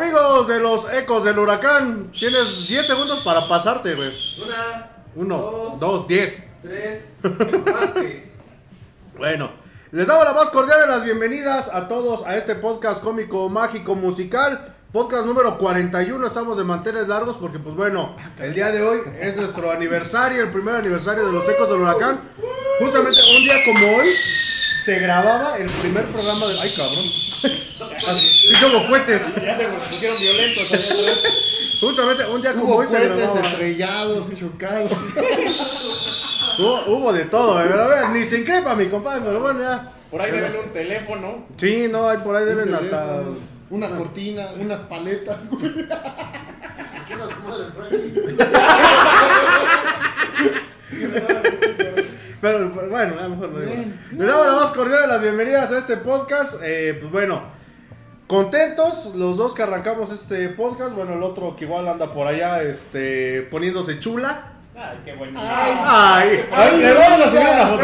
[0.00, 4.12] Amigos de los ecos del huracán, tienes 10 segundos para pasarte, güey.
[4.40, 6.38] Una, Uno, dos, dos, diez.
[6.62, 8.30] tres, paste.
[9.16, 9.50] Bueno,
[9.90, 13.96] les damos la más cordial de las bienvenidas a todos a este podcast cómico, mágico,
[13.96, 14.72] musical.
[14.92, 19.34] Podcast número 41, estamos de manteles largos porque pues bueno, el día de hoy es
[19.34, 22.20] nuestro aniversario, el primer aniversario de los ecos del huracán.
[22.78, 24.10] Justamente un día como hoy
[24.84, 26.60] se grababa el primer programa de...
[26.60, 27.27] ¡Ay, cabrón!
[28.14, 29.32] Sí, como cohetes.
[29.36, 30.68] Ya se pusieron violentos.
[31.80, 33.40] Justamente un día como Hubo hoy se grababa.
[33.40, 34.90] estrellados, chocados.
[36.58, 39.60] Hubo, hubo de todo, eh, pero a ver, ni se increpa mi compadre, pero bueno,
[39.60, 39.92] ya.
[40.10, 41.46] Por ahí deben un teléfono.
[41.56, 43.22] Sí, no, hay por ahí deben hasta...
[43.70, 45.42] Una cortina, unas paletas.
[52.40, 53.84] Pero pero bueno, a lo mejor no digo.
[54.12, 56.60] Le damos la más cordial de las bienvenidas a este podcast.
[56.62, 57.42] Eh, pues bueno,
[58.28, 60.94] contentos los dos que arrancamos este podcast.
[60.94, 64.52] Bueno, el otro que igual anda por allá este, poniéndose chula.
[64.76, 65.40] Ay, qué bueno.
[65.42, 67.82] Ay, ay, le vamos a subir una foto.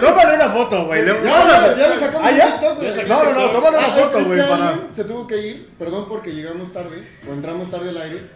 [0.00, 1.02] Tó- Tómale una foto, güey.
[1.02, 2.58] le- Ya, vamos a- ya, ya le sacamos ¿Ah?
[2.58, 3.08] TikTok, güey.
[3.08, 4.74] No, no, no, tómale una foto, es que güey.
[4.92, 8.26] Se tuvo que ir, perdón porque llegamos tarde, o entramos tarde al aire,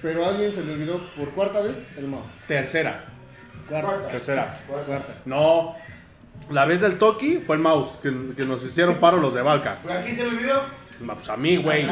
[0.00, 2.24] pero a alguien se le olvidó por cuarta vez el mouse.
[2.48, 3.04] Tercera,
[3.68, 4.08] Cuarta.
[4.08, 4.58] tercera.
[4.66, 5.02] Cuarta.
[5.26, 5.74] No,
[6.48, 9.72] la vez del Toki fue el mouse, que, que nos hicieron paro los de Balca.
[9.86, 10.62] ¿A quién se le olvidó?
[11.06, 11.86] Pues a mí, güey.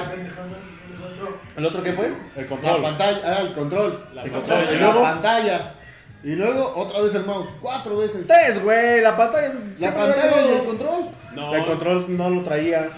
[1.57, 2.07] ¿El otro qué fue?
[2.37, 2.83] El La control.
[2.83, 4.05] pantalla, ah, el control.
[4.15, 4.57] La El pantalla.
[4.61, 4.75] control.
[4.75, 5.03] ¿Y La luego?
[5.03, 5.75] pantalla.
[6.23, 7.49] Y luego otra vez el mouse.
[7.61, 8.27] Cuatro veces.
[8.27, 9.55] Tres, güey, la pantalla.
[9.79, 11.09] La pantalla y el control.
[11.35, 11.55] No.
[11.55, 12.91] El control no lo traía.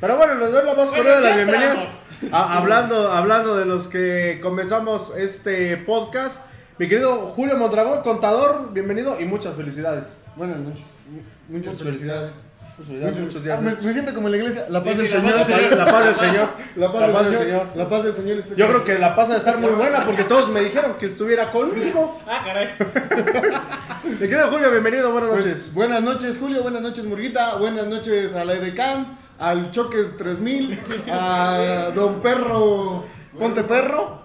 [0.00, 1.86] Pero bueno, les doy la más cordial de las bienvenidas.
[2.32, 6.44] A- hablando, hablando de los que comenzamos este podcast.
[6.78, 10.16] Mi querido Julio Mondragón, contador, bienvenido y muchas felicidades.
[10.36, 10.84] Buenas noches.
[11.48, 11.82] Muchas Muchas felicidades.
[11.82, 12.32] Muchas felicidades,
[12.78, 13.58] Muchos- muchos días.
[13.58, 14.66] Ah, me, me siento como en la iglesia.
[14.70, 15.34] La paz Sí, del sí, la Señor.
[15.36, 15.76] paz del Señor.
[15.78, 16.48] La paz del Señor.
[16.76, 17.66] La paz, del, señor.
[17.76, 18.38] La paz del Señor.
[18.38, 20.94] esté Yo creo que la paz ha de estar muy buena porque todos me dijeron
[20.98, 22.20] que estuviera conmigo.
[22.26, 22.68] Ah, caray.
[24.04, 25.74] Mi querido Julio, bienvenido, buenas Pues, noches.
[25.74, 26.62] buenas noches, Julio.
[26.62, 27.56] Buenas noches, Murguita.
[27.56, 30.78] Buenas noches a la Edecam, al Choques 3000,
[31.12, 33.04] a Don Perro,
[33.38, 34.22] Ponte Perro.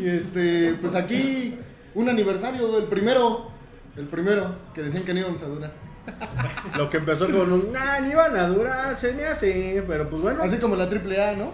[0.00, 1.58] Y este, pues aquí,
[1.94, 3.50] un aniversario, el primero.
[3.96, 5.72] El primero, que decían que no íbamos a durar.
[6.76, 10.22] Lo que empezó con un, nah, ni van a durar, se me hace, pero pues
[10.22, 10.42] bueno.
[10.42, 11.52] Así como la AAA, ¿no?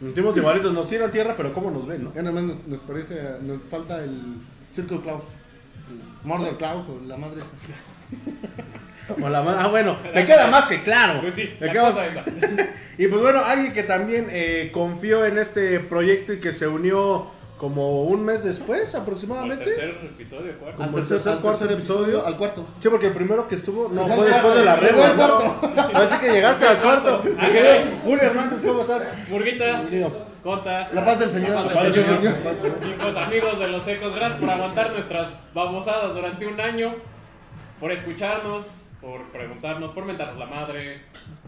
[0.00, 2.14] sentimos igualitos, nos tiran tierra, pero cómo nos ven, ¿no?
[2.14, 4.36] Ya nada más nos, nos parece, nos falta el
[4.74, 5.24] Circle Klaus.
[5.90, 7.40] El Murder Klaus o la madre.
[9.22, 11.20] O la ma- ah, bueno, me queda más que claro.
[11.20, 11.92] Pues sí, Me queda.
[12.96, 17.26] Y pues bueno, alguien que también eh, confió en este proyecto y que se unió
[17.56, 19.64] como un mes después aproximadamente.
[19.64, 20.82] tercer episodio, cuarto.
[20.82, 22.26] Como el tercer, cuarto episodio.
[22.26, 22.64] Al cuarto.
[22.78, 25.06] Sí, porque el primero que estuvo no fue al después de la llegó regla.
[25.06, 25.70] al cuarto.
[25.98, 27.22] Así que llegaste al cuarto.
[27.38, 27.48] Ah.
[28.02, 29.14] Julio Hernández, ¿cómo estás?
[29.28, 30.34] Murguita, Bienvenido.
[30.42, 30.88] Conta.
[30.92, 31.50] La paz del Señor.
[31.50, 32.34] La paz La paz del Señor.
[33.00, 36.94] Pues amigos de los ecos, gracias por aguantar nuestras babosadas durante un año,
[37.80, 41.02] por escucharnos, por preguntarnos, por mentarnos la madre,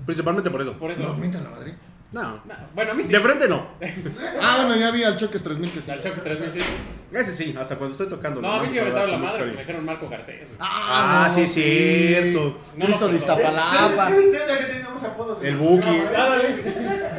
[0.06, 0.73] Principalmente por eso.
[0.75, 1.02] por eso.
[1.02, 1.75] No, la madre.
[2.16, 2.22] No.
[2.46, 3.12] No, bueno, a mí sí.
[3.12, 3.66] De frente no.
[4.42, 5.90] Ah, bueno, ya vi al Choques 3000 que sí.
[5.90, 6.66] Al choque 3005.
[7.12, 8.40] Ese sí, hasta cuando estoy tocando.
[8.40, 10.48] No, a mí sí me hablar mentaron la madre, me dijeron Marco Garcés.
[10.58, 12.58] Ah, sí, cierto.
[12.76, 13.18] No, Cristo no, de.
[13.18, 14.10] Iztapalapa.
[15.42, 16.02] El Buki.
[16.16, 16.36] Ah.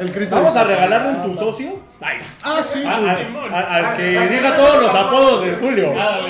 [0.00, 1.80] El Cristo Vamos a regalarle un tu socio.
[2.00, 2.32] Nice.
[2.42, 2.82] Ah, sí.
[2.84, 3.10] A- pues.
[3.12, 3.54] a- Simón.
[3.54, 5.92] a- Al que diga todos los apodos de Julio.
[5.96, 6.20] Ah,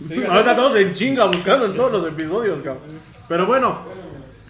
[0.30, 2.82] Ahorita todos en chinga buscando en todos los episodios, cabrón.
[3.28, 3.78] Pero bueno,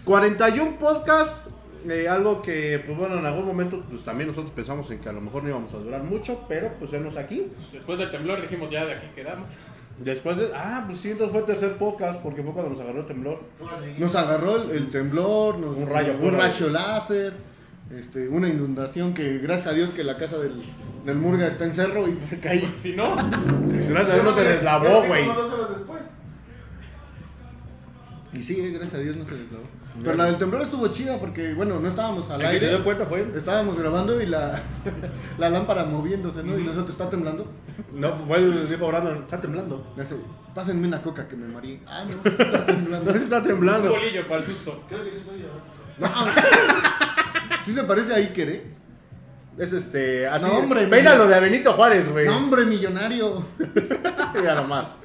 [0.05, 1.47] 41 podcasts.
[1.89, 5.13] Eh, algo que, pues bueno, en algún momento, pues también nosotros pensamos en que a
[5.13, 7.47] lo mejor no íbamos a durar mucho, pero pues venos aquí.
[7.71, 9.57] Después del temblor dijimos ya de aquí quedamos.
[9.99, 13.01] Después de, ah, pues sí, entonces fue el tercer podcast, porque fue cuando nos agarró
[13.01, 13.39] el temblor.
[13.99, 16.69] Nos agarró el, el temblor, nos- Un rayo, un rayo.
[16.69, 17.33] láser,
[17.95, 20.53] este, una inundación que gracias a Dios que la casa del,
[21.05, 22.67] del Murga está en cerro y se cayó.
[22.77, 25.25] Si no, Gracias a Dios no se deslavó, güey.
[28.33, 29.63] Y sí, eh, gracias a Dios no se deslavó.
[30.01, 32.75] Pero la del temblor estuvo chida porque, bueno, no estábamos al El que se dio
[32.77, 32.83] aire.
[32.85, 33.33] cuenta fue él.
[33.35, 34.61] Estábamos grabando y la,
[35.37, 36.57] la lámpara moviéndose, ¿no?
[36.57, 37.45] Y nosotros, ¿está temblando?
[37.93, 39.93] No, fue el dijo Brandon, está temblando.
[39.97, 40.15] Le hace,
[40.55, 41.81] pásenme una coca que me mareé.
[41.85, 43.05] Ah, no, está temblando.
[43.05, 43.89] No sé si está un temblando.
[43.89, 44.83] bolillo para el susto.
[44.87, 45.47] Creo que sí soy yo.
[45.99, 46.07] No,
[47.65, 48.63] sí se parece a Iker, ¿eh?
[49.57, 50.45] Es este, así.
[50.47, 51.35] No, hombre, Peínalo mira.
[51.35, 52.25] de Benito Juárez, güey.
[52.25, 53.45] No, hombre, millonario.
[54.33, 54.95] Mira nomás.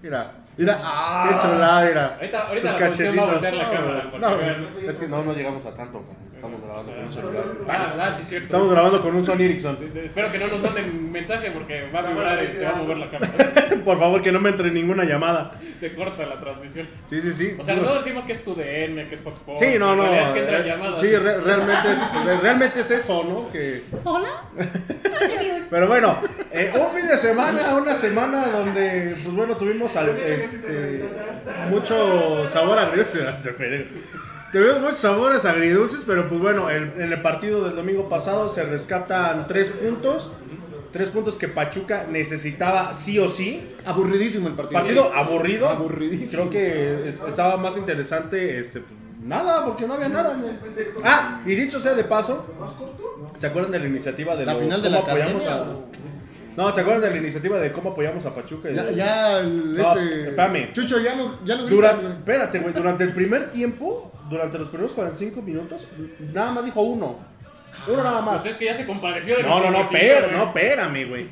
[0.00, 0.32] Mira.
[0.58, 2.14] Mira, Qué ah, chulada, mira.
[2.16, 3.42] Ahorita- ahorita Sus la va a cachetitos.
[3.54, 4.46] la cámara, No, porque
[4.82, 6.04] no, es que no, no llegamos a tanto.
[6.38, 7.44] Estamos grabando con un celular.
[7.68, 8.46] Ah, ah, sí, cierto.
[8.46, 9.76] Estamos grabando con un Sony Ericsson.
[10.04, 12.96] Espero que no nos manden mensaje porque va a vibrar y se va a mover
[12.98, 13.32] la cámara.
[13.84, 15.50] Por favor, que no me entre ninguna llamada.
[15.80, 16.86] Se corta la transmisión.
[17.06, 17.56] Sí, sí, sí.
[17.58, 19.60] O sea, nosotros decimos que es tu DN, que es Fox Sports.
[19.60, 20.14] Sí, no, no.
[20.14, 21.00] Es que entran eh, llamadas.
[21.00, 23.50] Sí, re- realmente, es, re- realmente es eso, ¿no?
[23.50, 23.82] Que...
[24.04, 24.44] Hola.
[25.70, 26.20] Pero bueno,
[26.52, 31.04] eh, un fin de semana, una semana donde, pues bueno, tuvimos al- este,
[31.68, 33.24] mucho sabor agridulce.
[34.52, 38.64] Tuvimos muchos sabores agridulces, pero pues bueno, el- en el partido del domingo pasado se
[38.64, 40.30] rescatan tres puntos.
[40.90, 43.74] Tres puntos que Pachuca necesitaba sí o sí.
[43.84, 44.80] Aburridísimo el partido.
[44.80, 45.68] Partido aburrido.
[45.68, 46.30] Aburridísimo.
[46.30, 50.34] Creo que es- estaba más interesante, este, pues, nada, porque no había nada.
[51.04, 52.46] Ah, y dicho sea de paso,
[53.36, 55.66] ¿se acuerdan de la iniciativa de La los final de la apoyamos a-
[56.56, 58.70] No, ¿se acuerdan de la iniciativa de cómo apoyamos a Pachuca?
[58.70, 60.72] Ya, ya el, No, este, espérame.
[60.72, 64.92] Chucho, ya no, ya no Durante, espérate, güey, durante el primer tiempo, durante los primeros
[64.92, 65.88] 45 minutos,
[66.32, 67.16] nada más dijo uno.
[67.86, 68.42] Uno nada más.
[68.42, 71.28] Pues es que ya se compadeció de No, no, no, pero, no, espérame, güey.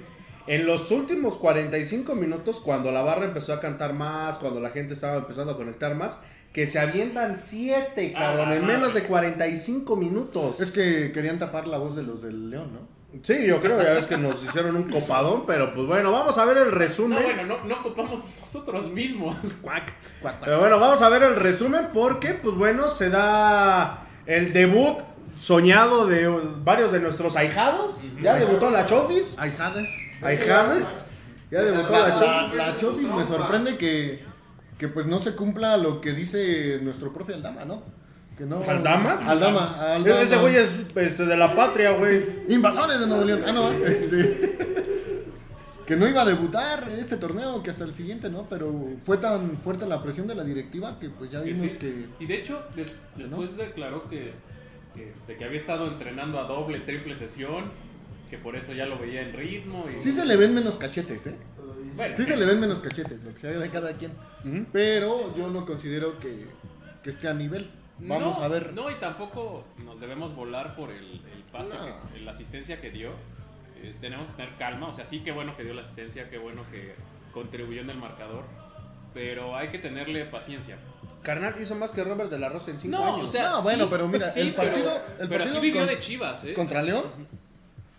[0.47, 4.95] En los últimos 45 minutos, cuando la barra empezó a cantar más, cuando la gente
[4.95, 6.19] estaba empezando a conectar más,
[6.53, 8.67] que se avientan 7, Ah, cabrón, en no.
[8.69, 10.61] menos de 45 minutos.
[10.61, 12.81] Es que querían tapar la voz de los del León, ¿no?
[13.23, 16.45] Sí, yo creo, ya ves que nos hicieron un copadón, pero pues bueno, vamos a
[16.45, 17.19] ver el resumen.
[17.19, 19.37] No, bueno, no, no ocupamos nosotros mismos.
[19.63, 19.93] Cuac.
[20.21, 20.41] Cuac, cuac.
[20.41, 24.99] Pero bueno, vamos a ver el resumen porque, pues bueno, se da el debut
[25.37, 26.29] soñado de
[26.65, 28.01] varios de nuestros ahijados.
[28.23, 29.39] Ya debutó la Chofis.
[29.39, 29.89] Ahijadas.
[30.23, 31.07] Ahijadas.
[31.51, 32.57] Ya debutó la La, la, Chofis.
[32.57, 34.25] la Chotis me sorprende que,
[34.79, 37.83] que pues no se cumpla lo que dice nuestro profe Aldama, ¿no?
[38.37, 38.59] Que no...
[38.63, 39.13] ¿Aldama?
[39.31, 40.23] Aldama, Aldama.
[40.23, 42.23] Ese güey es este, de la patria, güey.
[42.49, 43.43] Invasores de Nuevo León.
[43.47, 44.59] Ah, no, este...
[45.87, 48.47] que no iba a debutar en este torneo, que hasta el siguiente, ¿no?
[48.49, 48.75] Pero
[49.05, 51.77] fue tan fuerte la presión de la directiva que pues ya Que vimos sí.
[51.79, 52.07] que...
[52.21, 54.33] Y de hecho, des- después declaró que,
[54.95, 57.71] que, este, que había estado entrenando a doble, triple sesión,
[58.29, 59.87] que por eso ya lo veía en ritmo.
[59.97, 61.37] Y, Sí se le ven menos cachetes, ¿eh?
[61.95, 64.13] Bueno, Sí se le ven menos cachetes, lo que sea de cada quien.
[64.73, 66.47] Pero yo no considero que,
[67.03, 67.71] que esté a nivel.
[67.99, 68.73] Vamos no, a ver.
[68.75, 71.85] No, y tampoco nos debemos volar por el, el pase, No.
[72.13, 73.11] que- la asistencia que dio.
[73.83, 74.89] Eh, tenemos que tener calma.
[74.89, 76.95] O sea, sí, qué bueno que dio la asistencia, qué bueno que
[77.33, 78.45] contribuyó en el marcador.
[79.15, 80.77] Pero hay que tenerle paciencia.
[81.23, 83.25] Carnal hizo más que Robert de la Rosa en 5 No, años.
[83.25, 85.67] o sea, No, sí, bueno, pero mira, sí, el partido- Pero, el pero partido sí
[85.67, 86.53] vivió con- de Chivas, ¿eh?
[86.55, 87.05] Contra León,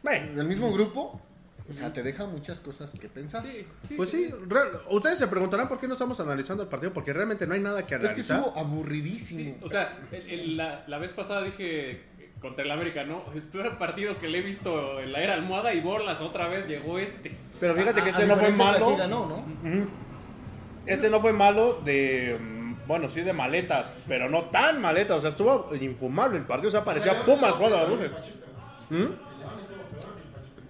[0.04, 1.20] Bueno, del mismo grupo,
[1.70, 3.42] o sea, te deja muchas cosas que pensar.
[3.42, 6.94] Sí, sí, pues sí, real- ustedes se preguntarán por qué no estamos analizando el partido,
[6.94, 8.38] porque realmente no hay nada que Es que analizar.
[8.40, 9.40] estuvo aburridísimo.
[9.40, 13.24] Sí, o sea, el- el- la, la vez pasada dije eh, contra el América, ¿no?
[13.34, 16.68] El peor partido que le he visto en la era almohada y borlas otra vez
[16.68, 17.36] llegó este.
[17.60, 18.88] Pero fíjate que a este no fue malo.
[18.90, 19.88] aquí ganó, ¿no?
[20.86, 22.38] Este no fue malo de.
[22.40, 25.18] mm, Bueno, sí de maletas, pero no tan maletas.
[25.18, 26.70] O sea, estuvo infumable el partido.
[26.70, 28.12] O sea, parecía Pumas jugando a la luces.
[28.90, 29.06] ¿Mm?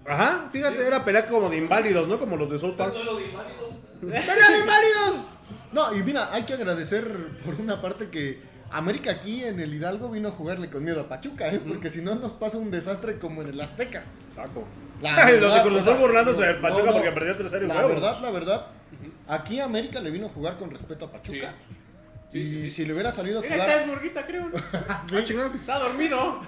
[0.08, 2.18] Ajá, fíjate, era pelea como de inválidos, ¿no?
[2.20, 2.94] Como los de South Park.
[2.94, 5.28] ¡Pelea de inválidos!
[5.72, 7.06] No, y mira, hay que agradecer
[7.44, 11.10] por una parte que América aquí en el Hidalgo vino a jugarle con miedo a
[11.10, 11.62] Pachuca, ¿eh?
[11.66, 14.04] porque si no nos pasa un desastre como en el Azteca.
[14.34, 14.66] Saco.
[15.02, 16.94] La los de Cruz Azul burlándose no, Pachuca no.
[16.94, 18.68] porque perdió 3 el La verdad, la verdad,
[19.28, 21.54] aquí América le vino a jugar con respeto a Pachuca.
[22.30, 22.72] Sí, y sí, sí.
[22.72, 23.82] si le hubiera salido a Mira, está jugar...
[23.82, 24.52] es Murguita, creo.
[25.24, 25.54] Chingado.
[25.54, 26.42] Está dormido.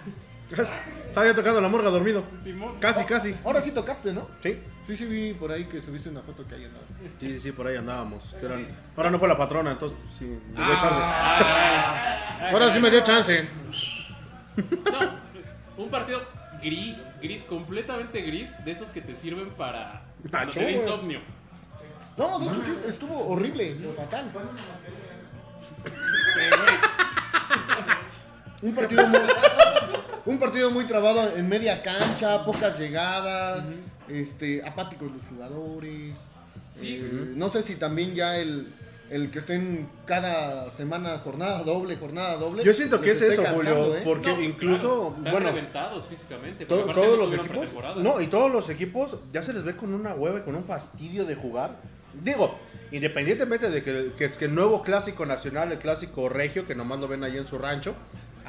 [0.51, 2.23] Estaba yo tocando la morga dormido.
[2.41, 2.77] Simón.
[2.79, 3.35] Casi, casi.
[3.43, 4.27] Ahora sí tocaste, ¿no?
[4.41, 4.57] Sí.
[4.87, 6.83] Sí, sí vi por ahí que subiste una foto que hay andaba.
[7.19, 8.35] Sí, sí, sí, por ahí andábamos.
[8.41, 8.57] Pero
[8.97, 10.97] Ahora no fue la patrona, entonces pues, sí, me dio chance.
[10.99, 13.47] Ah, Ahora sí me dio chance.
[14.91, 16.21] no, un partido
[16.61, 20.81] gris, gris, completamente gris, de esos que te sirven para cuando Nacho, te da güey.
[20.83, 21.19] insomnio.
[22.17, 24.31] No, de hecho sí estuvo horrible, fatal.
[26.35, 26.75] Pero, güey,
[28.61, 29.19] Un partido muy,
[30.29, 33.65] un partido muy trabado en media cancha, pocas llegadas,
[34.07, 36.15] este, apáticos los jugadores.
[36.69, 36.99] Sí.
[37.01, 38.71] Eh, no sé si también ya el,
[39.09, 42.63] el que estén cada semana jornada doble, jornada doble.
[42.63, 44.01] Yo siento que es eso, cansando, Julio, ¿eh?
[44.05, 46.65] porque no, incluso, claro, están bueno, reventados físicamente.
[46.67, 50.39] todos los equipos, no, y todos los equipos ya se les ve con una hueva
[50.39, 51.77] y con un fastidio de jugar.
[52.23, 52.55] Digo,
[52.91, 56.99] independientemente de que, que es que el nuevo clásico nacional, el clásico regio, que nomás
[56.99, 57.95] lo ven ahí en su rancho,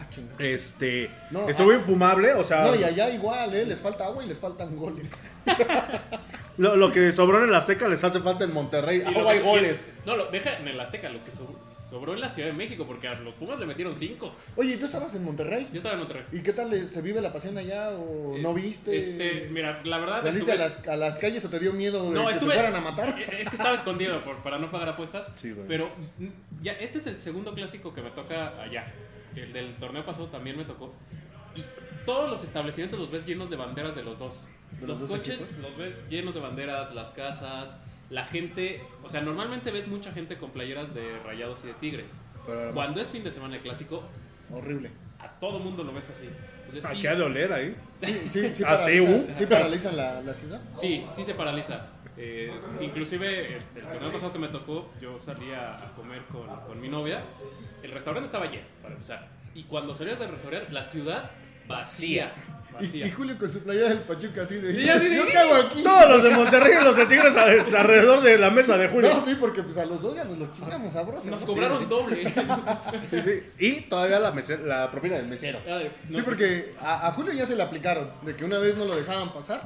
[0.01, 1.75] Ah, este, No, estuvo ah.
[1.75, 3.65] infumable, o sea, No, y allá igual, ¿eh?
[3.67, 5.13] les falta agua y les faltan goles.
[6.57, 9.39] lo, lo que sobró en el Azteca les hace falta en Monterrey, Y agua y
[9.39, 9.87] que- goles.
[10.07, 11.55] No, lo deja en el Azteca, lo que so-
[11.89, 14.33] sobró en la Ciudad de México, porque a los Pumas le metieron cinco.
[14.57, 15.69] Oye, ¿tú estabas en Monterrey?
[15.73, 16.25] Yo estaba en Monterrey.
[16.31, 18.97] ¿Y qué tal eh, se vive la pasión allá o no viste?
[18.97, 20.23] Este, mira, la verdad.
[20.23, 22.53] ¿Saliste a estuve- las, a las calles o te dio miedo de No, que estuve.
[22.55, 23.19] se fueran a matar?
[23.21, 25.27] Es que estaba escondido por, para no pagar apuestas.
[25.35, 25.67] Sí, güey.
[25.67, 28.93] Pero mm, ya, este es el segundo clásico que me toca allá.
[29.37, 30.95] El del torneo pasado también me tocó.
[32.07, 34.51] todos los establecimientos los ves llenos de banderas de los dos.
[34.81, 35.63] ¿De los, los dos coches equipos?
[35.63, 38.83] los ves llenos de banderas, las casas, la gente.
[39.03, 42.21] O sea, normalmente ves mucha gente con playeras de rayados y de tigres.
[42.47, 44.03] Pero- Cuando es fin de semana de clásico,
[44.53, 44.91] Horrible.
[45.19, 46.29] a todo mundo lo ves así.
[46.69, 47.77] O sea, Ah, sí, qué ha de oler ahí.
[48.03, 49.35] Sí, sí, sí, Ah, sí, paralizan, uh.
[49.37, 50.61] sí paralizan la, la ciudad.
[50.73, 51.87] sí, sí se paraliza.
[52.23, 56.79] Eh, inclusive el, el torneo pasado que me tocó, yo salía a comer con, con
[56.81, 57.23] mi novia.
[57.83, 59.29] El restaurante estaba lleno, para empezar.
[59.55, 61.31] Y cuando salías del restaurante, la ciudad
[61.67, 62.35] vacía.
[62.71, 63.07] Y, Vacía.
[63.07, 64.73] y Julio con su playera del Pachuca así de.
[64.73, 65.83] Sí, así de- ¿Yo qué hago aquí?
[65.83, 69.11] Todos los de Monterrey y los de Tigres a- alrededor de la mesa de Julio.
[69.13, 71.25] No, sí, porque pues a los dos ya nos los chingamos sabrosos.
[71.25, 71.47] Nos ¿no?
[71.49, 72.33] cobraron Sí, doble.
[73.11, 73.43] Sí, sí.
[73.59, 75.59] Y todavía la, meser- la propina del mesero.
[75.67, 78.77] Ay, no, Sí, porque a, a Julio ya se le aplicaron, de que una vez
[78.77, 79.63] no lo dejaban pasar.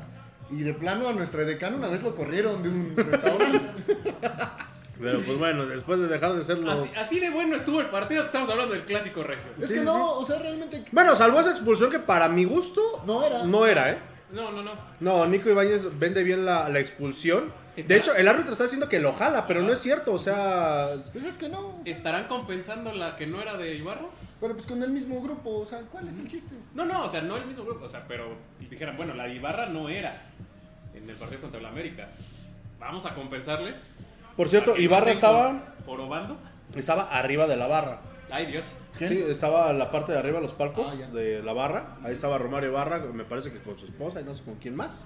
[0.50, 3.60] Y de plano a nuestra decana una vez lo corrieron de un restaurante.
[5.00, 6.80] Pero pues bueno, después de dejar de ser los...
[6.82, 9.44] Así, así de bueno estuvo el partido que estamos hablando del clásico regio.
[9.60, 10.84] Es Sí, que sí, no, o sea, realmente.
[10.92, 13.44] Bueno, salvo esa expulsión que para mi gusto No era.
[13.44, 13.98] no era, ¿eh?
[14.30, 14.72] No, no, no.
[15.00, 17.52] No, Nico Ibáñez vende bien la, la expulsión.
[17.76, 20.18] Está- De hecho, el árbitro está diciendo que lo jala, pero no es cierto, o
[20.18, 20.90] sea...
[21.12, 21.80] Pues es que no.
[21.84, 24.06] ¿Estarán compensando la que no era de Ibarra?
[24.40, 26.54] Pero pues con el mismo grupo, o sea, ¿cuál es el chiste?
[26.74, 28.36] No, no, o sea, no el mismo grupo, o sea, pero
[28.70, 30.14] dijeran, bueno, la de Ibarra no era
[30.94, 32.08] en el partido contra el América.
[32.78, 34.04] Vamos a compensarles.
[34.36, 36.36] Por cierto, Ibarra estaba, Jorobando.
[36.76, 38.00] estaba arriba de la barra.
[38.30, 38.74] Ay, Dios.
[38.98, 39.10] ¿Quién?
[39.10, 41.96] Sí, estaba en la parte de arriba de los palcos Ah, de la barra.
[42.04, 44.74] Ahí estaba Romario Ibarra, me parece que con su esposa y no sé con quién
[44.74, 45.04] más.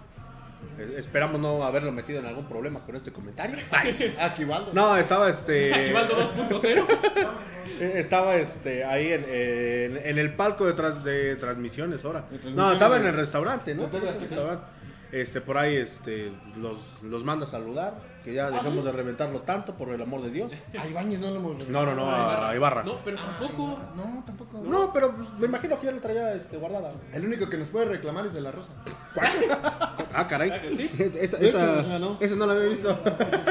[0.78, 3.56] Eh, esperamos no haberlo metido en algún problema con este comentario.
[4.18, 4.72] Ah, Quivaldo.
[4.72, 5.72] No, estaba este.
[5.74, 6.86] Aquivaldo 2.0.
[7.80, 10.72] eh, Estaba este ahí en, en- en el palco de,
[11.10, 12.24] de transmisiones ahora.
[12.28, 13.84] transmisiones No, estaba en el restaurante, ¿no?
[13.84, 14.20] de.
[14.20, 14.64] Restaurante.
[15.10, 17.94] Este, por ahí este, los, los manda a saludar.
[18.28, 20.52] Que ya dejemos de reventarlo tanto, por el amor de Dios.
[20.78, 22.82] A Ibáñez no lo hemos No, no, no, a Ibarra.
[22.82, 23.78] No, pero tampoco.
[23.96, 24.58] No, tampoco.
[24.58, 26.90] No, pero pues, me imagino que ya lo traía este, guardada.
[27.14, 28.68] El único que nos puede reclamar es de la Rosa.
[30.14, 30.50] Ah, caray.
[30.50, 30.90] Ah, ¿sí?
[30.98, 32.16] Esa, hecho, esa- o sea, ¿no?
[32.18, 32.98] esa no la había visto.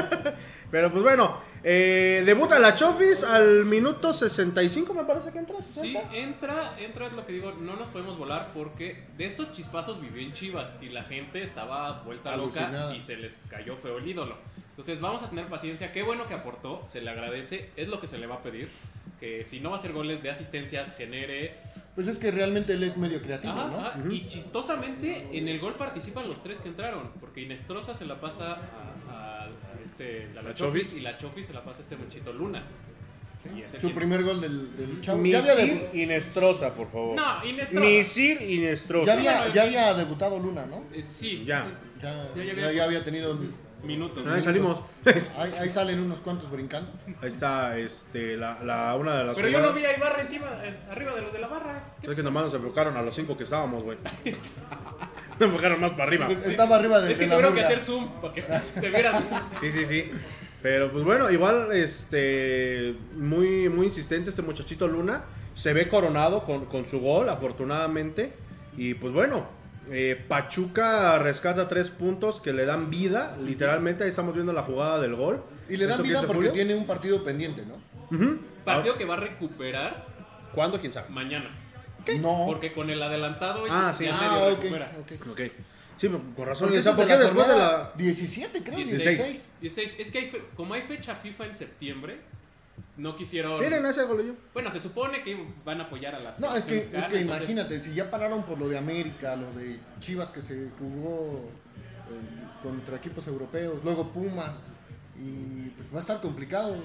[0.70, 5.56] Pero pues bueno, eh, debuta la Chofis al minuto 65, me parece que entra.
[5.62, 6.14] Sí, 60.
[6.16, 10.20] entra, entra, es lo que digo, no nos podemos volar porque de estos chispazos vivió
[10.20, 12.94] en Chivas y la gente estaba vuelta loca Alucinada.
[12.96, 14.36] y se les cayó feo el ídolo.
[14.70, 18.06] Entonces vamos a tener paciencia, qué bueno que aportó, se le agradece, es lo que
[18.06, 18.68] se le va a pedir,
[19.18, 21.56] que si no va a hacer goles de asistencias, genere...
[21.96, 23.80] Pues es que realmente él es medio creativo, Ajá, ¿no?
[23.80, 28.20] ajá, Y chistosamente en el gol participan los tres que entraron, porque Inestrosa se la
[28.20, 28.58] pasa a
[29.90, 30.98] este, la, La Chofis, Chofis.
[30.98, 32.62] y la Chofis se la pasa a este muchito Luna.
[33.64, 35.24] Ese Su primer gol del, del chavo.
[35.24, 37.16] Ya había, Misir Inestrosa, por favor.
[37.16, 37.80] No, Inestrosa.
[37.86, 39.12] Misir ya, Inestrosa.
[39.12, 40.84] había, bueno, ya había debutado Luna, ¿no?
[40.92, 41.66] Eh, sí, Ya.
[42.02, 43.38] Ya, Ya, ya ya, había- ya había tenido.
[43.82, 44.26] minutos.
[44.28, 44.82] Ahí salimos.
[45.38, 46.90] Ahí, ahí salen unos cuantos brincando.
[47.22, 49.82] Ahí está este, la, la- una de las Pero yo no jugadas.
[49.82, 51.94] vi a Ibarra encima, eh, arriba de los de la barra.
[52.02, 53.96] ¿Qué Es que nomás nos enfocaron a los cinco que estábamos, güey.
[55.38, 56.28] Nos enfocaron más para arriba.
[56.30, 58.44] Es- Estaba arriba de Es que la tuvieron que hacer zoom para que
[58.80, 59.24] se vieran.
[59.60, 60.10] Sí, sí, sí.
[60.62, 65.22] Pero pues bueno, igual este muy muy insistente este muchachito Luna.
[65.54, 68.32] Se ve coronado con, con su gol, afortunadamente.
[68.76, 69.46] Y pues bueno,
[69.90, 73.36] eh, Pachuca rescata tres puntos que le dan vida.
[73.44, 75.42] Literalmente, ahí estamos viendo la jugada del gol.
[75.68, 76.52] Y le dan ¿Eso qué vida porque Julio?
[76.52, 77.74] tiene un partido pendiente, ¿no?
[78.64, 80.06] Partido que va a recuperar
[80.54, 80.80] ¿Cuándo?
[80.80, 81.08] ¿Quién sabe?
[81.10, 81.50] mañana.
[82.20, 82.44] No.
[82.46, 84.04] Porque con el adelantado Ah, sí.
[84.04, 84.62] ya Ah, medio ok.
[84.62, 84.92] recupera.
[85.00, 85.12] ok.
[85.30, 85.40] Ok.
[85.96, 86.68] Sí, con razón.
[86.68, 87.92] Porque ¿Y esa- esta ¿Por qué después de la...?
[87.96, 88.76] 17, creo.
[88.76, 89.04] 16.
[89.18, 89.42] 16.
[89.60, 89.96] 16.
[89.98, 92.20] Es que hay fe- como hay fecha FIFA en septiembre,
[92.96, 93.60] no quisieron.
[93.60, 94.32] Miren, ese gol yo.
[94.54, 96.38] Bueno, se supone que van a apoyar a las.
[96.38, 99.50] No, es que, es que entonces- imagínate, si ya pararon por lo de América, lo
[99.52, 101.50] de Chivas que se jugó
[102.10, 104.62] eh, contra equipos europeos, luego Pumas,
[105.20, 106.76] y pues va a estar complicado.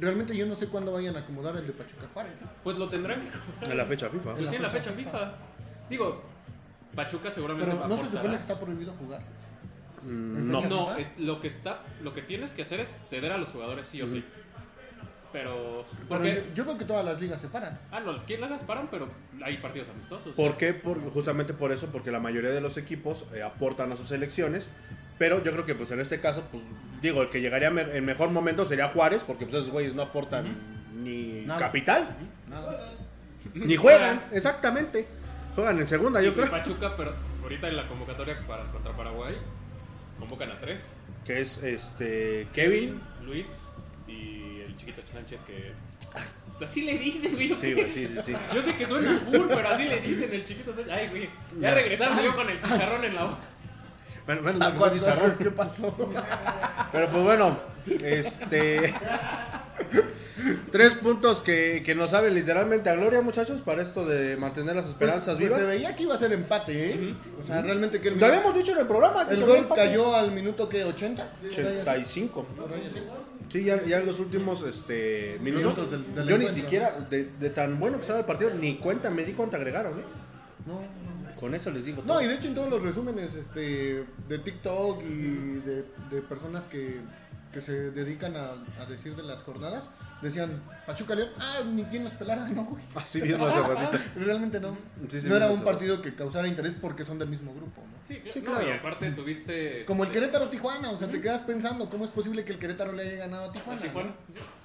[0.00, 2.40] Realmente yo no sé cuándo vayan a acomodar el de Pachuca Juárez.
[2.40, 2.44] ¿eh?
[2.62, 3.70] Pues lo tendrán que coger.
[3.70, 4.34] En la fecha FIFA.
[4.34, 5.32] Pues sí, en la fecha FIFA.
[5.90, 6.22] Digo,
[6.94, 9.20] Pachuca seguramente Pero va a no se supone que está prohibido jugar.
[10.02, 10.60] Mm, ¿En no.
[10.62, 13.86] No, es, lo que está, lo que tienes que hacer es ceder a los jugadores
[13.86, 14.24] sí o sí.
[15.32, 17.78] Pero, Pero porque, yo, yo veo que todas las ligas se paran.
[17.90, 19.08] ah, no, los que las paran, pero
[19.42, 20.34] hay partidos amistosos.
[20.34, 20.72] ¿Por qué?
[20.72, 24.70] Por, justamente por eso, porque la mayoría de los equipos eh, aportan a sus selecciones.
[25.18, 26.62] Pero yo creo que pues en este caso, pues
[27.02, 30.02] digo, el que llegaría me- en mejor momento sería Juárez, porque pues esos güeyes no
[30.02, 30.46] aportan
[30.94, 31.58] ni Nada.
[31.58, 32.08] capital,
[32.48, 32.92] Nada.
[33.54, 35.06] ni juegan, exactamente.
[35.56, 36.50] Juegan en segunda, yo Y creo.
[36.50, 39.34] Pachuca, pero ahorita en la convocatoria para, contra Paraguay,
[40.20, 41.00] convocan a tres.
[41.24, 43.00] Que es este Kevin.
[43.24, 43.70] Luis
[44.06, 45.72] y el chiquito Sánchez que...
[46.54, 47.48] O sea, así le dicen, güey.
[47.58, 48.34] Sí, güey, sí, sí, sí.
[48.54, 50.92] Yo sé que suena cool, pero así le dicen el chiquito Sánchez.
[50.92, 51.28] Ay, güey.
[51.60, 53.38] Ya regresamos yo con el chicharrón en la boca.
[54.28, 55.36] Bueno, bueno, Ah, no, ¿cuál- chicharrón.
[55.38, 55.96] ¿Qué pasó?
[56.92, 57.58] Pero pues bueno,
[58.02, 58.92] este.
[60.70, 64.86] Tres puntos que, que nos saben literalmente a gloria, muchachos, para esto de mantener las
[64.88, 65.60] esperanzas Pues vivas.
[65.62, 67.14] se veía que iba a ser empate, ¿eh?
[67.42, 69.26] O sea, realmente que el, Lo habíamos dicho en el programa.
[69.30, 69.80] el gol empate.
[69.80, 71.26] cayó al minuto que 80.
[71.48, 72.44] 85.
[72.44, 73.02] Por ahí así.
[73.48, 75.90] Sí, ya, ya en los últimos este, minutos.
[75.90, 79.08] Del- del yo ni siquiera, de, de tan bueno que estaba el partido, ni cuenta
[79.08, 80.02] me di cuánto agregaron, ¿eh?
[80.66, 80.82] No,
[81.38, 82.02] Con eso les digo.
[82.02, 82.22] No, todo.
[82.22, 87.00] y de hecho en todos los resúmenes este, de TikTok y de, de personas que,
[87.52, 89.84] que se dedican a, a decir de las jornadas,
[90.20, 92.82] decían, Pachuca León, ah, ni quien nos pelara, no, güey.
[92.96, 93.98] Así mismo hace ratito.
[94.16, 94.76] Realmente no.
[95.08, 97.98] Sí, sí, no era un partido que causara interés porque son del mismo grupo, ¿no?
[98.06, 98.32] Sí, claro.
[98.32, 98.68] Sí, No, claro.
[98.68, 99.84] y aparte tuviste.
[99.86, 102.58] Como el este, Querétaro Tijuana, o sea, te quedas pensando, ¿cómo es posible que el
[102.58, 103.80] Querétaro le haya ganado a Tijuana?
[103.80, 104.08] Tijuana.
[104.10, 104.58] No,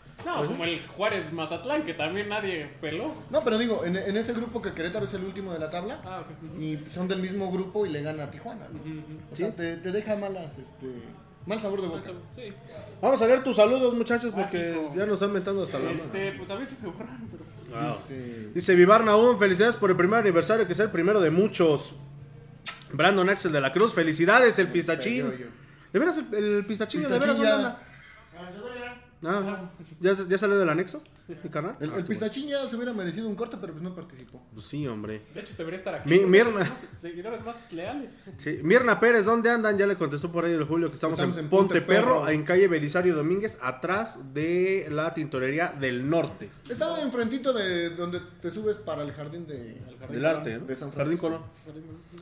[0.47, 3.13] como el Juárez Mazatlán, que también nadie peló.
[3.29, 6.01] No, pero digo, en, en ese grupo que Querétaro es el último de la tabla,
[6.05, 6.59] Ah, ok.
[6.61, 8.79] y son del mismo grupo y le gana a Tijuana, ¿no?
[9.31, 10.87] O sea, te, te deja malas, este,
[11.45, 12.11] mal sabor de boca.
[12.35, 12.53] Sí.
[13.01, 14.93] Vamos a ver tus saludos, muchachos, porque Mágico.
[14.95, 15.97] ya nos están metiendo hasta la mano.
[15.97, 17.43] Este, pues a veces me borraron, pero.
[17.81, 17.97] Wow.
[18.07, 18.51] Sí.
[18.53, 21.93] Dice Vivar Naum, felicidades por el primer aniversario, que es el primero de muchos.
[22.93, 25.33] Brandon Axel de la Cruz, felicidades, el pistachín.
[25.91, 27.01] ¿De veras el, el pistachín?
[27.01, 27.37] ¿De veras?
[29.25, 31.01] Ah, ¿ya, ya salió del anexo,
[31.43, 31.77] mi carnal?
[31.79, 34.41] El, Ah, el pistachín ya se hubiera merecido un corte, pero pues no participó.
[34.53, 35.21] Pues sí, hombre.
[35.33, 36.09] De hecho, debería estar aquí.
[36.09, 36.65] Mi- Mirna.
[36.65, 38.11] son más Seguidores más leales.
[38.37, 38.59] Sí.
[38.63, 39.77] Mirna Pérez, ¿dónde andan?
[39.77, 42.19] Ya le contestó por ahí el Julio que estamos, Estamos en, en Ponte, Ponte Perro,
[42.21, 42.29] Perro.
[42.29, 46.49] en calle Belisario Domínguez, atrás de la tintorería del norte.
[46.69, 49.81] Estaba enfrentito de donde te subes para el jardín de...
[50.09, 50.65] Del arte, ¿no?
[50.65, 51.17] De San Jardín.
[51.17, 51.41] Colón.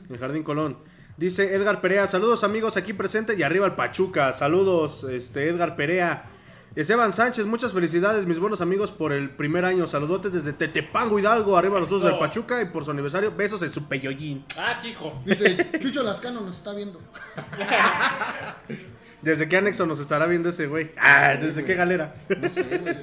[0.08, 0.76] El Jardín Colón.
[1.16, 4.32] Dice Edgar Perea, saludos amigos aquí presentes y arriba el Pachuca.
[4.32, 6.24] Saludos, este Edgar Perea.
[6.74, 9.86] Esteban Sánchez, muchas felicidades, mis buenos amigos, por el primer año.
[9.86, 13.70] Saludotes desde Tetepango Hidalgo, arriba los dos del Pachuca y por su aniversario, besos en
[13.70, 14.46] su peyollín.
[14.56, 15.20] Ah, hijo.
[15.26, 16.98] Dice, Chucho Lascano nos está viendo.
[19.20, 20.92] ¿Desde qué anexo nos estará viendo ese güey?
[20.98, 22.14] Ah, ¿desde qué galera?
[22.28, 22.96] No sé, güey.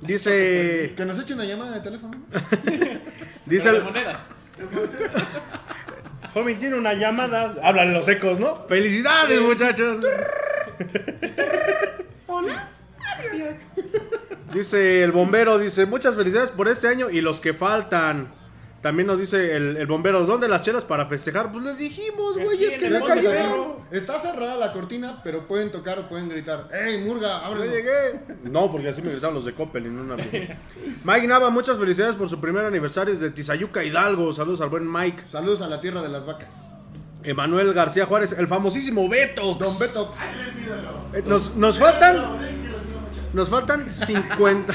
[0.00, 2.16] Dice, Que nos eche una llamada de teléfono.
[3.46, 4.26] dice Pero de monedas.
[6.32, 7.54] joven tiene una llamada.
[7.62, 8.66] Hablan los ecos, ¿no?
[8.66, 10.00] Felicidades, muchachos.
[14.52, 18.30] Dice el bombero, dice, muchas felicidades por este año y los que faltan.
[18.82, 21.52] También nos dice el, el bombero, ¿dónde las chelas para festejar?
[21.52, 23.74] Pues les dijimos, güey, es que no Ponte cayeron.
[23.92, 26.68] Está cerrada la cortina, pero pueden tocar o pueden gritar.
[26.74, 27.72] ¡Ey, Murga, No ábrelo!
[27.72, 28.20] llegué.
[28.42, 30.16] No, porque así me gritaron los de Coppel en una.
[30.16, 34.32] Mike Nava, muchas felicidades por su primer aniversario desde Tizayuca Hidalgo.
[34.32, 35.24] Saludos al buen Mike.
[35.30, 36.68] Saludos a la tierra de las vacas.
[37.22, 39.54] Emanuel García Juárez, el famosísimo Beto.
[39.54, 40.12] Don Beto.
[41.12, 42.20] Eh, Nos, nos faltan.
[43.32, 44.74] Nos faltan 50.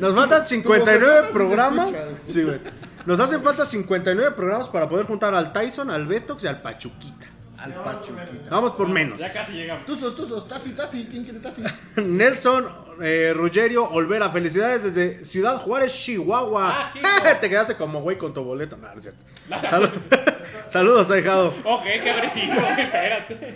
[0.00, 1.92] Nos faltan 59 personas sí se programas.
[2.26, 2.60] Sí, güey.
[3.06, 7.26] Nos hacen falta 59 programas para poder juntar al Tyson, al Betox y al Pachuquita.
[7.58, 8.50] Al Pachuquita.
[8.50, 9.18] Vamos por menos.
[9.18, 9.86] Ya casi llegamos.
[9.86, 11.06] Tuzos, tuzos, tazi, tazi.
[11.10, 11.62] ¿Quién quiere tazi?
[12.02, 16.92] Nelson eh, Ruggerio Olvera, felicidades desde Ciudad Juárez, Chihuahua.
[17.04, 17.38] Ah.
[17.40, 18.76] Te quedaste como güey con tu boleto.
[18.76, 19.24] No, no es cierto.
[19.68, 20.36] Salu-
[20.68, 21.54] Saludos, ahijado.
[21.64, 22.52] Ok, qué agresivo.
[22.78, 23.54] Espérate.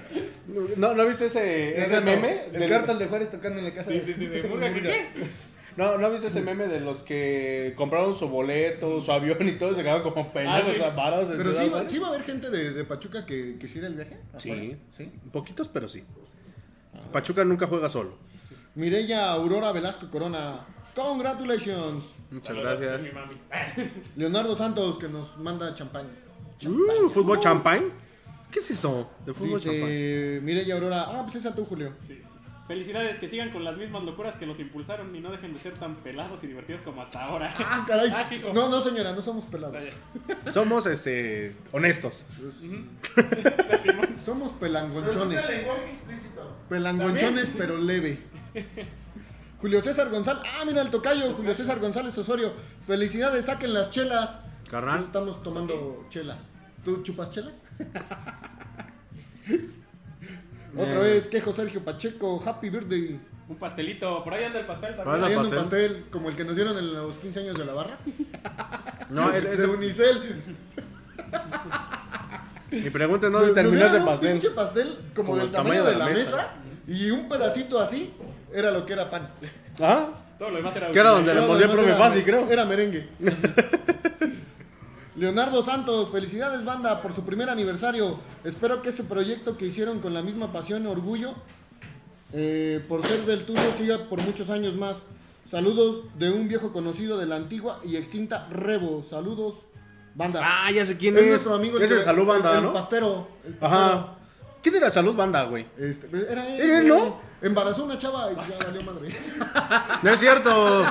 [0.77, 2.45] ¿No, ¿No viste ese, ese meme?
[2.53, 3.91] El del- cartel de Juárez tocando en la casa.
[3.91, 4.27] Sí, sí, sí.
[4.27, 5.07] De Murga, ¿qué, qué?
[5.77, 9.73] ¿No, ¿No viste ese meme de los que compraron su boleto, su avión y todo
[9.75, 11.33] se quedaron como pendejos Ah, sí.
[11.33, 11.91] en Pero sí, va- Juárez?
[11.91, 14.19] sí va a haber gente de, de Pachuca que quisiera el viaje.
[14.35, 14.77] ¿a Sí.
[14.91, 15.11] Sí.
[15.33, 16.05] Poquitos, pero sí.
[17.13, 18.19] Pachuca nunca juega solo.
[18.81, 20.65] Mireya Aurora Velasco Corona.
[20.95, 22.07] Congratulations.
[22.31, 23.03] Muchas Saludos, gracias.
[23.03, 23.35] mi mami.
[24.17, 26.07] Leonardo Santos que nos manda champán.
[26.63, 27.89] Mm, ¿Fútbol champagne?
[28.51, 29.11] ¿Qué es eso?
[29.27, 29.87] De fútbol champagne.
[29.87, 31.03] Dice Mireya Aurora.
[31.09, 31.93] Ah, pues esa tú, Julio.
[32.09, 32.23] Sí.
[32.67, 35.75] Felicidades, que sigan con las mismas locuras que nos impulsaron y no dejen de ser
[35.75, 37.53] tan pelados y divertidos como hasta ahora.
[37.59, 38.11] Ah, caray.
[38.15, 38.53] Ah, hijo.
[38.55, 39.75] No, no, señora, no somos pelados.
[39.75, 39.93] Vaya.
[40.53, 42.25] Somos este honestos.
[43.83, 44.09] Simón.
[44.25, 45.49] Somos pelangonchones.
[45.49, 46.57] lenguaje explícito.
[46.69, 48.21] Pelangonchones, pero leve.
[49.61, 50.43] Julio César González.
[50.47, 51.33] Ah, mira el tocayo.
[51.35, 52.53] Julio César González Osorio.
[52.87, 54.39] Felicidades, saquen las chelas.
[54.71, 55.01] Carnal.
[55.05, 56.39] Estamos tomando chelas.
[56.85, 57.63] ¿Tú chupas chelas?
[60.77, 62.43] Otra vez, quejo Sergio Pacheco.
[62.47, 63.21] Happy birthday.
[63.49, 64.23] Un pastelito.
[64.23, 65.59] Por ahí anda el pastel Por ahí Hay un pastel.
[65.59, 67.99] pastel como el que nos dieron en los 15 años de la barra.
[69.11, 70.41] No, es, es- de Unicel.
[72.71, 74.31] mi pregunta es Nos- dónde terminó nos ese dieron un pastel.
[74.33, 76.55] pinche pastel como, Como del el tamaño, de la mesa.
[76.87, 78.15] Y un pedacito así
[78.53, 79.31] era lo que era pan.
[79.81, 80.09] ¿Ah?
[80.39, 80.91] Todo lo demás era.
[80.91, 82.49] ¿Qué era donde le no, profe Fácil, creo?
[82.51, 83.09] Era merengue.
[85.17, 88.19] Leonardo Santos, felicidades banda por su primer aniversario.
[88.45, 91.35] Espero que este proyecto que hicieron con la misma pasión y orgullo
[92.33, 95.07] eh, por ser del tuyo siga por muchos años más.
[95.47, 99.03] Saludos de un viejo conocido de la antigua y extinta Rebo.
[99.03, 99.55] Saludos,
[100.15, 100.41] banda.
[100.43, 101.29] Ah, ya sé quién es es.
[101.31, 102.73] nuestro amigo Es el que- salud banda, el ¿no?
[102.73, 103.29] pastero.
[103.45, 103.83] el pastero.
[103.85, 104.17] Ajá.
[104.63, 105.67] ¿Quién era Salud Banda, güey?
[105.79, 106.61] Este, era él.
[106.61, 107.21] ¿Era él, no?
[107.43, 109.09] Embarazó una chava y ya valió madre.
[110.03, 110.85] No es cierto.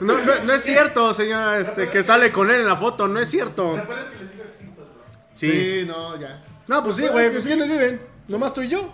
[0.00, 3.08] No, no, no es cierto, señora, este, que sale con él en la foto.
[3.08, 3.74] No es cierto.
[3.74, 5.02] ¿Te acuerdas que les digo extintos, bro?
[5.34, 5.50] Sí.
[5.50, 6.42] Sí, no, ya.
[6.68, 7.30] No, pues sí, Pues güey.
[7.30, 7.48] Pues sí.
[7.48, 8.00] ¿quiénes viven?
[8.28, 8.92] Nomás tú y yo.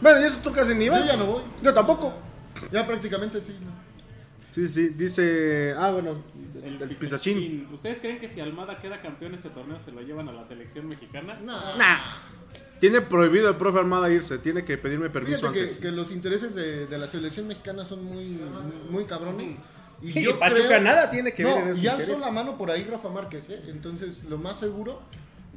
[0.00, 1.00] Bueno, y eso tú casi ni vas.
[1.00, 1.42] Yo ya no voy.
[1.62, 2.14] Yo tampoco.
[2.72, 3.58] Ya prácticamente sí.
[3.60, 3.70] no.
[4.50, 5.74] Sí, sí, dice.
[5.78, 6.22] Ah, bueno,
[6.64, 7.68] el, El pistachín.
[7.72, 10.88] ¿Ustedes creen que si Almada queda campeón este torneo se lo llevan a la selección
[10.88, 11.38] mexicana?
[11.42, 11.76] No.
[11.76, 11.98] Nah.
[12.80, 14.38] Tiene prohibido el profe Armada irse.
[14.38, 15.78] Tiene que pedirme permiso Fíjate que, antes.
[15.78, 18.40] que los intereses de, de la selección mexicana son muy,
[18.90, 19.56] muy cabrones.
[20.02, 22.30] Y Sí, yo Pachuca creo- nada tiene que ver en No, esos y alzó la
[22.30, 23.62] mano por ahí Rafa Márquez, ¿eh?
[23.68, 25.02] Entonces, lo más seguro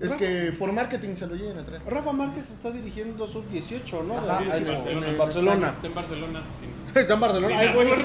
[0.01, 1.81] es que por marketing se lo lleguen a traer.
[1.85, 4.17] Rafa Márquez está dirigiendo sub-18, ¿no?
[4.17, 5.07] Ajá, En- en en, Barcelona.
[5.07, 5.69] en Barcelona.
[5.69, 6.43] Está en Barcelona.
[6.59, 7.57] sin- Está en Barcelona.
[7.57, 7.87] Ay, güey.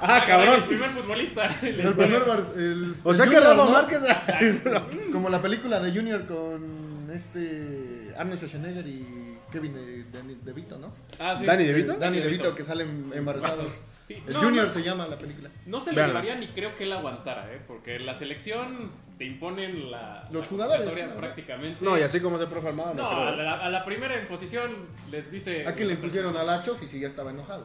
[0.00, 0.64] Ah, El cabrón.
[0.68, 1.46] primer futbolista.
[1.62, 3.70] El primer Bar- el- O el sea que Rafa ¿no?
[3.70, 4.62] Márquez.
[5.10, 10.92] Como la película de Junior con este Arnold Schwarzenegger y Kevin de, de, DeVito, ¿no?
[11.18, 11.44] Ah, sí.
[11.46, 11.94] ¿Dani DeVito?
[11.94, 13.80] Danny DeVito que salen embarazados.
[14.04, 14.22] Sí.
[14.26, 14.70] El No, Junior no.
[14.70, 15.48] se llama la película.
[15.64, 17.58] No se le llevaría ni creo que él aguantara, ¿eh?
[17.66, 21.14] Porque la selección te imponen la, Los la jugadores, ¿no?
[21.16, 21.82] prácticamente.
[21.82, 23.28] No, y así como es el profe Armada, no, No, creo.
[23.28, 24.72] a la, a la primera imposición
[25.10, 25.66] les dice.
[25.66, 27.64] Aquí le pusieron a la Chof y sí ya estaba enojado.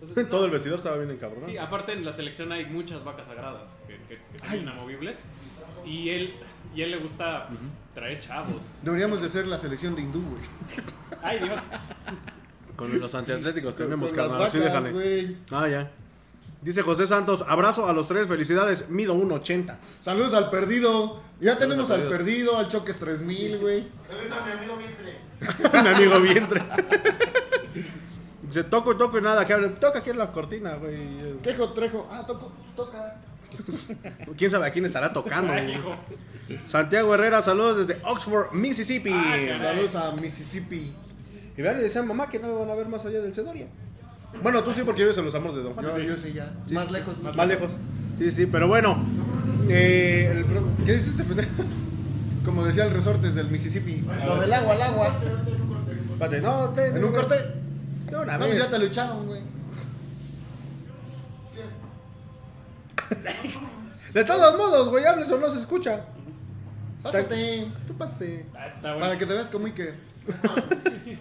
[0.00, 1.50] Entonces, Todo el vestidor estaba bien encabronado.
[1.50, 5.24] Sí, aparte en la selección hay muchas vacas sagradas que, que- que son inamovibles.
[5.84, 6.28] Y él,
[6.74, 7.60] y él le gusta pues,
[7.94, 8.78] traer chavos.
[8.82, 10.42] Deberíamos de ser la selección de hindú, güey.
[11.22, 11.60] Ay, Dios.
[12.76, 14.46] Con los antiatléticos tenemos, Con las carnal.
[14.46, 14.92] Así vacas, déjale.
[14.92, 15.36] güey.
[15.50, 15.90] Ah, ya.
[16.62, 19.76] Dice José Santos, abrazo a los tres, felicidades, mido 1.80.
[20.02, 21.20] Saludos al perdido.
[21.40, 23.88] Ya tenemos al perdido, al Choques 3000, güey.
[24.06, 25.30] Saludos a mi amigo Vientre.
[25.82, 26.62] Mi amigo vientre.
[28.42, 29.68] Dice, toco, toco y nada, que hable.
[29.70, 31.38] Toca aquí en la cortina, güey.
[31.42, 32.08] Quejo, trejo.
[32.10, 33.16] Ah, toco, pues toca.
[34.36, 35.52] ¿Quién sabe a quién estará tocando?
[35.52, 35.78] Ay, güey?
[35.78, 35.94] hijo.
[36.66, 39.10] Santiago Herrera, saludos desde Oxford, Mississippi.
[39.12, 39.36] Ah.
[39.60, 40.92] Saludos a Mississippi.
[41.56, 43.66] y vean, le decían mamá que no me van a ver más allá del Cedoria.
[44.42, 45.86] Bueno, tú sí, porque vives en los amos de Don Juan.
[45.86, 46.52] Yo, yo sí ya.
[46.66, 47.20] Sí, más sí, lejos.
[47.20, 47.72] Más, lejos.
[48.18, 49.02] Sí, sí, pero bueno.
[49.68, 50.44] eh, el
[50.86, 51.50] ¿Qué dices este pendejo?
[52.44, 54.02] Como decía el resortes del Mississippi.
[54.24, 55.16] Lo del agua al agua.
[56.12, 57.34] Espérate, no, te, En un corte.
[58.06, 58.58] De una No, pues vez.
[58.64, 59.42] ya te lo echaron, güey.
[64.12, 66.04] De todos modos, güey, hables o no se escucha.
[67.02, 67.66] Pásate.
[67.86, 68.46] Tú paste.
[68.54, 69.00] Ah, está bueno.
[69.00, 69.94] Para que te veas como Iker.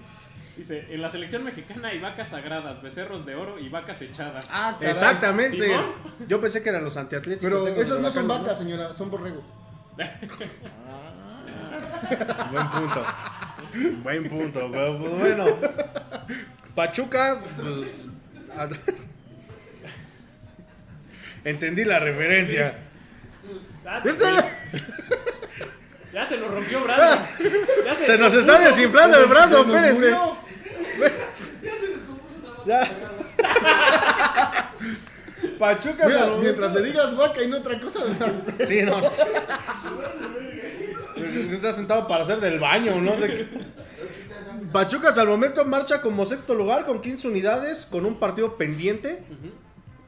[0.57, 4.45] Dice, en la selección mexicana hay vacas sagradas, becerros de oro y vacas echadas.
[4.51, 4.91] Ah, caray.
[4.93, 5.65] Exactamente.
[5.65, 5.85] ¿Simón?
[6.27, 7.63] Yo pensé que eran los antiatléticos.
[7.63, 9.43] Pero esos no son vacas, señora, son borregos.
[12.51, 13.05] Buen punto.
[14.03, 14.69] Buen punto.
[14.71, 15.45] Pero, pues, bueno.
[16.75, 17.89] Pachuca, pues.
[21.45, 22.79] Entendí la referencia.
[23.85, 24.25] Ah, Ese-
[26.13, 27.19] Ya se nos rompió Brandon.
[27.85, 28.67] Ya Se nos está descompuso.
[28.69, 30.05] desinflando el brazo, Se nos espérense.
[30.11, 30.37] murió.
[32.65, 32.87] Ya.
[35.59, 37.99] Pachuca Mira, mientras le digas vaca y no otra cosa.
[38.67, 38.99] Sí, no.
[41.53, 43.47] Está sentado para hacer del baño, no sé qué.
[44.71, 49.23] Pachuca hasta el momento marcha como sexto lugar con 15 unidades, con un partido pendiente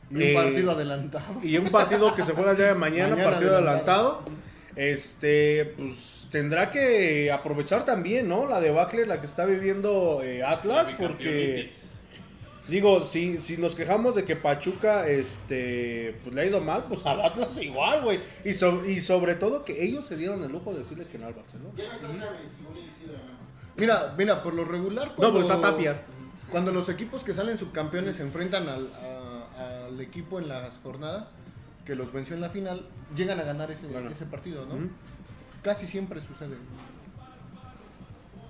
[0.09, 1.25] Y un Eh, partido adelantado.
[1.41, 4.21] y un partido que se juega el día de mañana, Mañana partido adelantado.
[4.21, 4.50] adelantado.
[4.89, 8.47] Este, pues tendrá que aprovechar también, ¿no?
[8.47, 11.69] La debacle la que está viviendo eh, Atlas, porque.
[12.67, 17.05] Digo, si, si nos quejamos de que Pachuca este, pues le ha ido mal, pues
[17.05, 18.21] al Atlas igual, güey.
[18.45, 21.27] Y, so- y sobre todo que ellos se dieron el lujo de decirle que no
[21.27, 21.71] al Barcelona.
[21.75, 23.41] Ya no se sabe si voy a decir o no.
[23.77, 25.09] Mira, mira, por lo regular.
[25.09, 26.01] No, porque está Tapias.
[26.49, 31.27] Cuando los equipos que salen subcampeones se enfrentan al, a- al equipo en las jornadas
[31.85, 34.09] que los venció en la final, llegan a ganar ese, Bueno.
[34.09, 34.75] ese partido, ¿no?
[35.63, 36.55] Casi siempre sucede.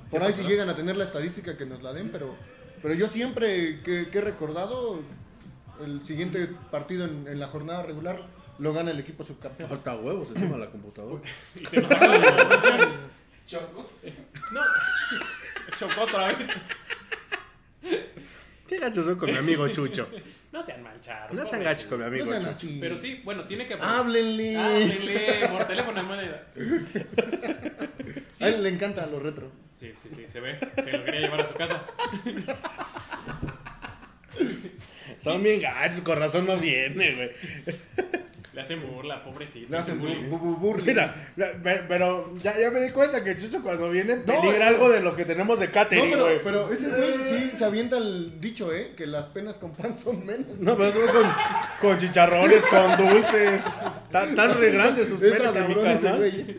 [0.09, 2.35] Por ahí si llegan a tener la estadística que nos la den, pero,
[2.81, 5.01] pero yo siempre que, que he recordado,
[5.81, 8.27] el siguiente partido en, en la jornada regular
[8.59, 9.69] lo gana el equipo subcampeón.
[9.69, 11.21] Falta huevos encima de la computadora.
[11.59, 12.17] Y se nos acaba.
[13.47, 13.89] Choco.
[14.51, 14.61] No.
[15.77, 16.47] Chocó otra vez.
[18.67, 20.07] Qué gachos son con mi amigo Chucho.
[20.51, 21.35] No sean manchados.
[21.35, 22.51] No sean gachos con mi No amigo sean Chucho.
[22.55, 22.77] así.
[22.81, 23.75] Pero sí, bueno, tiene que.
[23.75, 24.57] Háblenle.
[24.57, 26.45] Háblenle por teléfono en moneda.
[26.49, 28.43] Sí.
[28.43, 29.51] A él le encanta lo retro.
[29.73, 30.59] Sí, sí, sí, se ve.
[30.83, 31.81] Se lo quería llevar a su casa.
[35.19, 37.31] Son bien gachos, con razón no viene, güey.
[38.61, 39.71] Le hacen burla, pobrecito.
[39.71, 40.29] Le hacen bullying.
[40.29, 40.85] bu- bu- burling.
[40.85, 41.51] Mira, la-
[41.87, 44.67] pero ya, ya me di cuenta que Chucho cuando viene No, peligra eh.
[44.69, 46.39] algo de lo que tenemos de No, catering, pero, güey.
[46.43, 48.93] pero ese güey sí se avienta el dicho, ¿eh?
[48.95, 50.59] Que las penas con pan son menos.
[50.59, 51.23] No, pero eso con,
[51.89, 53.63] con chicharrones, con dulces.
[54.11, 56.17] Tan, tan re grandes sus Está penas en mi cabrón ese canal.
[56.19, 56.57] güey.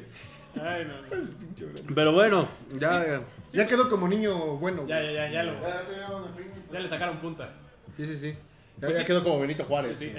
[0.60, 1.94] Ay, no.
[1.94, 2.48] Pero bueno,
[2.80, 3.20] ya.
[3.52, 4.86] Ya quedó como niño bueno.
[4.88, 5.14] Ya, güey.
[5.14, 5.52] ya, ya, ya, lo-
[6.72, 7.50] ya le sacaron punta.
[7.96, 8.28] Sí, sí, sí.
[8.78, 9.06] Ya, Pues ya sí.
[9.06, 9.98] quedó como Benito Juárez.
[9.98, 10.12] Sí.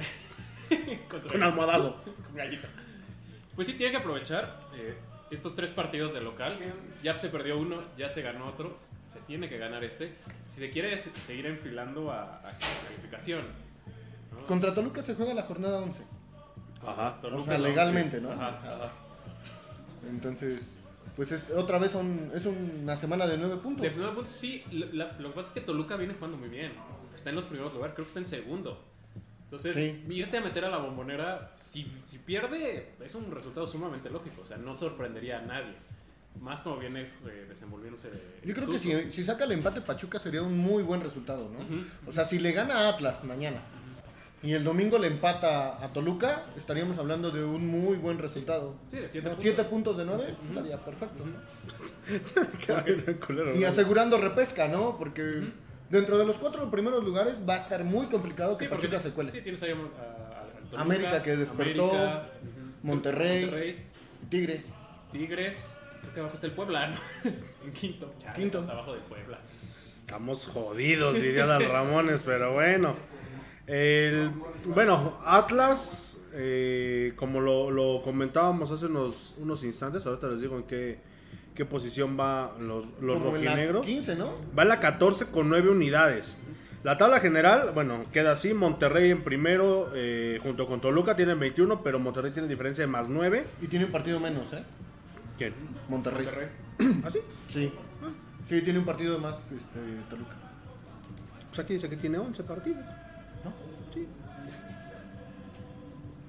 [1.10, 1.95] Con su Un almohadazo.
[2.26, 2.67] Con gallito.
[3.56, 4.95] Pues sí, tiene que aprovechar eh,
[5.32, 6.58] estos tres partidos de local.
[7.04, 8.73] Ya se perdió uno, ya se ganó otro.
[9.08, 10.15] Se tiene que ganar este.
[10.47, 13.45] Si se quiere se- seguir enfilando a, a calificación.
[14.32, 14.45] ¿no?
[14.47, 16.04] Contra Toluca se juega la jornada 11.
[16.86, 17.19] Ajá.
[17.21, 18.19] Toluca o sea, legalmente.
[18.19, 18.32] ¿no?
[18.32, 18.91] Ajá, O sea, ajá.
[20.10, 20.80] Entonces,
[21.15, 23.84] pues es, otra vez son, es una semana de nueve puntos.
[23.84, 24.63] De primer punto, sí.
[24.71, 26.73] la- la- lo que pasa es que Toluca viene jugando muy bien.
[27.13, 28.84] Está en los primeros lugares, creo que está en segundo.
[29.53, 30.03] Entonces, Sí.
[30.09, 34.41] irte a meter a la bombonera, si, si pierde, es un resultado sumamente lógico.
[34.41, 35.75] O sea, no sorprendería a nadie.
[36.41, 38.09] Más como viene eh, desenvolviéndose.
[38.43, 41.59] Yo creo que si, si saca el empate Pachuca sería un muy buen resultado, ¿no?
[42.07, 43.61] O sea, si le gana a Atlas mañana
[44.41, 48.73] y el domingo le empata a Toluca, estaríamos hablando de un muy buen resultado.
[48.87, 49.35] Sí, de siete ¿No?
[49.35, 49.43] puntos.
[49.43, 51.23] Siete puntos de nueve, estaría perfecto.
[53.27, 53.67] Culero, Y ¿no?
[53.67, 54.97] asegurando repesca, ¿no?
[54.97, 55.43] Porque
[55.93, 59.12] dentro de los cuatro primeros lugares va a estar muy complicado que Sí, Pachuca se
[59.12, 59.32] cuele.
[59.32, 62.29] Sí, tienes ahí a, a- al Toluca, América que despertó, América,
[62.82, 63.41] Monterrey.
[63.43, 63.86] Monterrey,
[64.29, 64.73] Tigres.
[65.12, 66.97] Tigres, creo que abajo está el Puebla, ¿no?
[67.65, 68.13] en quinto.
[68.19, 68.58] Chale, Quinto.
[68.60, 69.39] estamos abajo del Puebla.
[69.43, 72.95] Estamos jodidos, diría las Ramones, pero bueno.
[73.67, 74.29] El,
[74.67, 80.63] bueno, Atlas, eh, como lo, lo comentábamos hace unos, unos instantes, ahorita les digo en
[80.63, 80.99] qué,
[81.55, 83.85] qué posición va los, los como en la rojinegros.
[83.85, 84.33] 15, ¿no?
[84.57, 86.39] Va en la 14 con 9 unidades.
[86.83, 88.53] La tabla general, bueno, queda así.
[88.53, 93.07] Monterrey en primero, eh, junto con Toluca, tienen 21, pero Monterrey tiene diferencia de más
[93.07, 93.45] 9.
[93.61, 94.63] Y tiene un partido menos, ¿eh?
[95.37, 95.53] ¿Quién?
[95.87, 96.25] Monterrey.
[96.25, 96.49] Monterrey.
[97.05, 97.19] ¿Ah, sí?
[97.47, 97.71] Sí.
[98.47, 100.35] Sí, tiene un partido más este, Toluca.
[101.49, 102.83] Pues aquí dice que tiene 11 partidos.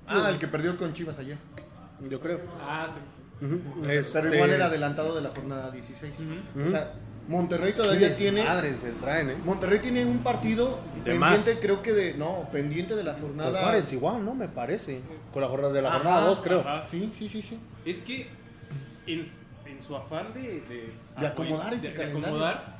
[0.06, 1.38] Ah, el que perdió con Chivas ayer.
[2.08, 2.40] Yo creo.
[2.60, 2.98] Ah, sí.
[3.40, 3.60] Ujú.
[3.82, 6.14] Pero Este- igual era adelantado de la jornada 16.
[6.66, 6.92] O sea,
[7.28, 8.44] Monterrey todavía tiene.
[8.44, 9.36] Madres, se traen, ¿eh?
[9.44, 11.58] Monterrey tiene un partido De pendiente, más.
[11.60, 12.14] creo que de.
[12.14, 13.60] No, pendiente de la Con jornada.
[13.62, 14.34] Juárez igual, ¿no?
[14.34, 15.00] Me parece.
[15.32, 16.60] Con la jornada de la Ajá, jornada 2, creo.
[16.60, 16.86] ajá.
[16.86, 17.58] Sí, sí, sí, sí.
[17.84, 18.28] Es que
[19.06, 22.26] en, su- en su afán de, de, De acomodar este de- de calendario.
[22.28, 22.78] acomodar,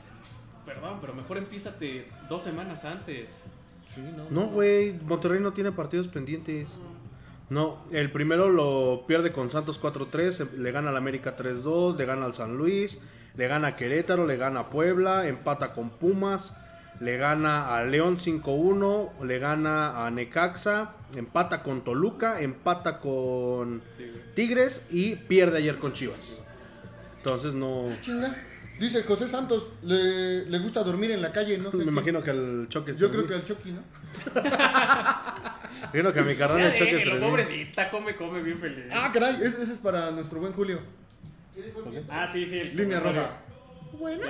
[0.67, 3.47] perdón, pero mejor empízate dos semanas antes.
[3.87, 4.25] Sí, no.
[4.31, 6.79] No, güey, Monterrey no tiene partidos pendientes.
[6.79, 6.94] No,
[7.93, 12.35] el primero lo pierde con Santos 4-3, le gana al América 3-2, le gana al
[12.35, 13.01] San Luis,
[13.37, 16.57] le gana a Querétaro, le gana a Puebla, empata con Pumas,
[17.01, 23.83] le gana a León 5-1, le gana a Necaxa, empata con Toluca, empata con
[24.35, 26.43] Tigres y pierde ayer con Chivas.
[27.19, 27.89] Entonces no...
[28.01, 28.35] Chinga.
[28.79, 31.77] Dice José Santos, le, le gusta dormir en la calle, no sé.
[31.79, 31.91] Me qué.
[31.91, 33.83] imagino que el choque es Yo creo que al Chucky, ¿no?
[35.85, 37.19] Imagino que a mi carnal el choque mil.
[37.21, 38.85] pobrecito, está come, come bien feliz.
[38.93, 40.81] Ah, caray, ese, ese es para nuestro buen Julio.
[42.09, 42.59] Ah, sí, sí.
[42.59, 43.39] el Línea roja.
[43.93, 44.27] Bueno.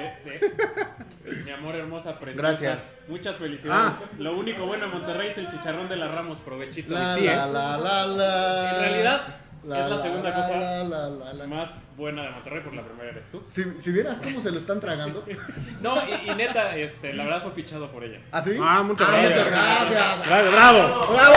[1.44, 2.48] Mi amor hermosa, preciosa.
[2.48, 2.94] Gracias.
[3.08, 3.94] Muchas felicidades.
[3.98, 4.08] Ah.
[4.18, 6.92] Lo único bueno de Monterrey es el chicharrón de la Ramos, provechito.
[6.92, 7.52] La, sí, la, ¿eh?
[7.52, 8.74] la, la, la.
[8.74, 11.46] En realidad, La, es la la, segunda la, cosa la, la, la, la.
[11.46, 13.42] más buena de Monterrey, porque la primera eres tú.
[13.46, 15.24] Si, si vieras cómo se lo están tragando.
[15.80, 18.20] No, y, y neta, este, la verdad fue pichado por ella.
[18.32, 18.56] ¿Ah, sí?
[18.60, 19.50] Ah, muchas Ah, gracias.
[19.50, 20.28] gracias.
[20.28, 21.12] Bravo, bravo.
[21.12, 21.36] ¡Bravo!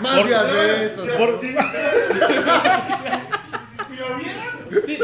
[0.00, 0.88] Más días de.
[1.18, 1.54] Por- Si, si
[4.00, 4.52] lo vieran,
[4.86, 4.96] Sí, sí.
[4.96, 5.02] si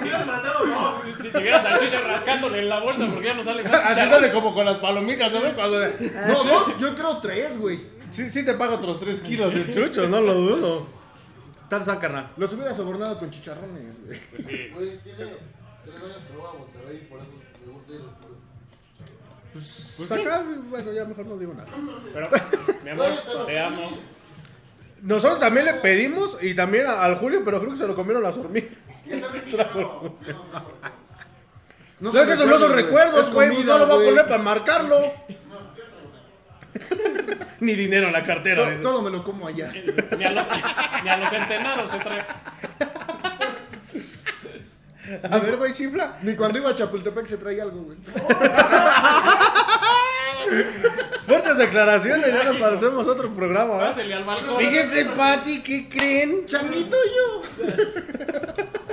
[0.00, 1.00] hubieran matado, no.
[1.22, 4.30] Si, si vieras al chicho rascándole en la bolsa porque ya no sale más Haciéndole
[4.32, 5.40] como con las palomitas, ¿no?
[5.54, 5.80] Cuando-
[6.28, 7.80] No, dos, yo creo tres, güey.
[8.10, 10.86] Sí, sí te pago otros 3 kilos de chucho, no lo dudo.
[11.68, 12.30] Tal San carnal.
[12.36, 14.18] Los hubiera sobornado con chicharrones, güey.
[14.30, 14.68] Pues sí.
[14.74, 15.18] Güey, tiene
[15.84, 17.28] tres años que no va a Monterrey, por eso
[17.66, 18.00] me gusta ir.
[18.00, 18.42] Por eso.
[19.52, 21.68] Pues, Pues acá, bueno, ya mejor no digo nada.
[22.12, 22.28] Pero,
[22.84, 23.06] mi amor,
[23.46, 23.90] te amo.
[25.02, 28.22] Nosotros también le pedimos y también a- al Julio, pero creo que se lo comieron
[28.22, 28.70] las hormigas.
[32.00, 33.48] No ¿Sabes que eso no son recuerdos, güey?
[33.52, 34.96] Pues no lo va a poner para marcarlo.
[37.60, 38.64] Ni dinero en la cartera.
[38.64, 39.72] Todo, todo me lo como allá.
[40.18, 40.44] Ni a, los,
[41.04, 42.24] ni a los centenaros se trae.
[45.30, 46.16] A ver, güey, chifla.
[46.22, 47.98] Ni cuando iba a Chapultepec se traía algo, güey.
[51.26, 53.78] Fuertes declaraciones, ya nos parecemos otro programa.
[53.78, 54.58] Pásale al balcón.
[54.58, 56.46] Fíjense, Pati, ¿qué creen?
[56.46, 57.42] Changuito yo.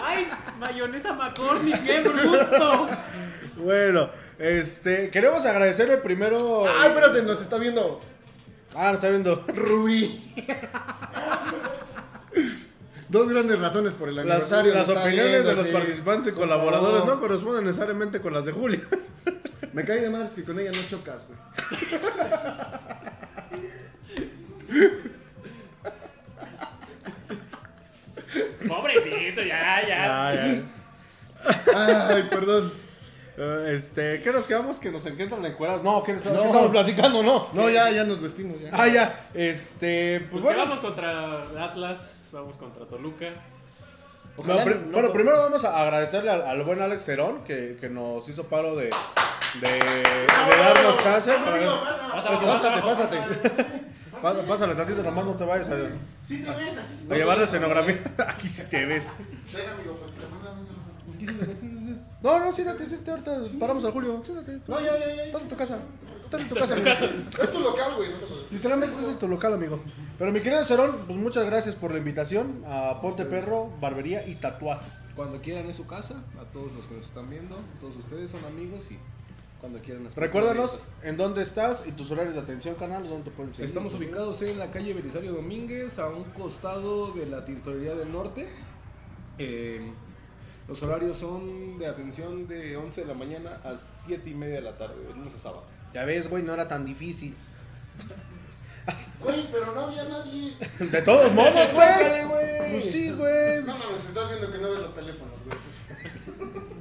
[0.04, 0.28] ¡Ay,
[0.60, 2.88] mayonesa McCormick, qué bruto!
[3.56, 6.66] Bueno, este, queremos agradecerle primero.
[6.68, 8.02] Ay, espérate, nos está viendo
[8.76, 9.44] Ah, nos está viendo.
[9.48, 10.34] Rubí.
[13.10, 14.74] Dos grandes razones por el Las, aniversario.
[14.74, 15.74] las nos está opiniones viendo, de los sí.
[15.74, 17.16] participantes y Por colaboradores favor.
[17.16, 18.82] no corresponden necesariamente con las de Julia.
[19.74, 21.40] Me cae de madres que con ella no chocas, güey.
[29.48, 30.34] ya, ya.
[30.34, 30.62] Ya.
[31.76, 32.72] Ay, perdón.
[33.38, 34.80] Eh, Este, ¿qué nos quedamos?
[34.80, 35.84] Que nos encuentran encuerados.
[35.84, 36.22] No, ¿qué, No.
[36.22, 37.22] ¿qué estamos platicando?
[37.24, 37.48] No.
[37.54, 38.60] No, ya, ya nos vestimos.
[38.60, 38.70] Ya.
[38.74, 39.30] Ah, ya.
[39.34, 40.58] Este, pues, Pues bueno.
[40.60, 43.30] que vamos contra Atlas, vamos contra Toluca.
[44.38, 47.90] No, no- bueno, no- primero vamos a agradecerle al, al buen Alex Cerón que, que
[47.90, 48.86] nos hizo paro de,
[49.62, 51.32] de, de darnos chance.
[52.12, 53.18] Pásate, pásate.
[54.22, 55.78] Pá- Pásale tantito, nomás no te vayas a, a
[56.26, 57.14] Sí te ves, aquí sí.
[57.16, 58.00] llevar la escenografía.
[58.28, 59.10] Aquí sí te ves.
[62.22, 63.12] No, no, siéntate, siéntate.
[63.12, 64.22] Ahorita paramos al Julio.
[64.24, 64.60] Siéntate.
[64.68, 65.24] No, ya, ya, ya.
[65.26, 65.80] Estás en tu casa.
[66.26, 66.74] Estás en tu casa.
[66.74, 66.90] amigo.
[66.90, 68.10] Es tu local, güey.
[68.10, 68.52] No te preocupes.
[68.52, 69.80] Literalmente estás en tu local, amigo.
[70.18, 74.36] Pero mi querido Cerón, pues muchas gracias por la invitación a Ponte Perro, Barbería y
[74.36, 74.92] Tatuajes.
[75.16, 78.44] Cuando quieran en su casa, a todos los que nos están viendo, todos ustedes son
[78.46, 78.98] amigos y
[79.62, 83.32] cuando quieran las Recuérdanos en dónde estás y tus horarios de atención, canal, dónde te
[83.32, 83.68] pueden seguir.
[83.68, 88.48] Estamos ubicados en la calle Belisario Domínguez, a un costado de la Tintorería del Norte.
[89.38, 89.92] Eh,
[90.68, 94.62] los horarios son de atención de 11 de la mañana a 7 y media de
[94.62, 95.64] la tarde, de lunes a sábado.
[95.94, 97.36] Ya ves, güey, no era tan difícil.
[99.20, 100.56] Güey, pero no había nadie.
[100.80, 102.24] De todos modos, güey.
[102.26, 102.72] güey.
[102.72, 103.60] Pues sí, güey.
[103.66, 105.58] No mames, estás viendo que no ves los teléfonos, güey.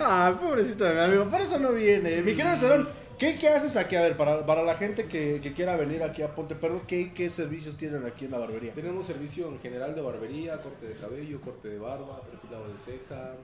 [0.00, 2.20] Ah, pobrecito de mi amigo, por eso no viene.
[2.22, 2.88] Mi querido Cerón,
[3.18, 3.96] ¿qué, haces aquí?
[3.96, 7.12] A ver, para, para la gente que, que quiera venir aquí a Ponte Perro, ¿qué,
[7.12, 8.72] ¿qué servicios tienen aquí en la barbería?
[8.72, 13.34] Tenemos servicio en general de barbería, corte de cabello, corte de barba, perfilado de ceja,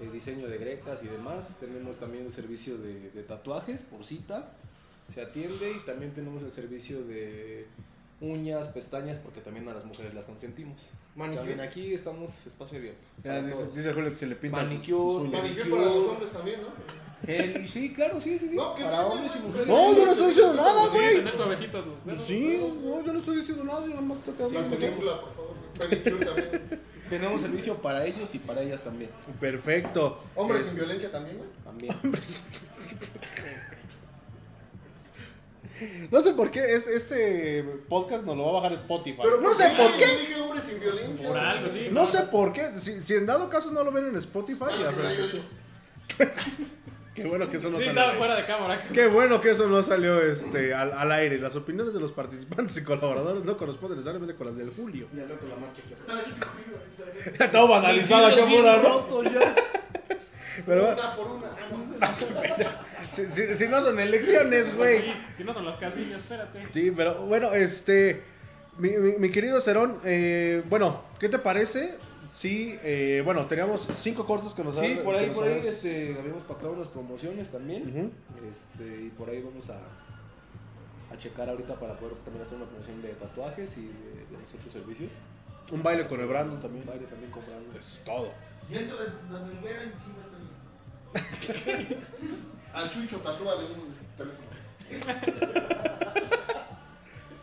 [0.00, 1.58] eh, diseño de grecas y demás.
[1.60, 4.52] Tenemos también el servicio de, de tatuajes por cita,
[5.12, 7.66] se atiende y también tenemos el servicio de
[8.20, 10.92] uñas, pestañas, porque también a las mujeres las consentimos.
[11.14, 11.48] Manicure.
[11.48, 13.06] También aquí estamos espacio abierto.
[13.22, 15.28] Ya, dice, dice Julio que se le pinta Manicure.
[15.28, 16.68] Manicure para los hombres también, ¿no?
[17.26, 18.56] Gel, sí, claro, sí, sí, sí.
[18.56, 19.66] No, ¿qué para hombres y mujeres.
[19.68, 21.14] No, yo no estoy diciendo nada, Pues sí, güey.
[21.16, 22.20] tener suavecitos los dedos.
[22.22, 24.60] Sí, no, yo no estoy diciendo nada, yo nada más estoy quedando.
[24.60, 25.54] Manicure, por favor.
[25.78, 26.80] Manicure también.
[27.08, 29.10] Tenemos servicio para ellos y para ellas también.
[29.38, 30.18] Perfecto.
[30.34, 31.48] Hombres sin violencia también, güey.
[31.62, 31.94] También.
[36.10, 39.20] No sé por qué es, este podcast nos lo va a bajar Spotify.
[39.22, 40.06] Pero no sé por qué.
[40.06, 41.28] dije hombres sin violencia.
[41.28, 41.50] Por güey.
[41.50, 41.88] algo, sí.
[41.90, 42.78] No sé por qué.
[42.78, 45.22] Si, si en dado caso no lo ven en Spotify, ya yo sé.
[45.22, 45.44] digo,
[47.14, 48.00] Qué bueno que eso no Sí, salió.
[48.00, 48.82] estaba fuera de cámara.
[48.92, 51.36] Qué bueno que eso no salió este, al, al aire.
[51.38, 55.08] Las opiniones de los participantes y colaboradores no corresponden necesariamente con las del Julio.
[55.14, 57.50] Y al rato la marcha aquí afuera.
[57.52, 58.82] Todo banalizado ¿no?
[58.82, 59.54] rotos ya.
[60.64, 61.48] Pero Una por una.
[63.12, 65.00] Si, si- si no son elecciones, güey.
[65.02, 66.66] Sí, si no son las casillas, espérate.
[66.72, 68.22] Sí, pero bueno, este.
[68.78, 71.96] Mi, mi- mi querido Cerón, eh, bueno, ¿qué te parece?
[72.32, 76.42] Sí, eh, bueno, teníamos cinco cortos que nos Sí, por ahí, por ahí este, habíamos
[76.44, 78.10] pactado unas promociones también.
[78.50, 79.76] Este, y por ahí vamos a,
[81.12, 84.54] a checar ahorita para poder también hacer una promoción de tatuajes y de, de los
[84.54, 85.10] otros servicios.
[85.70, 86.86] Un baile con el Brandon Un también.
[86.86, 87.78] baile también comprando.
[87.78, 88.32] Eso es todo.
[88.70, 89.92] Viendo de donde vean,
[91.14, 91.20] va
[92.74, 94.52] a Chucho, tatúale un teléfono.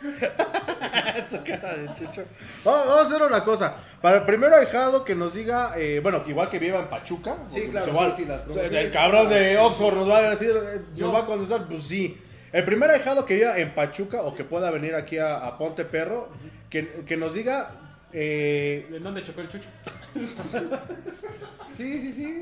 [0.02, 2.24] Esa cara de Chucho.
[2.64, 3.76] Vamos, vamos a hacer una cosa.
[4.02, 7.38] Para el primer ahijado que nos diga, eh, bueno, igual que viva en Pachuca.
[7.50, 10.18] Sí, claro, igual, sí, sí, las o sea, promociones- El cabrón de Oxford nos va
[10.20, 12.18] a decir, eh, nos Yo- va a contestar, pues sí.
[12.52, 15.86] El primer ahijado que viva en Pachuca o que pueda venir aquí a, a Ponte
[15.86, 16.30] Perro,
[16.70, 17.72] que, que nos diga.
[18.14, 19.70] eh, ¿En dónde chocó el chucho?
[21.74, 22.42] Sí, sí, sí.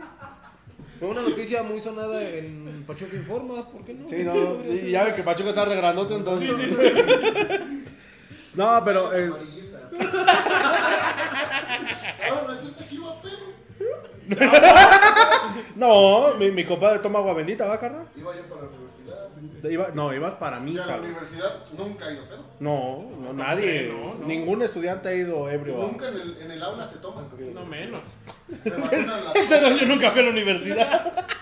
[0.99, 4.09] Fue una noticia muy sonada en Pachuca Informa, ¿por qué no?
[4.09, 4.89] Sí, no, y ser.
[4.89, 6.49] ya ve que Pachuca está regrandote, entonces.
[8.55, 9.13] No, pero.
[9.13, 9.29] eh.
[12.29, 13.37] Ahora resulta que iba a pedo.
[15.75, 18.07] no, mi, mi compadre toma agua bendita, ¿va, carnal?
[18.15, 18.86] Iba yo para universidad.
[19.69, 20.97] Iba- no, ibas para Y a misa.
[20.97, 22.45] la universidad nunca he ido pedo.
[22.59, 23.89] No, no, nadie.
[23.89, 24.25] no, no.
[24.27, 25.77] Ningún estudiante ha ido ebrio.
[25.77, 27.25] Nunca en el, en el aula se toman.
[27.53, 28.15] No menos.
[28.63, 31.25] Se vacunan las Ese no, yo nunca fui a la universidad.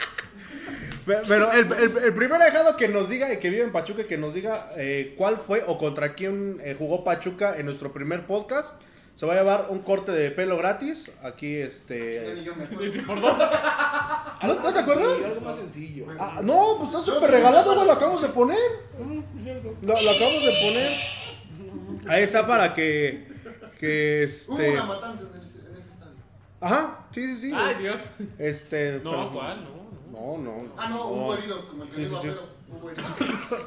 [1.06, 4.06] Pe- Pero el, el- el primer dejado que nos diga y que vive en Pachuca,
[4.06, 8.26] que nos diga eh, cuál fue o contra quién eh, jugó Pachuca en nuestro primer
[8.26, 8.82] podcast,
[9.16, 11.12] se va a llevar un corte de pelo gratis.
[11.24, 12.36] Aquí, este.
[12.80, 13.36] Dice por dos.
[14.44, 15.08] ¿No, ¿no te acuerdas?
[15.18, 16.06] Sí, algo más sencillo.
[16.20, 17.86] Ah, no, pues está súper regalado, güey.
[17.88, 18.60] Lo acabamos de poner.
[19.82, 21.00] Lo, lo acabamos de poner.
[22.08, 23.34] Ahí está para que.
[23.80, 24.72] Que Hubo este.
[24.72, 26.16] una matanza en, el- en ese estadio.
[26.62, 27.52] Ajá, sí, sí, sí.
[27.56, 28.10] Ay, Dios.
[28.38, 29.00] Este.
[29.04, 29.64] No, pero- ¿cuál?
[29.64, 30.38] No, no.
[30.38, 30.74] No, no.
[30.78, 32.30] Ah, no, hubo heridos como el que Sí, sí, a sí.
[32.70, 33.10] Hubo heridos.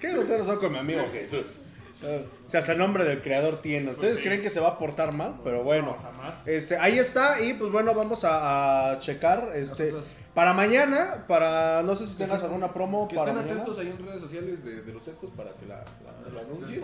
[0.00, 1.58] Qué groseros son con mi amigo Jesús.
[2.02, 3.90] O sea, hasta el nombre del creador tiene.
[3.90, 4.28] Ustedes Pues sí.
[4.28, 5.96] creen que se va a portar mal, pero bueno.
[5.96, 6.46] No, jamás.
[6.46, 11.82] Este, ahí está y pues bueno, vamos a, a checar este Nosotros- para mañana, para
[11.82, 13.62] no sé si tengas alguna promo Que para estén mañana.
[13.62, 15.82] atentos ahí en redes sociales de, de los ecos para que la,
[16.34, 16.80] la, anuncies.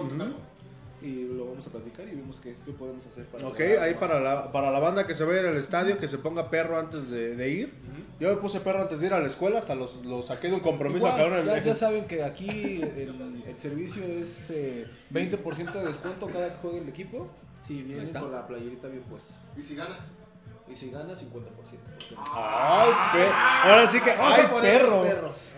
[1.02, 4.20] Y lo vamos a platicar y vemos qué, qué podemos hacer para Ok, ahí para
[4.20, 7.34] la, para la banda que se vaya al estadio, que se ponga perro antes de,
[7.34, 7.74] de ir.
[8.20, 10.54] Yo me puse perro antes de ir a la escuela, hasta los, los saqué de
[10.54, 11.46] un compromiso Igual, a cabrón.
[11.46, 12.48] ya, ya saben que aquí
[12.82, 17.28] el, el servicio es eh, 20% de descuento cada que juegue el equipo
[17.62, 19.34] si vienen con la playerita bien puesta.
[19.56, 19.96] ¿Y si gana?
[20.68, 21.18] Y si gana, 50%.
[21.56, 22.90] porque- Ay,
[23.64, 25.04] ahora sí que Vamos hay perro.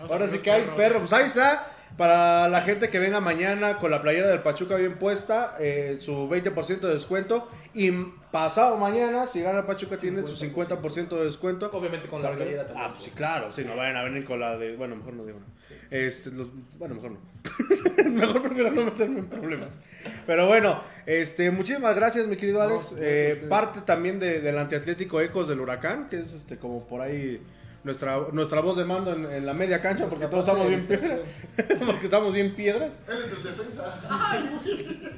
[0.09, 0.75] Ahora sí que hay perros.
[0.77, 0.99] perro.
[0.99, 1.67] Pues ahí está.
[1.97, 6.27] Para la gente que venga mañana con la playera del Pachuca bien puesta, eh, su
[6.27, 7.47] 20% de descuento.
[7.73, 7.89] Y
[8.31, 11.69] pasado mañana, si gana el Pachuca, tiene su 50% de descuento.
[11.71, 12.85] Obviamente con la playera también.
[12.85, 13.49] Ah, pues sí, claro.
[13.53, 14.75] Si no vayan a venir con la de.
[14.75, 15.39] Bueno, mejor no digo.
[15.39, 15.45] no.
[15.89, 17.19] Este, los- bueno, mejor no.
[18.11, 19.73] mejor prefiero no meterme en problemas.
[20.27, 22.91] Pero bueno, este, muchísimas gracias, mi querido No, Alex.
[22.91, 26.99] gracias Eh, parte también de- del antiatlético Ecos del Huracán, que es este como por
[27.01, 27.41] ahí
[27.85, 31.19] nuestra, nuestra voz de mando en, en la media cancha, porque todos estamos bien piedras.
[31.85, 32.97] porque estamos bien piedras.
[33.07, 34.01] Él es el defensa.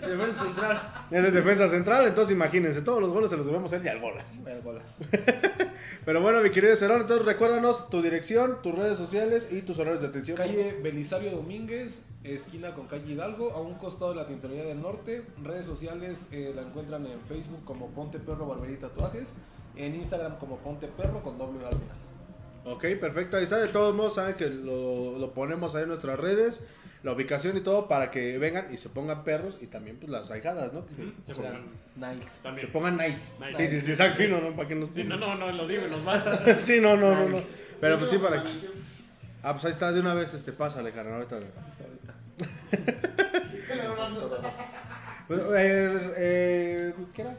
[0.05, 0.81] Defensa central.
[1.09, 4.01] Él es defensa central, entonces imagínense, todos los goles se los debemos hacer y al
[4.01, 4.43] golas.
[4.43, 4.97] Vaya golas.
[6.05, 10.01] Pero bueno, mi querido Cerón, entonces recuérdanos tu dirección, tus redes sociales y tus horarios
[10.01, 10.35] de atención.
[10.37, 15.23] Calle Belisario Domínguez, esquina con calle Hidalgo, a un costado de la Tintorería del Norte.
[15.41, 19.35] Redes sociales eh, la encuentran en Facebook como Ponte Perro Barbería Tatuajes,
[19.77, 22.06] en Instagram como Ponte Perro con doble al final.
[22.67, 23.57] Ok, perfecto, ahí está.
[23.57, 26.65] De todos modos, saben que lo, lo ponemos ahí en nuestras redes,
[27.03, 30.29] la ubicación y todo para que vengan y se pongan perros y también pues las
[30.31, 30.85] ahijadas, ¿no?
[30.85, 31.65] Que Se se, pongan-
[31.95, 32.29] Nice.
[32.29, 32.71] se También.
[32.71, 33.33] pongan nice.
[33.39, 33.55] Nice.
[33.55, 34.17] Sí, sí, sí, exacto.
[34.17, 34.89] Sí, no, no, para que no.
[34.93, 36.57] Sí, no, no, no, lo digo nos mata.
[36.63, 37.37] Sí, no, no, no.
[37.79, 38.49] Pero pues sí, para que.
[39.43, 41.39] Ah, pues ahí está, de una vez, este, pásale, carnal, ahorita.
[45.27, 47.35] Bueno, eh, eh, ¿Qué era?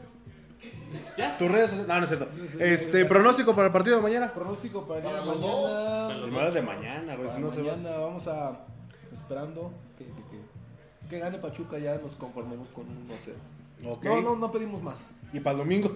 [1.17, 1.37] Ya.
[1.37, 1.87] ¿Tus redes sociales?
[1.87, 2.63] No, no es cierto.
[2.63, 4.33] Este, pronóstico para el partido de mañana.
[4.33, 6.07] Pronóstico para el día de Para los mañana.
[6.07, 7.75] Para los es de mañana, güey, si no se va.
[7.75, 8.65] mañana vamos a
[9.13, 13.91] esperando que, que, que- que gane Pachuca ya nos conformemos con un 1-0.
[13.91, 14.03] Ok.
[14.05, 15.07] No, no, no pedimos más.
[15.33, 15.91] Y para el domingo.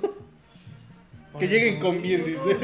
[1.39, 2.57] que lleguen con bien, dice.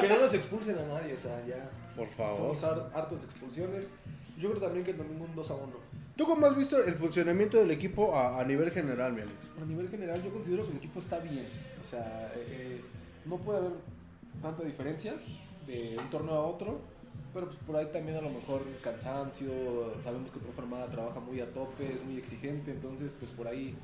[0.00, 1.68] Que no nos expulsen a nadie, o sea, ya.
[1.96, 2.40] Por favor.
[2.40, 3.86] Vamos a dar hartos de expulsiones.
[4.36, 5.64] Yo creo también que el domingo un 2 a 1.
[6.18, 9.52] ¿Tú cómo has visto el funcionamiento del equipo a, nivel general, mi Alex?
[9.62, 11.46] A nivel general, yo considero que el equipo está bien.
[11.80, 12.80] O sea, eh, eh,
[13.24, 13.72] no puede haber
[14.42, 15.14] tanta diferencia
[15.68, 16.80] de un torneo a otro.
[17.32, 19.52] Pero pues por ahí también a lo mejor cansancio.
[20.02, 22.72] Sabemos que el profe Armada trabaja muy a tope, es muy exigente.
[22.72, 23.76] Entonces, pues por ahí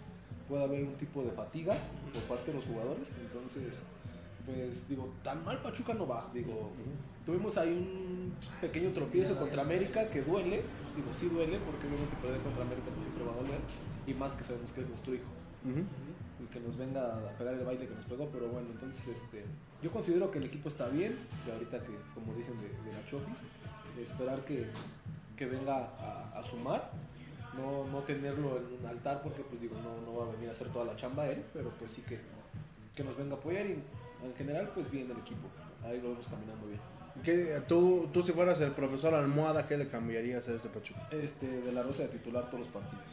[0.48, 1.78] puede haber un tipo de fatiga
[2.12, 3.12] por parte de los jugadores.
[3.26, 3.74] Entonces,
[4.46, 6.30] pues digo, tan mal Pachuca no va.
[6.32, 6.72] Digo,
[7.24, 10.62] tuvimos ahí un pequeño tropiezo contra América que duele.
[10.94, 13.60] Digo, sí duele porque obviamente perder contra América pues, siempre va a doler.
[14.06, 15.30] Y más que sabemos que es nuestro hijo
[16.44, 19.44] el que nos venga a pegar el baile que nos pegó, pero bueno, entonces este,
[19.82, 23.04] yo considero que el equipo está bien, que ahorita que, como dicen de, de la
[23.06, 23.40] Chofis,
[24.02, 24.66] esperar que,
[25.36, 26.90] que venga a, a sumar,
[27.56, 30.52] no, no tenerlo en un altar porque pues digo, no, no va a venir a
[30.52, 32.18] hacer toda la chamba él, pero pues sí que,
[32.94, 33.82] que nos venga a apoyar y
[34.22, 35.48] en general pues bien el equipo,
[35.84, 36.80] ahí lo vemos caminando bien.
[37.22, 41.08] ¿Qué, tú, tú si fueras el profesor Almohada, ¿qué le cambiarías a este Pachuca?
[41.10, 43.04] Este, de la Rosa de titular todos los partidos.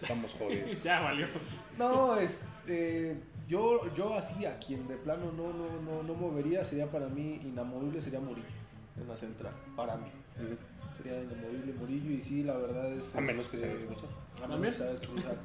[0.00, 0.70] Estamos jodidos.
[0.84, 1.26] Ya valió.
[1.78, 3.16] No, este,
[3.48, 7.40] yo, yo así a quien de plano no, no, no, no movería sería para mí
[7.42, 8.46] inamovible sería Murillo
[9.00, 10.08] en la central, para mí.
[10.96, 13.16] Sería inamovible Murillo y sí, la verdad es...
[13.16, 14.10] A menos que este, se haga expulsar.
[14.42, 15.36] A menos que se haga expulsar.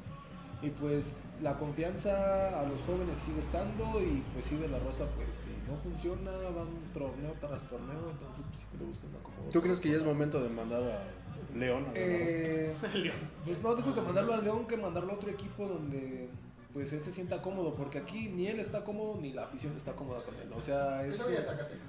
[0.60, 5.04] Y pues la confianza a los jóvenes sigue estando y pues sí de la Rosa
[5.14, 9.50] pues si no funciona van torneo tras torneo, entonces pues sí que le buscan acomodo.
[9.52, 12.74] ¿Tú crees que ya es momento de mandar a León a Eh,
[13.44, 16.28] pues no dejes de mandarlo a León que mandarlo a otro equipo donde
[16.72, 19.92] pues él se sienta cómodo, porque aquí ni él está cómodo ni la afición está
[19.92, 20.52] cómoda con él.
[20.52, 21.88] O sea, es, Eso ya Zacatecas.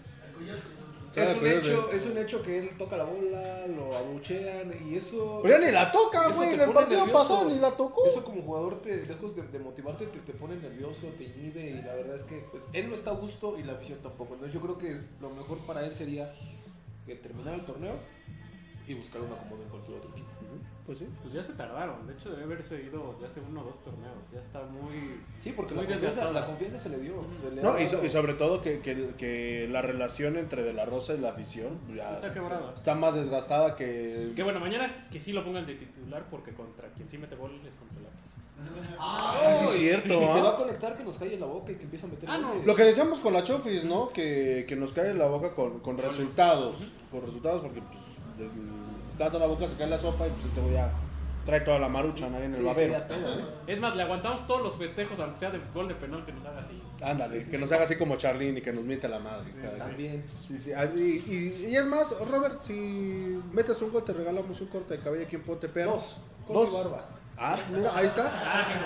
[1.16, 5.40] Es un hecho, es un hecho que él toca la bola, lo abuchean y eso
[5.42, 6.54] Pero ya ni la toca, güey.
[6.54, 7.28] En el partido nervioso.
[7.28, 8.06] pasado ni la tocó.
[8.06, 11.82] Eso como jugador, te, lejos de, de motivarte, te, te pone nervioso, te inhibe y
[11.82, 14.34] la verdad es que pues, él no está a gusto y la afición tampoco.
[14.34, 16.32] Entonces yo creo que lo mejor para él sería
[17.06, 17.96] que terminar el torneo
[18.88, 20.30] y buscar un acomodo en cualquier otro equipo.
[20.90, 21.06] Pues sí.
[21.22, 22.08] Pues ya se tardaron.
[22.08, 24.32] De hecho, debe haberse ido ya hace uno o dos torneos.
[24.34, 25.22] Ya está muy.
[25.40, 26.34] Sí, porque Muy la confianza, desgastado.
[26.34, 27.24] la confianza se le dio.
[27.40, 30.74] se le No, y, so- y sobre todo que, que, que la relación entre De
[30.74, 32.74] La Rosa y la afición ya Está quebrada.
[32.76, 34.32] está más desgastada que...
[34.36, 37.52] Que bueno, mañana que sí lo pongan de titular porque contra quien sí mete gol
[37.68, 38.38] es contra el Atlas.
[38.98, 40.42] Ah, sí, y- cierto, Y si se ¿ah?
[40.42, 42.50] va a conectar, que nos calle la boca y que empiece a meter Ah, no.
[42.50, 42.66] goles.
[42.66, 44.10] Lo que decíamos con la Chofis, ¿no?
[44.10, 46.78] Que, que nos cae la boca con, con resultados.
[47.12, 48.50] Con resultados porque pues,
[49.20, 50.90] plato a la boca se cae la sopa y pues este güey ya
[51.46, 53.02] trae toda la marucha ahí en el Sí, babero.
[53.04, 53.44] todo, ¿eh?
[53.68, 56.46] Es más, le aguantamos todos los festejos, aunque sea de gol de penal, que nos
[56.46, 56.82] haga así.
[57.02, 59.52] Ándale, que nos haga así como Charlín y que nos miente la madre.
[59.78, 60.24] También.
[60.28, 62.74] Sí, sí, ah, Y, y- y es más, Robert, si
[63.52, 65.94] metes un gol, te regalamos un corte de cabello aquí en Ponte Perro.
[66.48, 66.70] Dos.
[66.70, 67.06] Y barba.
[67.42, 68.30] Ah, mira, ahí está.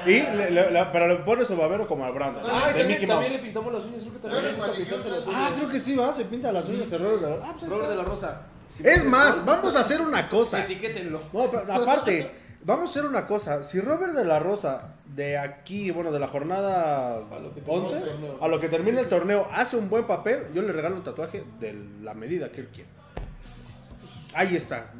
[0.05, 2.43] Y le, le- le- pero le pone su babero como al Brandon.
[2.45, 5.09] Ah, de también, Mickey también le pintamos las uñas, creo que también le gusta pintarse
[5.09, 5.53] las Ah, uñas.
[5.57, 7.35] creo que sí, va, se pinta las uñas errores de la...
[7.43, 8.41] Ah, pues ahí Robert de la Rosa.
[8.75, 10.63] Si Es más, vamos a hacer una cosa.
[10.63, 11.21] Etiquétenlo.
[11.31, 12.31] No, pero aparte,
[12.63, 13.63] vamos a hacer una cosa.
[13.63, 17.81] Si Robert de la Rosa, de aquí, bueno, de la jornada A lo que termine
[17.83, 18.37] 11, el torneo.
[18.41, 21.43] a lo que termine el torneo, hace un buen papel, yo le regalo un tatuaje
[21.59, 22.89] de la medida que él quiere.
[24.33, 24.91] Ahí está.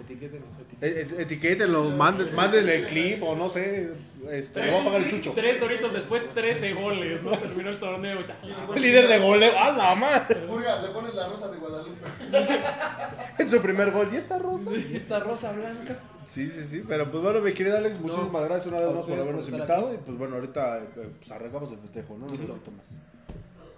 [0.00, 0.46] Etiquétenlo.
[0.60, 0.86] etiquétenlo.
[1.16, 3.90] E- e- Etiquétenlo, manden- mándenle el clip o no sé.
[4.30, 5.32] Este, le voy a pagar el chucho.
[5.34, 7.30] Tres doritos después, 13 goles, ¿no?
[7.38, 8.18] Terminó el torneo.
[8.26, 8.74] Ya.
[8.76, 9.58] Líder de goleo.
[9.58, 10.40] ¡A la madre!
[10.42, 12.06] Le pones la rosa de Guadalupe.
[13.38, 14.08] En su primer gol.
[14.12, 14.70] ¿Y esta rosa?
[14.74, 15.96] Y esta rosa blanca.
[16.26, 16.84] Sí, sí, sí.
[16.86, 19.86] Pero pues bueno, mi querido Alex, muchísimas gracias una vez más por habernos por invitado.
[19.86, 19.94] aquí.
[19.94, 22.26] Y pues bueno, ahorita eh, pues arrancamos el festejo, ¿no?
[22.26, 22.86] Un poquito más.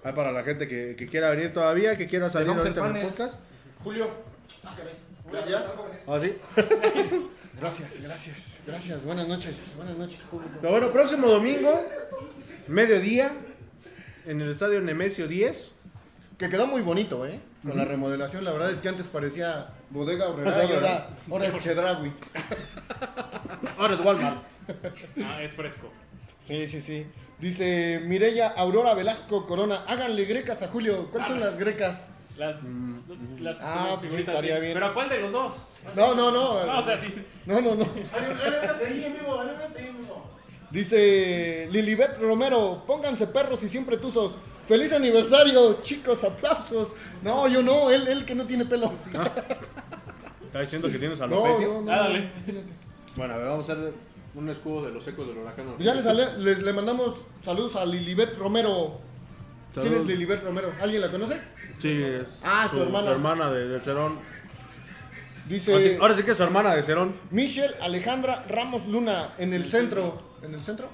[0.05, 3.07] Ahí para la gente que, que quiera venir todavía, que quiera salir ahorita en el
[3.07, 3.41] podcast.
[3.85, 4.09] Julio.
[5.33, 5.63] Gracias.
[6.07, 6.37] ¿Ah, sí?
[7.61, 9.05] Gracias, gracias, gracias.
[9.05, 10.53] Buenas noches, buenas noches, público.
[10.61, 11.87] Pero bueno, próximo domingo,
[12.67, 13.33] mediodía,
[14.27, 15.73] en el estadio Nemesio 10.
[16.39, 17.39] Que quedó muy bonito, ¿eh?
[17.63, 22.13] Con la remodelación, la verdad es que antes parecía bodega O ahora, ahora es Chedragui.
[23.79, 24.43] Ahora es Walmart.
[25.25, 25.93] Ah, es fresco.
[26.41, 27.07] Sí, sí, sí.
[27.39, 31.11] Dice Mireya Aurora Velasco Corona, háganle grecas a Julio.
[31.11, 32.09] ¿Cuáles son las grecas?
[32.37, 32.63] Las,
[33.41, 34.73] las Ah, pues figuritas estaría bien.
[34.75, 35.63] Pero ¿a cuál de los dos?
[35.95, 36.65] No, no, no.
[36.67, 37.15] No, o sea, sí.
[37.47, 37.85] No, no, no.
[37.85, 40.31] Ahí en vivo, gane ahí en vivo.
[40.71, 44.33] Dice Lilibet Romero, pónganse perros y siempre tuzos.
[44.67, 46.89] Feliz aniversario, chicos, aplausos.
[47.23, 48.93] No, yo no, él, él que no tiene pelo.
[50.45, 51.67] Está diciendo que tienes No, alopecia.
[51.67, 51.93] no, no.
[51.93, 52.31] Ah, dale.
[53.17, 53.93] Bueno, a ver, vamos a hacer
[54.35, 55.67] un escudo de los ecos del huracán.
[55.79, 59.01] Ya les ale- le, le mandamos saludos a Lilibet Romero.
[59.75, 60.09] ¿Quién es Saludos.
[60.09, 60.73] Lilibet Romero?
[60.81, 61.41] ¿Alguien la conoce?
[61.83, 63.07] Sí, es Ah, su hermana.
[63.09, 64.19] Su hermana de, del Cerón.
[65.47, 67.15] Dice Ahora sí, ahora sí que es su hermana de Cerón.
[67.31, 70.23] Michelle Alejandra Ramos Luna en el centro.
[70.43, 70.89] ¿En el centro?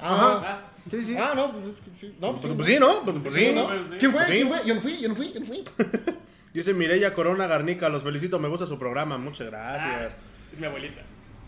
[0.00, 0.40] Ajá.
[0.44, 1.16] Ah, Sí, sí.
[1.16, 1.64] Ah, no, pues,
[2.00, 2.14] sí.
[2.20, 3.02] No, pues, Pues, sí, pues sí, ¿no?
[3.04, 3.66] Pues, pues sí, Sí, ¿no?
[3.68, 3.94] Pues sí.
[4.00, 4.20] ¿Quién fue?
[4.20, 4.34] Pues sí.
[4.34, 4.66] ¿Quién fue?
[4.66, 5.64] Yo no fui, yo no fui, yo no fui.
[6.52, 10.14] Dice Mireya Corona Garnica, los felicito, me gusta su programa, muchas gracias.
[10.52, 11.00] es mi abuelita.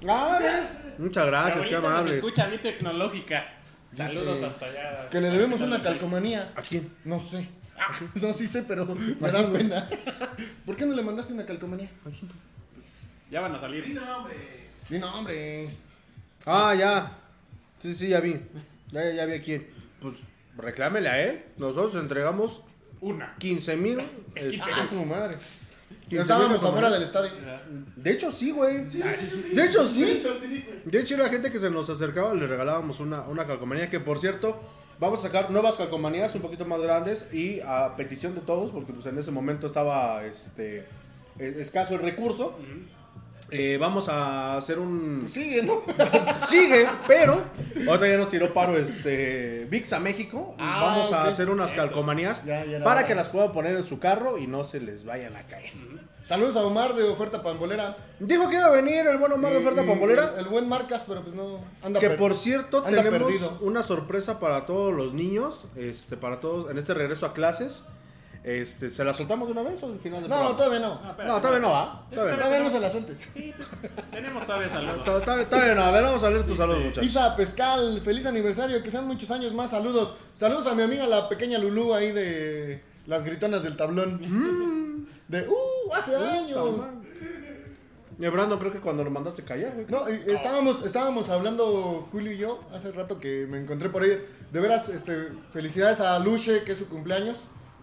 [0.08, 0.38] Ah,
[0.98, 2.12] muchas Mi gracias, qué amables.
[2.12, 3.44] escucha bien tecnológica.
[3.94, 5.08] Saludos Dice hasta allá.
[5.10, 6.52] Que le debemos una calcomanía.
[6.56, 6.92] ¿A quién?
[7.04, 7.48] No sé.
[8.14, 9.88] No, sí sé, pero me da pena.
[10.66, 11.90] ¿Por qué no le mandaste una calcomanía?
[13.30, 13.86] Ya van a salir.
[13.94, 14.36] No, hombre.
[14.88, 15.80] Di nombres.
[16.46, 17.18] Ah, ya.
[17.80, 18.40] Sí, sí, ya vi.
[18.92, 19.66] Ya, ya, ya vi a quién.
[20.00, 20.18] Pues
[20.56, 21.44] reclámele a él.
[21.56, 22.62] Nosotros entregamos
[23.00, 23.34] Una.
[23.38, 24.00] 15 mil.
[24.00, 25.36] Ah, su madre.
[26.08, 27.30] ¿Quién Ya estábamos afuera del estadio.
[27.96, 28.88] De hecho, sí, güey.
[28.90, 29.54] Sí, de hecho, sí.
[29.54, 30.04] De hecho, sí.
[30.04, 30.64] De hecho, sí.
[30.84, 34.18] De hecho, la gente que se nos acercaba le regalábamos una, una calcomanía que, por
[34.18, 34.60] cierto,
[35.00, 38.92] vamos a sacar nuevas calcomanías un poquito más grandes y a petición de todos, porque
[38.92, 40.86] pues en ese momento estaba este
[41.38, 42.56] eh, escaso el recurso.
[43.56, 45.18] Eh, vamos a hacer un...
[45.20, 45.82] Pues sigue, ¿no?
[46.48, 47.42] Sigue, pero
[47.88, 50.54] otra ya nos tiró paro este VIX a México.
[50.58, 53.98] Ah, Vamos a hacer unas calcomanías Ya, ya para que las puedan poner en su
[53.98, 55.72] carro y no se les vayan a caer.
[56.24, 57.96] Saludos a Omar de Oferta Pambolera.
[58.18, 60.32] Dijo que iba a venir el buen Omar de Y- oferta pambolera.
[60.38, 61.60] El, el buen Marcas, pero pues no.
[61.82, 63.58] Anda Que por cierto anda tenemos perdido.
[63.60, 67.84] una sorpresa para todos los niños, este, para todos en este regreso a clases.
[68.44, 70.56] Este, ¿se la soltamos de una vez o al final del No, programa?
[70.58, 70.94] todavía no.
[70.96, 71.24] espérate.
[71.24, 72.06] No, todavía no va.
[72.10, 72.38] Todavía no.
[72.42, 73.28] Todavía no se la sueltes.
[74.12, 75.04] Tenemos todavía saludos.
[75.04, 75.82] To- Todavía, todavía no.
[75.84, 77.04] A ver, vamos a leer tus saludos, muchachos.
[77.06, 79.70] Isa Pescal, feliz aniversario, que sean muchos años más.
[79.70, 80.14] Saludos.
[80.36, 84.20] Saludos a mi amiga la pequeña Lulú ahí de las gritonas del tablón.
[84.20, 85.06] Mm.
[85.28, 86.80] De, uh, hace años.
[88.18, 89.86] Y Brando, creo que cuando lo mandaste callar, güey.
[89.88, 94.22] No, y- estábamos, estábamos hablando Julio y yo hace rato que me encontré por ahí.
[94.52, 97.38] De veras, este, felicidades a Luche, que es su cumpleaños.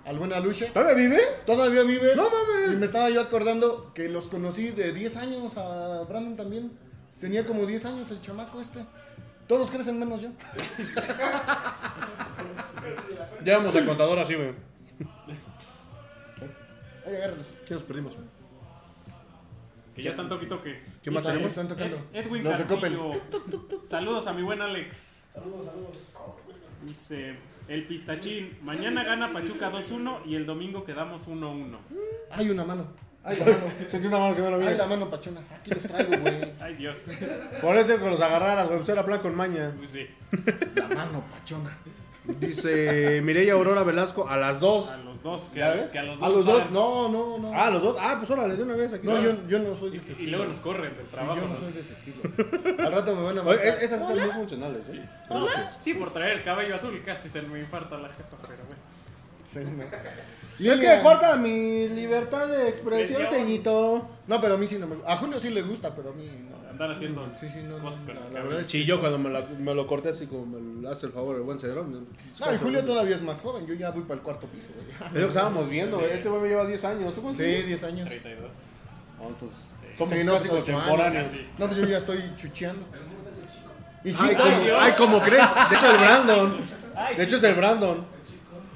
[0.05, 0.67] Al buen Aluche.
[0.67, 1.19] ¿Todavía vive?
[1.45, 2.15] Todavía vive.
[2.15, 2.73] No mames.
[2.73, 6.71] Y me estaba yo acordando que los conocí de 10 años a Brandon también.
[7.19, 8.83] Tenía como 10 años el chamaco este.
[9.47, 10.29] Todos crecen menos yo.
[13.45, 14.53] Llevamos el contador así, güey.
[17.05, 17.45] Ahí agárralos.
[17.67, 18.13] ¿Qué nos perdimos?
[19.95, 20.81] Que ya están toque toque.
[21.03, 21.49] ¿Qué más Están- tenemos?
[21.51, 21.97] Están tocando.
[22.13, 22.43] Ed- Edwin.
[22.43, 23.11] Castillo.
[23.85, 25.25] Saludos a mi buen Alex.
[26.85, 27.35] Dice
[27.67, 28.57] el pistachín.
[28.63, 31.77] Mañana gana Pachuca 2-1 y el domingo quedamos 1-1.
[32.31, 32.87] Hay una mano.
[33.23, 33.57] Hay la mano.
[33.87, 35.41] Sentí una mano que me lo Hay la mano, pachona.
[35.55, 36.53] Aquí los traigo, güey.
[36.59, 36.99] Ay Dios.
[37.61, 38.79] Por eso que los agarraras, güey.
[38.79, 39.73] Pues era plan con maña.
[39.77, 40.07] Pues sí.
[40.75, 41.77] La mano, pachona.
[42.39, 44.89] Dice Mireya Aurora Velasco a las dos.
[44.89, 45.49] A los dos.
[45.49, 46.27] Que, ¿Ya a, que a los dos.
[46.29, 47.51] A los dos, no, no, no.
[47.53, 47.95] Ah, los dos.
[47.99, 49.07] Ah, pues órale, de una vez aquí.
[49.07, 50.37] No, yo, yo no soy de ese Y estilo.
[50.37, 51.39] luego nos corren del trabajo.
[51.41, 52.77] Yo no soy de ese estilo.
[52.85, 53.65] Al rato me van a Oye, marcar.
[53.81, 55.09] e- esas son muy funcionales, ¿eh?
[55.29, 55.77] Gracias.
[55.79, 58.81] Sí, por traer el cabello azul casi se me infarta la jefa, pero bueno.
[59.43, 59.85] Sí, me-
[60.59, 64.07] Y es que corta mi libertad de expresión, ceñito.
[64.27, 66.29] No, pero a mí sí no me A Julio sí le gusta, pero a mí
[66.49, 66.60] no.
[66.71, 69.17] Andar haciendo Sí, sí, no, no, cosas con la- el verdad es Sí, yo cuando
[69.19, 71.91] me, la- me lo corté así como me hace el favor el buen cedrón.
[72.39, 73.65] No, y Julio todavía es más joven.
[73.67, 74.69] Yo ya voy para el cuarto piso.
[74.75, 74.87] güey.
[75.09, 76.11] Es lo que estábamos viendo, güey.
[76.11, 77.13] Este güey me lleva 10 años.
[77.13, 77.67] ¿Tú cuántos Sí, tienes?
[77.67, 78.09] 10 años.
[78.09, 78.55] 32.
[79.19, 79.57] Ah, entonces,
[79.97, 81.27] somos Sí, no, casi pues, contemporáneos.
[81.27, 81.41] años.
[81.57, 82.85] No, pues yo ya estoy chucheando.
[84.03, 84.77] Ay, Hijito, como, Dios.
[84.81, 85.45] ay, como crees.
[85.69, 86.55] De hecho, el Brandon.
[86.95, 88.05] Ay, De hecho, es el Brandon.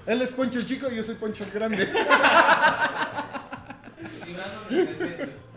[0.06, 1.88] él es Poncho el chico y yo soy Poncho el grande.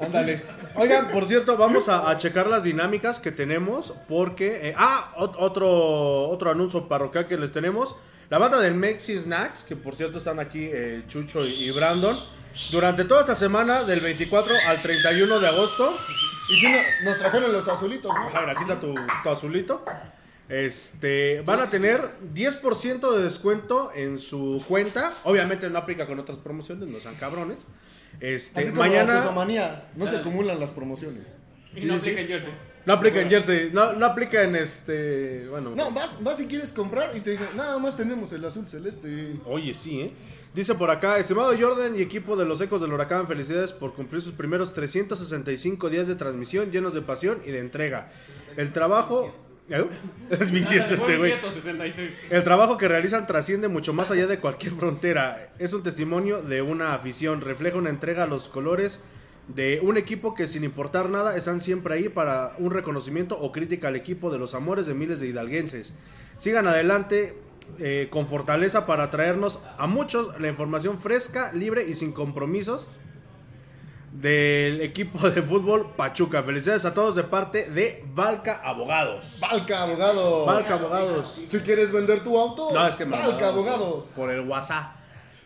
[0.00, 0.42] Ándale.
[0.74, 4.68] Oigan, por cierto, vamos a, checar las dinámicas que tenemos porque...
[4.70, 7.96] eh, ah, ot- otro, otro anuncio parroquial que les tenemos.
[8.30, 12.18] La banda del Mexi Snacks, que por cierto están aquí eh, Chucho y, y Brandon.
[12.70, 15.96] Durante toda esta semana, del 24 al 31 de agosto.
[16.50, 18.36] Y si no, nos trajeron los azulitos, ¿no?
[18.36, 19.84] A ver, aquí está tu, tu azulito.
[20.48, 22.00] Este, van a tener
[22.34, 25.12] 10% de descuento en su cuenta.
[25.24, 27.66] Obviamente no aplica con otras promociones, no sean cabrones.
[28.20, 29.24] Este, Así como mañana...
[29.24, 31.36] la manía, no se acumulan las promociones.
[31.74, 32.52] Y no aplica en jersey.
[32.86, 35.46] No aplica en jersey, no, no aplica en este.
[35.50, 35.74] Bueno.
[35.74, 39.36] No, vas, vas si quieres comprar y te dicen, nada más tenemos el azul celeste.
[39.44, 40.12] Oye, sí, ¿eh?
[40.54, 44.22] Dice por acá, estimado Jordan y equipo de los Ecos del Huracán, felicidades por cumplir
[44.22, 48.10] sus primeros 365 días de transmisión llenos de pasión y de entrega.
[48.56, 49.30] El trabajo...
[49.70, 49.86] ¿Eh?
[50.30, 51.32] Es bisiesto este güey.
[51.32, 52.22] bisiesto, 66.
[52.30, 55.52] El trabajo que realizan trasciende mucho más allá de cualquier frontera.
[55.58, 59.00] Es un testimonio de una afición, refleja una entrega a los colores
[59.48, 63.88] de un equipo que sin importar nada están siempre ahí para un reconocimiento o crítica
[63.88, 65.98] al equipo de los amores de miles de hidalguenses.
[66.36, 67.34] Sigan adelante
[67.78, 72.88] eh, con fortaleza para traernos a muchos la información fresca, libre y sin compromisos
[74.12, 76.42] del equipo de fútbol Pachuca.
[76.42, 79.36] Felicidades a todos de parte de Valca Abogados.
[79.40, 80.44] Valca, abogado.
[80.46, 81.40] Valca Abogados.
[81.46, 84.10] Si quieres vender tu auto, No, es que Valca, abogados.
[84.16, 84.94] Por el WhatsApp.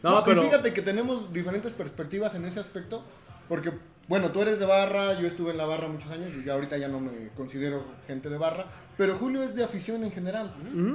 [0.03, 0.43] No, No, y pero.
[0.43, 3.03] fíjate que tenemos diferentes perspectivas en ese aspecto.
[3.49, 3.73] Porque,
[4.09, 6.89] bueno, tú eres de barra, yo estuve en la barra muchos años y ahorita ya
[6.89, 8.67] no me considero gente de barra.
[8.97, 10.53] Pero Julio es de afición en general.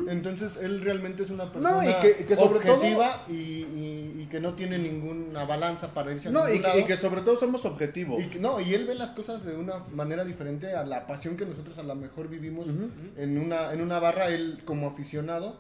[0.08, 4.28] Entonces, él realmente es una persona y que- y que sobre objetiva y, y- y
[4.30, 6.80] que no tiene ninguna balanza para irse a No, y que, lado.
[6.80, 8.22] y que sobre todo somos objetivos.
[8.24, 11.36] Y que- no, y él ve las cosas de una manera diferente a la pasión
[11.38, 12.68] que nosotros a lo mejor vivimos
[13.18, 15.58] en, una, en una barra, él como aficionado,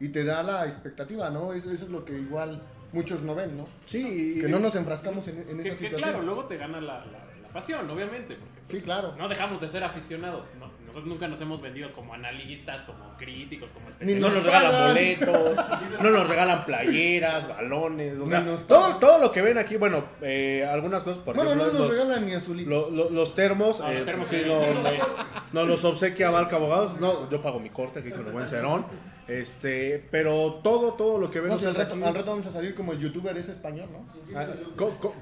[0.00, 1.52] y te da la expectativa, ¿no?
[1.52, 2.60] Eso, eso es lo que igual
[2.92, 3.66] muchos no ven, ¿no?
[3.86, 6.00] Sí, Que no nos enfrascamos en, en Que, esa que situación.
[6.00, 8.34] claro, luego te gana la, la- la pasión, obviamente.
[8.34, 9.14] Porque, pues, Sí, claro.
[9.16, 10.54] No dejamos de ser aficionados.
[10.60, 10.66] ¿no?
[10.80, 14.30] Nosotros nunca nos hemos vendido como analistas, como críticos, como Ni especialistas.
[14.30, 15.58] no nos regalan boletos,
[16.02, 20.66] no nos regalan playeras, balones, o sea, todo, todo lo que ven aquí, bueno, eh,
[20.70, 22.70] algunas cosas, por bueno, no nos los, regalan ni azulitos.
[22.70, 24.94] lo- lo- los termos, No, los eh, termos sí, sí, sí.
[25.52, 28.84] nos los obsequia Valca Abogados, no, yo pago mi corte aquí con el buen Cerón,
[29.28, 32.46] este, pero todo, todo lo que ven No, si al, rato, aquí- al rato vamos
[32.46, 34.06] a salir como el youtuber es español, ¿no?
[34.38, 34.46] Ah,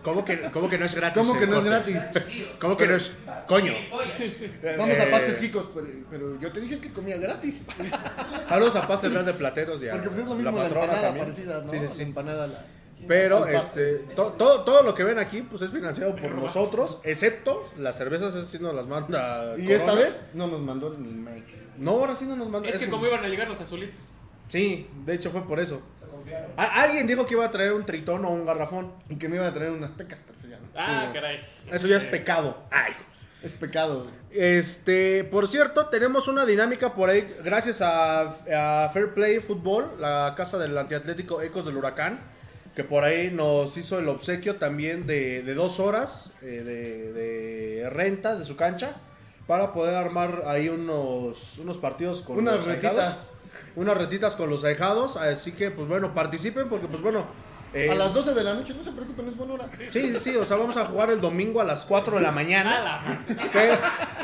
[0.03, 1.21] ¿cómo, que, cómo que no es gratis?
[1.23, 1.97] ¿Cómo que no es gratis?
[2.61, 3.13] ¿Cómo que no es?
[3.49, 3.73] Coño.
[4.79, 7.57] Vamos Eh, a pastes Kikos, pero, pero yo te dije que comía gratis.
[8.49, 10.85] Saludos a Pastel de Plateros y a Porque pues es lo mismo la la, patrona
[10.85, 11.25] empanada también.
[11.27, 11.71] parecida, ¿no?
[11.71, 12.03] Sí, sí, La sí.
[12.03, 12.65] empanada, la-
[13.07, 17.69] Pero este, to- todo, todo lo que ven aquí pues es financiado por nosotros, excepto
[17.79, 19.55] las cervezas, esas sí nos las manda.
[19.57, 19.75] Y Corona.
[19.77, 21.63] esta vez no nos mandó ni Mex.
[21.77, 22.69] No, ahora sí no nos manda.
[22.69, 24.15] Es que como iban a llegar los azulitos.
[24.49, 25.83] Sí, de hecho fue por eso.
[26.57, 28.93] A- alguien dijo que iba a traer un tritón o un garrafón.
[29.09, 30.67] Y que me iban a traer unas pecas, pero ya no.
[30.75, 31.15] Ah, Sí.
[31.15, 31.41] caray.
[31.71, 32.57] Eso ya es pecado.
[32.71, 32.93] Ay.
[33.43, 34.01] Es pecado.
[34.05, 34.15] güey.
[34.33, 38.23] Este, por cierto, tenemos una dinámica por ahí, gracias a,
[38.87, 42.21] a Fair Play Fútbol, la casa del antiatlético Ecos del Huracán,
[42.77, 47.91] que por ahí nos hizo el obsequio también de, de dos horas eh, de, de
[47.91, 48.97] renta de su cancha
[49.47, 52.93] para poder armar ahí unos, unos partidos con Unas los retitas.
[52.93, 53.17] ahijados.
[53.77, 57.25] Unas retitas con los ahijados, así que pues bueno, participen porque pues bueno...
[57.77, 59.69] eh, A las 12 de la noche, no se preocupen, es buena hora.
[59.77, 62.33] Sí, sí, sí, o sea, vamos a jugar el domingo a las 4 de la
[62.33, 63.01] mañana.
[63.53, 63.75] Pero-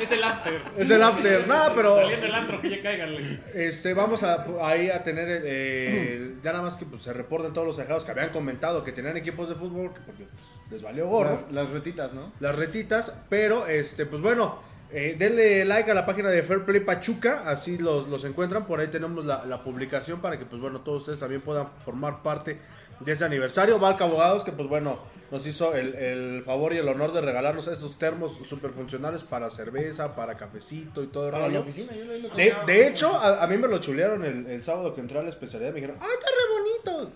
[0.00, 0.60] Es el after.
[0.76, 1.46] es el after.
[1.46, 1.96] No, pero...
[1.96, 3.40] Saliendo del antro, que ya cáiganle.
[3.54, 7.52] Este, vamos a ahí a tener eh, el- ya nada más que pues, se reporten
[7.52, 10.82] todos los dejados que habían comentado que tenían equipos de fútbol que, porque pues, les
[10.82, 12.32] valió gorro Las, las retitas, ¿no?
[12.40, 14.58] las retitas, pero este pues bueno,
[14.90, 18.80] eh, denle like a la página de Fair Play Pachuca, así los, los encuentran, por
[18.80, 22.58] ahí tenemos la, la publicación para que pues bueno, todos ustedes también puedan formar parte
[23.04, 23.78] de ese aniversario.
[23.78, 24.98] Valca Abogados que pues bueno,
[25.30, 29.48] nos hizo el, el favor y el honor de regalarnos esos termos super funcionales para
[29.50, 31.60] cerveza, para cafecito y todo el Para la rollo.
[31.60, 34.94] oficina, yo lo De, de hecho, a, a mí me lo chulearon el, el sábado
[34.94, 35.70] que entré a la especialidad.
[35.70, 37.12] Me dijeron, ¡ay, está re bonito!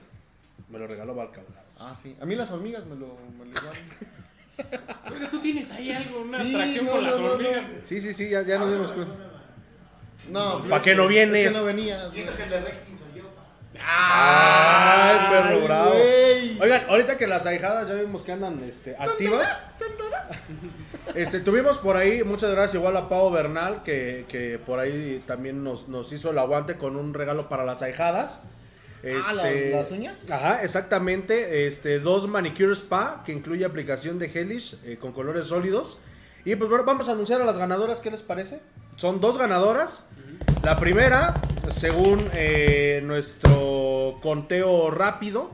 [0.68, 1.42] Me lo regaló Valca.
[1.78, 2.16] Ah, sí.
[2.20, 3.82] A mí las hormigas me lo, me lo llevaron.
[5.14, 7.32] Oiga, tú tienes ahí algo, una Sí, atracción no, con no, las no, no.
[7.34, 7.66] hormigas.
[7.84, 9.14] Sí, sí, sí, ya, ya nos dimos cuenta.
[10.30, 11.46] No, ¿Pa' qué no vienes?
[11.46, 12.16] Es que no venías.
[12.16, 13.44] Y eso que el de Reckin soy yo, pa.
[13.84, 15.92] Ay, perro bravo.
[16.60, 19.66] Oigan, ahorita que las ahijadas ya vimos que andan este, activas.
[19.78, 20.30] ¿Son todas?
[21.14, 25.64] Este, tuvimos por ahí, muchas gracias igual a Pau Bernal, que, que por ahí también
[25.64, 28.42] nos, nos hizo el aguante con un regalo para las ahijadas.
[29.02, 30.18] Ah, ¿la- Este, las uñas?
[30.30, 31.66] Ajá, exactamente.
[31.66, 35.96] Este, dos manicure spa que incluye aplicación de Hellish eh, con colores sólidos.
[36.44, 38.60] Y pues bueno, vamos a anunciar a las ganadoras, ¿qué les parece?
[38.96, 40.08] Son dos ganadoras.
[40.62, 41.34] La primera,
[41.70, 45.50] según eh, nuestro conteo rápido,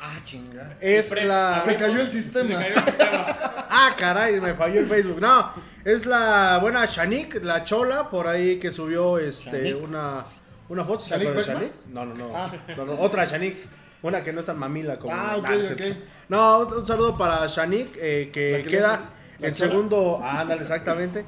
[0.00, 0.76] Ah, chinga.
[0.80, 1.62] es Pre- la...
[1.64, 2.58] Se cayó el Se sistema.
[2.58, 3.26] cayó el sistema.
[3.74, 5.18] Ah, caray, me falló el Facebook.
[5.18, 5.50] No,
[5.82, 9.82] es la buena Shanik, la chola, por ahí que subió este Shanik.
[9.88, 10.24] una,
[10.68, 11.00] una foto.
[11.00, 11.72] ¿Se ¿Shanik acuerdan de Beckman?
[11.86, 11.94] Shanik?
[11.94, 12.52] No, no, no, Ah.
[12.76, 13.56] no, no, Otra Shanik.
[14.02, 15.14] Una que no es tan mamila como.
[15.14, 15.76] Ah, ok, Nah, no es ok.
[15.78, 16.00] cierto.
[16.28, 19.00] No, un, saludo para Shanik, eh, que, ¿La que queda
[19.38, 19.70] le- en chola?
[19.70, 20.20] segundo.
[20.22, 21.24] Ah, ándale, exactamente.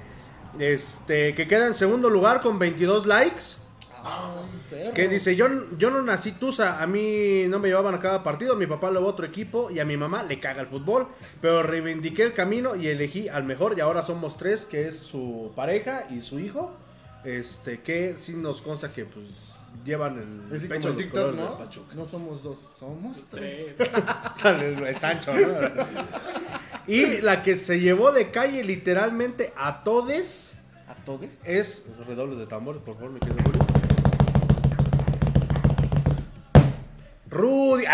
[0.58, 3.42] Este, que queda en segundo lugar con 22 likes.
[4.94, 5.48] Que dice, yo,
[5.78, 9.06] yo no nací tusa, a mí no me llevaban a cada partido, mi papá luego
[9.08, 11.08] otro equipo y a mi mamá le caga el fútbol,
[11.40, 15.52] pero reivindiqué el camino y elegí al mejor y ahora somos tres, que es su
[15.56, 16.72] pareja y su hijo,
[17.24, 19.26] este que sí nos consta que pues
[19.84, 21.58] llevan el pecho el los TikTok, colores del ¿no?
[21.58, 21.94] Pachuca.
[21.94, 23.76] No somos dos, somos tres.
[24.44, 25.84] el, el Sancho, ¿no?
[26.86, 30.54] Y la que se llevó de calle literalmente a todes
[30.86, 31.46] ¿A todos?
[31.46, 33.64] es redobles de tambores, por favor, mi querido Julio.
[37.34, 37.84] Rudy.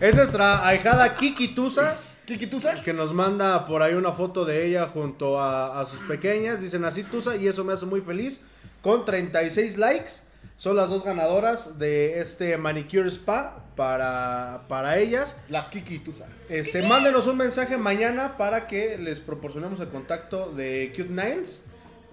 [0.00, 2.80] es nuestra ahijada Kiki Tusa ¿Kiki Tusa?
[2.82, 6.60] que nos manda por ahí una foto de ella junto a, a sus pequeñas.
[6.60, 8.44] Dicen así Tusa y eso me hace muy feliz.
[8.80, 10.12] Con 36 likes.
[10.56, 15.36] Son las dos ganadoras de este manicure spa para, para ellas.
[15.48, 16.26] La Kiki Tusa.
[16.48, 21.62] Este, mándenos un mensaje mañana para que les proporcionemos el contacto de Cute Nails.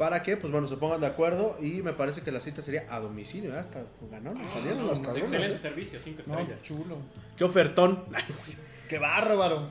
[0.01, 1.57] Para que, pues bueno, se pongan de acuerdo.
[1.61, 3.53] Y me parece que la cita sería a domicilio.
[3.53, 3.59] ¿eh?
[3.59, 5.59] Hasta ganaron, salieron las cabronas, Excelente ¿eh?
[5.59, 6.63] servicio, cinco No, estrellas.
[6.63, 6.97] chulo.
[7.37, 8.03] Qué ofertón.
[8.89, 9.69] Qué bárbaro.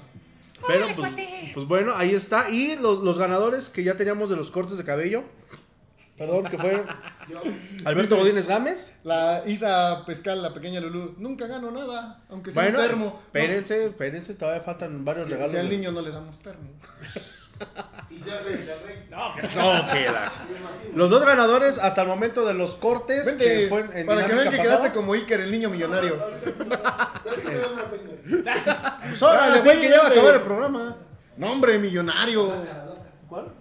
[0.69, 1.11] Pero pues,
[1.53, 2.49] pues bueno, ahí está.
[2.49, 5.25] Y los, los ganadores que ya teníamos de los cortes de cabello.
[6.17, 6.85] Perdón, que fue
[7.85, 8.95] Alberto Godínez Gámez.
[9.03, 11.17] La Isa Pescal, la pequeña Lulú.
[11.19, 13.21] Nunca gano nada, aunque sea Bueno, un termo.
[13.27, 15.51] espérense, espérense, todavía faltan varios regalos.
[15.51, 16.69] si al niño no le damos termo.
[18.11, 19.07] Y ya se el rey.
[19.11, 20.33] No, que No, que la-
[20.95, 23.27] Los dos ganadores hasta el momento de los cortes.
[23.27, 24.63] Vente, que fue en- para que vean que pasada.
[24.79, 26.19] quedaste como Iker, el niño millonario.
[29.11, 30.97] Pues órale, Ah, güey, que ya va a acabar el programa.
[31.37, 32.53] No, hombre, millonario.
[33.29, 33.53] ¿Cuál?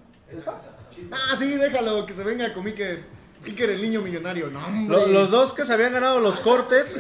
[1.12, 3.04] Ah, sí, déjalo, que se venga con Iker.
[3.46, 4.50] Iker, el niño millonario.
[4.50, 5.08] No, hombre.
[5.08, 6.98] Los dos que se habían ganado los cortes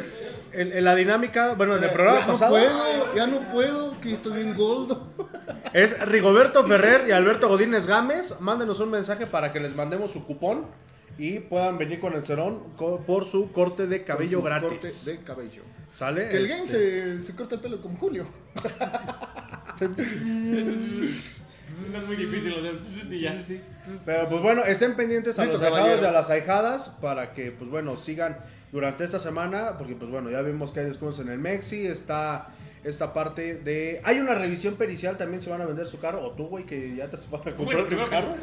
[0.53, 4.13] en, en la dinámica, bueno, en el programa ya no puedo, ya no puedo, que
[4.13, 5.07] estoy bien gordo.
[5.73, 8.39] es Rigoberto Ferrer y Alberto Godínez Gámez.
[8.39, 10.65] Mándenos un mensaje para que les mandemos su cupón
[11.17, 14.69] y puedan venir con el cerón por su corte de cabello su gratis.
[15.05, 15.63] Corte de cabello.
[15.91, 16.29] ¿Sale?
[16.29, 18.25] Que el Este, game se, se corta el pelo como Julio.
[21.91, 22.53] no es muy difícil.
[22.53, 23.41] o sea, y ya.
[24.05, 26.07] Pero pues bueno, estén pendientes a Listo, los ahijados caballero.
[26.07, 28.37] y a las ahijadas para que pues bueno, sigan
[28.71, 32.49] durante esta semana, porque pues bueno, ya vimos que hay descuentos en el Mexi, está
[32.83, 34.01] esta parte de...
[34.05, 36.95] Hay una revisión pericial, también se van a vender su carro, o tú, güey, que
[36.95, 38.35] ya te vas a comprar tu carro.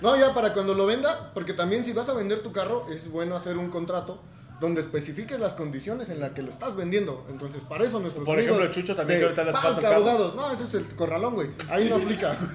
[0.00, 3.10] No, ya para cuando lo venda, porque también si vas a vender tu carro, es
[3.10, 4.22] bueno hacer un contrato
[4.62, 7.26] donde especifiques las condiciones en las que lo estás vendiendo.
[7.28, 10.34] Entonces, para eso nuestros Por ejemplo, Chucho también, de que ahorita falta Banca abogados.
[10.36, 11.48] No, ese es el corralón, güey.
[11.68, 12.34] Ahí no aplica.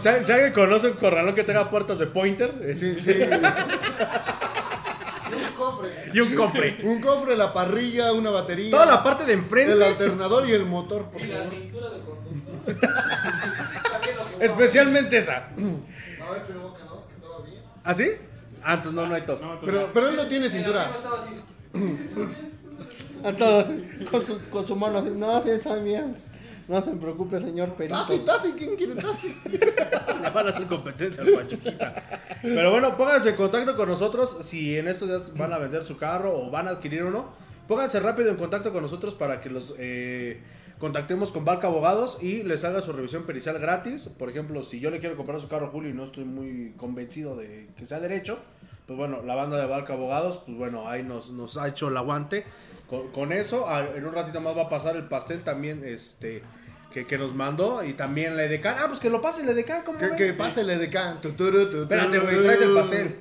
[0.00, 3.12] Si, si alguien conoce un corralón que tenga puertas de pointer es- Sí, sí.
[6.12, 6.78] y un cofre.
[6.82, 8.70] Un cofre, la parrilla, una batería.
[8.72, 11.44] Toda la parte de El enfrente, alternador y el motor, por favor.
[11.48, 12.90] cintura de conductor.
[14.40, 15.48] especialmente esa.
[15.56, 17.62] No, el Fenoboca no, que estaba bien.
[17.84, 18.10] ¿Así?
[18.68, 19.40] Ah, entonces no, no hay tos.
[19.42, 20.90] No, Pero, pero él no tiene cintura.
[20.96, 21.30] estaba así.
[23.24, 26.16] Entonces, con su, con su mano así, no, sí, está bien.
[26.68, 28.00] No se preocupe, señor Perito.
[28.00, 29.34] Tasi, Tasi, ¿quién quiere Tasi?
[29.50, 32.20] Le van a hacer competencia al Pachuquita.
[32.42, 35.96] Pero bueno, pónganse en contacto con nosotros si en estos días van a vender su
[35.96, 37.30] carro o van a adquirir uno.
[37.68, 40.40] Pónganse rápido en contacto con nosotros para que los eh,
[40.78, 44.08] contactemos con Barca Abogados y les haga su revisión pericial gratis.
[44.08, 46.74] Por ejemplo, si yo le quiero comprar su carro a Julio y no estoy muy
[46.76, 48.38] convencido de que sea derecho,
[48.86, 51.96] pues bueno, la banda de Barca Abogados, pues bueno, ahí nos, nos ha hecho el
[51.96, 52.44] aguante.
[52.88, 53.66] Con, con eso,
[53.96, 56.42] en un ratito más va a pasar el pastel también, este...
[56.92, 58.76] Que, que nos mandó y también la EDECAN.
[58.78, 60.16] Ah, pues que lo pase la EDECAN, ¿cómo Que, ves?
[60.16, 60.62] que pase.
[61.20, 61.82] Tuturu, tuturu.
[61.82, 63.16] Espérate, güey, tráete el pastel.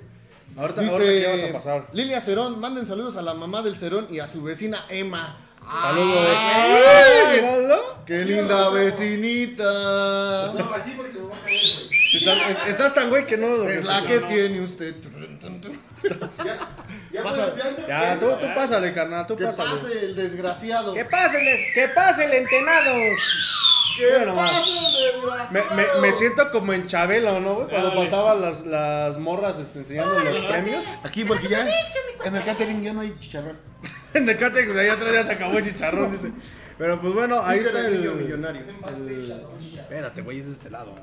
[0.55, 1.87] Ahorita, Dice vas a pasar.
[1.91, 5.44] Lilia Cerón, manden saludos a la mamá del Cerón y a su vecina Emma.
[5.81, 6.37] Saludos.
[6.37, 7.95] Ay, Míralo.
[8.05, 9.63] ¡Qué linda vecinita!
[10.53, 11.57] No, así porque me va a caer,
[11.87, 11.89] güey.
[12.11, 13.63] Si estás, es- estás tan güey que no.
[13.63, 14.27] Es que la sí, que no.
[14.27, 14.95] tiene usted.
[16.45, 16.69] Ya,
[17.11, 17.55] ya, Pasa.
[17.55, 17.87] ya entró.
[17.87, 19.71] Ya, tú, tú pásale, carnal, tú Que pásale.
[19.71, 20.93] pase el desgraciado.
[20.93, 23.19] Que pase, el- que pase el entenados.
[23.97, 24.51] Que nomás.
[24.51, 25.75] pase el Me, desgraciado.
[25.75, 27.67] me, me siento como en Chabelo, ¿no, güey?
[27.69, 30.85] Cuando pasaban las, las morras este, enseñando los premios.
[31.03, 31.65] Aquí porque ya
[32.23, 33.57] en el catering ya no hay chicharrón.
[34.13, 36.31] En el cate, de allá atrás ya se acabó el chicharrón, dice.
[36.77, 38.61] Pero pues bueno, ahí está el millonario.
[38.61, 39.31] el-
[39.77, 40.93] Espérate, güey, es de este lado.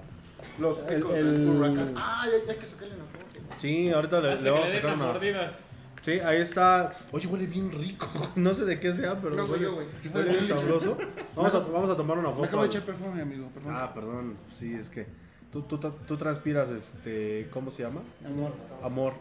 [0.59, 1.95] Los El- ecos el- del huracán.
[1.97, 3.57] Ah, ya, ya hay que sacarle la foto.
[3.59, 5.07] Sí, ahorita le, Antes le vamos a sacar la una.
[5.13, 5.57] mordida.
[6.03, 6.93] Sí, ahí está.
[7.13, 8.09] Oye, huele bien rico.
[8.37, 9.87] No sé de qué sea, pero No soy huele- yo, güey.
[10.01, 10.59] Si fue huele de bien leche.
[10.61, 10.99] sabroso.
[11.37, 12.45] Vamos a, vamos a tomar una Me foto.
[12.47, 13.49] acabo de echar perfume, amigo.
[13.55, 13.77] Perdón.
[13.79, 14.37] Ah, perdón.
[14.53, 15.07] Sí, es que
[15.53, 18.01] tú, tú, tú transpiras, este, ¿cómo se llama?
[18.27, 18.53] Amor.
[18.83, 19.13] Amor.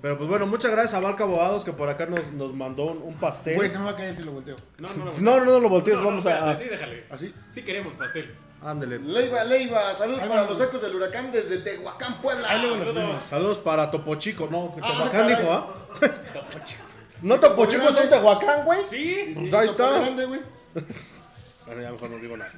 [0.00, 3.02] Pero pues bueno, muchas gracias a Barca Abogados que por acá nos, nos mandó un,
[3.02, 3.56] un pastel.
[3.56, 4.54] Güey, se me va a caer si lo volteo.
[4.78, 5.10] No, no, no.
[5.20, 6.30] no, no, no lo voltees, No, no, vamos a...
[6.52, 7.04] espérate, Sí, déjale.
[7.10, 7.34] Así.
[7.50, 8.32] Sí queremos pastel.
[8.62, 8.98] Ándele.
[8.98, 12.58] Leiva, Leiva, saludos para los ecos del huracán desde Tehuacán, Puebla.
[12.58, 13.58] Luego los Saludos.
[13.58, 14.48] para Topo Chico.
[14.50, 15.74] No, que Ah, Tehuacán dijo, ¿ah?
[17.22, 18.80] No, Topo Chico es un Tehuacán, güey.
[18.88, 19.32] Sí.
[19.34, 19.98] Pues ahí Topo está.
[20.00, 20.40] Grande, güey.
[21.66, 22.52] Bueno, ya mejor no digo nada.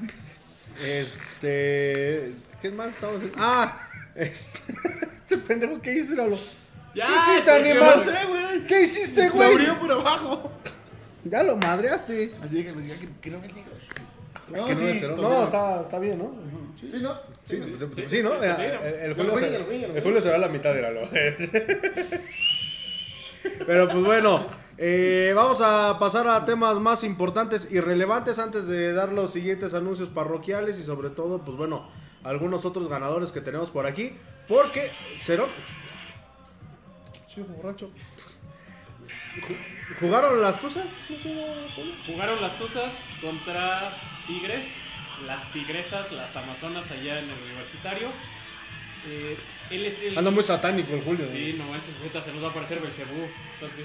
[0.82, 2.32] Este...
[2.62, 3.38] ¿Qué más estamos haciendo?
[3.40, 4.60] Ah, este...
[5.26, 6.10] Ese pendejo, ¿qué hizo?
[6.10, 6.38] Míralo.
[6.94, 7.06] Ya.
[7.06, 8.02] ¿Qué hiciste, animal?
[8.04, 8.66] No sé, güey.
[8.66, 9.52] ¿Qué hiciste, Se güey?
[9.52, 10.52] abrió por abajo.
[11.24, 12.34] Ya lo madreaste.
[12.42, 12.72] Así que,
[13.20, 13.74] que no ves negros.
[14.48, 15.30] No, Que no, sí, continúa.
[15.30, 16.32] no está, está bien, ¿no?
[16.80, 17.14] Sí, ¿no?
[17.44, 18.34] Sí, sí, sí, ¿no?
[18.42, 19.14] El, ¿no?
[19.16, 19.56] Julio se-
[19.96, 20.02] el.
[20.02, 20.90] Julio se va a la mitad de la
[23.66, 24.46] Pero pues bueno,
[24.78, 29.74] eh, vamos a pasar a temas más importantes y relevantes antes de dar los siguientes
[29.74, 31.88] anuncios parroquiales y sobre todo, pues bueno,
[32.24, 34.12] algunos otros ganadores que tenemos por aquí.
[34.48, 35.46] Porque Cero...
[37.32, 37.90] Chico borracho.
[39.46, 39.56] Ju-
[40.00, 40.86] ¿Jugaron las tuzas?
[42.06, 43.92] Jugaron las Tuzas contra
[44.26, 44.92] Tigres,
[45.26, 48.08] las Tigresas, las Amazonas allá en el universitario.
[49.06, 49.36] Eh,
[49.70, 50.18] él es el...
[50.18, 51.26] Anda muy satánico el Julio.
[51.26, 53.26] Sí, no manches, ahorita se nos va a aparecer Belcebú.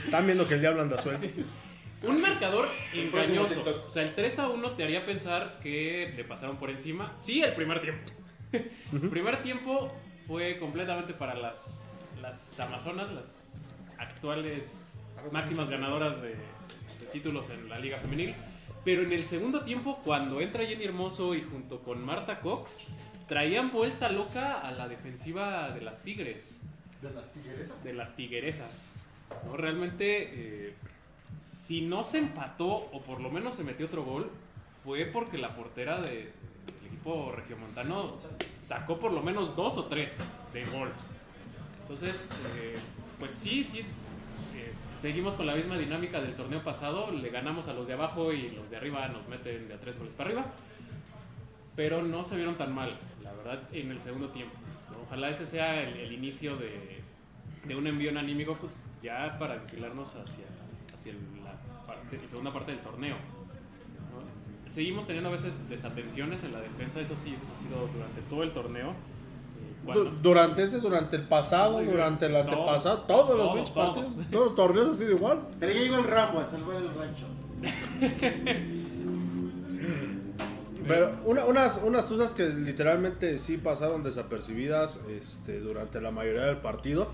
[0.05, 1.27] Están viendo que el diablo anda suelto.
[2.03, 3.83] Un marcador engañoso.
[3.87, 7.15] O sea, el 3 a 1 te haría pensar que le pasaron por encima.
[7.19, 8.11] Sí, el primer tiempo.
[8.51, 9.91] el primer tiempo
[10.27, 13.65] fue completamente para las, las Amazonas, las
[13.97, 15.01] actuales
[15.31, 18.35] máximas ganadoras de, de títulos en la Liga Femenil.
[18.83, 22.85] Pero en el segundo tiempo, cuando entra Jenny Hermoso y junto con Marta Cox,
[23.27, 26.61] traían vuelta loca a la defensiva de las Tigres
[27.01, 27.83] ¿De las tijeresas?
[27.83, 28.95] de las tigueresas.
[29.45, 29.57] ¿no?
[29.57, 30.73] Realmente, eh,
[31.39, 34.29] si no se empató o por lo menos se metió otro gol,
[34.83, 38.15] fue porque la portera de- del equipo regiomontano
[38.59, 40.91] sacó por lo menos dos o tres de gol.
[41.85, 42.77] Entonces, eh,
[43.19, 43.81] pues sí, sí.
[44.67, 47.11] es- seguimos con la misma dinámica del torneo pasado.
[47.11, 49.97] Le ganamos a los de abajo y los de arriba nos meten de a tres
[49.99, 50.45] goles para arriba.
[51.75, 54.55] Pero no se vieron tan mal, la verdad, en el segundo tiempo.
[55.05, 57.01] Ojalá ese sea el, el inicio de,
[57.65, 60.45] de un envío anímico, pues ya para enfilarnos hacia,
[60.93, 61.13] hacia
[61.43, 63.15] la, parte- la segunda parte del torneo.
[63.15, 64.69] ¿no?
[64.71, 68.51] Seguimos teniendo a veces desatenciones en la defensa, eso sí ha sido durante todo el
[68.53, 68.93] torneo.
[69.85, 73.87] Cuando- Du- Durante este, durante el pasado, durante el antepasado, todos los todos, pinches todos.
[73.97, 75.39] partidos, todos los torneos han sido igual.
[75.59, 77.25] Pero ya llegó el Rambo a salvar el rancho.
[80.87, 86.57] Pero una- unas, unas tuzas que literalmente sí pasaron desapercibidas este, durante la mayoría del
[86.57, 87.07] partido.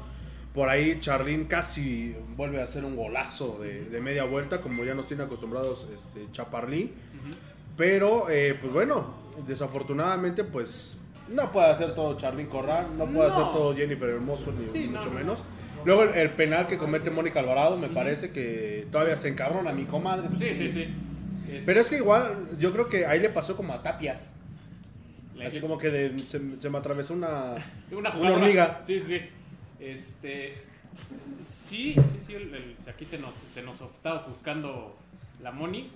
[0.54, 4.93] Por ahí Charlín casi vuelve a hacer un golazo de, de media vuelta, como ya
[4.93, 6.91] nos tiene acostumbrados este, Chaparlín.
[7.78, 9.06] Pero, eh, pues bueno,
[9.47, 10.97] desafortunadamente, pues
[11.34, 13.36] no puede hacer todo Charlín Corral, no puede No.
[13.36, 15.43] hacer todo Jennifer Hermoso, ni, Sí, ni no, mucho no, menos.
[15.86, 19.86] Luego el, el penal que comete Mónica Alvarado, me parece que todavía se encabrona mi
[19.86, 20.27] comadre.
[20.34, 20.93] Sí, sí, sí.
[21.65, 24.29] Pero es que igual, yo creo que ahí le pasó como a Tapias.
[25.45, 27.55] Así como que de- se, se me atravesó una...
[27.91, 28.79] Una hormiga.
[28.86, 29.19] Sí, sí.
[29.79, 30.53] Este.
[31.43, 32.34] Sí, sí, sí.
[32.36, 34.95] el- el- aquí se nos, se nos está ofuscando
[35.41, 35.89] la Moni.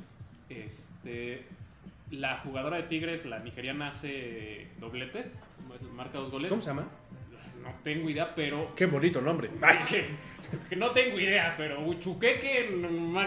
[0.49, 1.45] Este.
[2.11, 5.25] La jugadora de Tigres, la nigeriana, hace doblete.
[5.95, 6.49] Marca dos goles.
[6.49, 6.87] ¿Cómo se llama?
[7.63, 8.73] No tengo idea, pero.
[8.75, 9.49] Qué bonito nombre.
[9.61, 10.05] Ay, que,
[10.69, 12.69] que no tengo idea, pero Uchuqueque,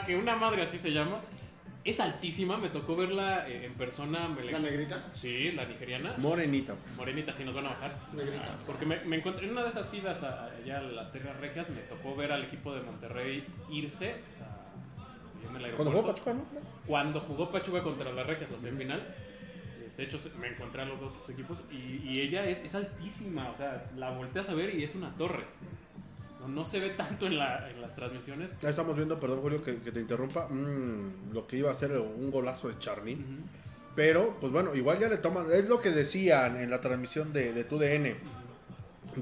[0.06, 1.20] que una madre así se llama.
[1.84, 4.28] Es altísima, me tocó verla eh, en persona.
[4.28, 5.08] me le- ¿La negrita?
[5.12, 6.14] Sí, la nigeriana.
[6.18, 6.74] Morenita.
[6.96, 7.96] Morenita, sí nos van a bajar.
[8.14, 8.58] Negrita.
[8.66, 11.80] Porque me, me encontré en una de esas idas allá a la Tierra Regias, me
[11.82, 14.16] tocó ver al equipo de Monterrey irse
[15.46, 16.42] en el Cuando jugó Pachuca, ¿no?
[16.86, 19.14] Cuando jugó Pachuca contra las Regias, la semifinal.
[19.86, 23.50] este, De hecho, me encontré a los dos equipos y, y ella es, es altísima,
[23.50, 25.44] o sea, la volteas a ver y es una torre.
[26.40, 28.54] No, no se ve tanto en, la- en las transmisiones.
[28.60, 31.92] Ya estamos viendo, perdón Julio que, que te interrumpa, mm, lo que iba a ser
[31.98, 33.42] un golazo de Charlín.
[33.96, 37.52] Pero, pues bueno, igual ya le toman, es lo que decían en la transmisión de,
[37.52, 38.14] de TUDN.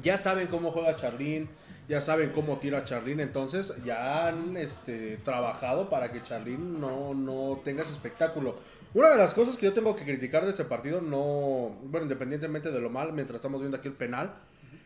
[0.03, 1.49] ya saben cómo juega Charlín,
[1.89, 7.61] ya saben cómo tira Charlín, entonces ya han este, trabajado para que Charlín no, no
[7.65, 8.57] tenga ese espectáculo.
[8.95, 12.71] Una de las cosas que yo tengo que criticar de este partido, no, bueno, independientemente
[12.71, 14.35] de lo mal, mientras estamos viendo aquí el penal,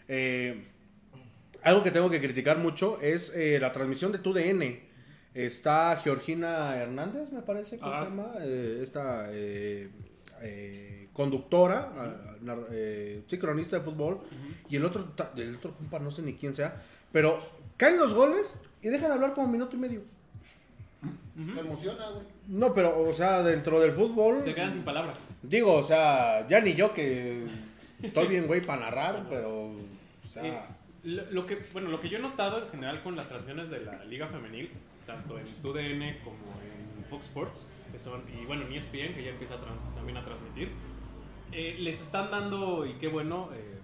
[0.08, 0.66] eh,
[1.62, 4.80] algo que tengo que criticar mucho es eh, la transmisión de TUDN.
[5.32, 7.98] Está Georgina Hernández, me parece que Ah.
[8.00, 9.88] se llama, eh, esta eh,
[10.42, 11.92] eh, conductora,
[12.72, 14.20] eh, sí, cronista de fútbol,
[14.70, 15.06] y el otro,
[15.36, 17.38] el otro compa, no sé ni quién sea, pero
[17.76, 20.02] caen los goles y dejan de hablar como un minuto y medio.
[21.34, 22.24] Se emociona, güey.
[22.48, 25.38] No, pero, o sea, dentro del fútbol, Se quedan sin palabras.
[25.42, 27.44] digo, o sea, ya ni yo que
[28.02, 30.42] estoy bien güey para narrar, pero, o sea...
[30.42, 30.58] Eh,
[31.04, 33.80] lo, lo que, bueno, lo que yo he notado en general con las transmisiones de
[33.80, 34.70] la Liga Femenil,
[35.06, 39.30] tanto en TUDN como en Fox Sports, que son, y bueno, en ESPN, que ya
[39.30, 39.60] empieza a
[39.94, 40.70] también a transmitir,
[41.52, 43.78] eh, les están dando, y qué bueno, eh,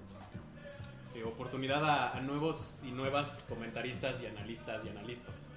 [1.14, 5.50] eh, oportunidad a, a nuevos y nuevas comentaristas y analistas y analistas.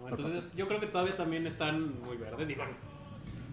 [0.00, 0.08] ¿no?
[0.08, 2.48] Entonces, yo creo que todavía también están muy verdes.
[2.48, 2.64] Digo,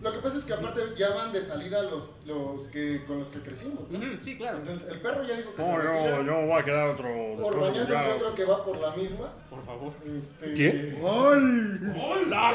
[0.02, 3.28] Lo que pasa es que aparte ya van de salida los, los que con los
[3.30, 4.00] que crecimos, ¿no?
[4.24, 6.24] sí, claro, Entonces, el perro ya dijo que No, se yo, retira.
[6.24, 7.08] yo voy a quedar otro...
[7.44, 9.34] Orbañanos ya- yo creo que va por la misma.
[9.50, 9.94] por favor.
[10.06, 10.98] Este, ¿Qué?
[11.02, 12.54] ¡Hola!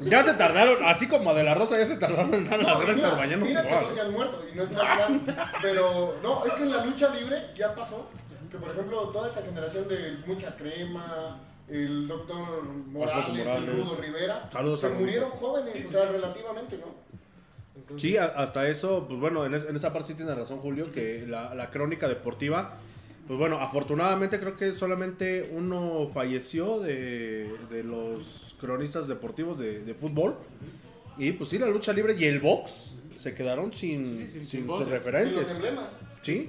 [0.00, 2.96] Ya se tardaron, así como de la Rosa, ya se tardaron en dar las gracias
[2.96, 4.68] mira, a Orbañanos mira que no se han muerto y no es
[5.62, 8.06] pero no, es que en la lucha libre ya pasó
[8.50, 11.38] que por ejemplo toda esa generación de mucha crema,
[11.70, 13.74] el doctor Morales, el Morales.
[13.76, 15.88] Rudo Rivera, Saludos se murieron jóvenes, Sí, sí.
[15.88, 16.86] o sea, relativamente, ¿no?
[17.76, 20.90] Entonces, Sí, hasta eso, pues bueno, en, es- en esa parte sí tiene razón Julio,
[20.92, 22.76] que la, la crónica deportiva,
[23.26, 29.94] pues bueno, afortunadamente creo que solamente uno falleció de, de los cronistas deportivos de, de
[29.94, 30.36] fútbol.
[31.18, 34.60] Y pues sí, la lucha libre y el box se quedaron sin, Sí, sin sin
[34.60, 34.84] sus voces.
[34.86, 35.52] sin los referentes.
[35.56, 35.88] emblemas.
[36.22, 36.48] Sí.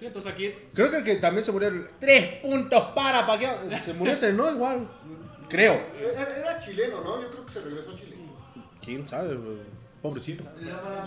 [0.00, 3.38] Sí, entonces aquí Creo que, el que también se murió el tres puntos para, para
[3.68, 4.50] que se murió ese, ¿no?
[4.50, 4.88] Igual,
[5.48, 5.74] creo.
[5.94, 7.20] Era, era chileno, ¿no?
[7.20, 8.16] Yo creo que se regresó a Chile.
[8.82, 9.36] ¿Quién sabe?
[10.00, 10.44] Pobrecito.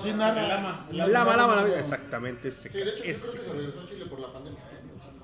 [0.02, 0.46] Sí, narra.
[0.46, 0.88] El ama.
[0.92, 1.76] La lama, lama, lama.
[1.76, 2.70] Exactamente, ese.
[2.70, 3.22] Sí, de hecho, yo ese.
[3.32, 4.60] creo que se regresó a Chile por la pandemia.
[4.60, 4.80] ¿eh?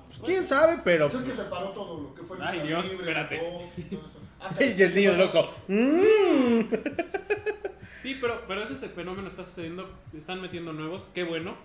[0.08, 0.80] Pues, ¿Quién sabe?
[0.82, 1.08] Pero...
[1.08, 3.38] Pues es que se paró todo lo que fue Ay, Dios, libre, espérate.
[3.38, 4.00] todo.
[4.42, 5.54] Ah, Y el niño del Oxxo.
[5.68, 6.60] "Mm".
[7.76, 11.56] Sí, pero, pero ese fenómeno está sucediendo, están metiendo nuevos, qué bueno.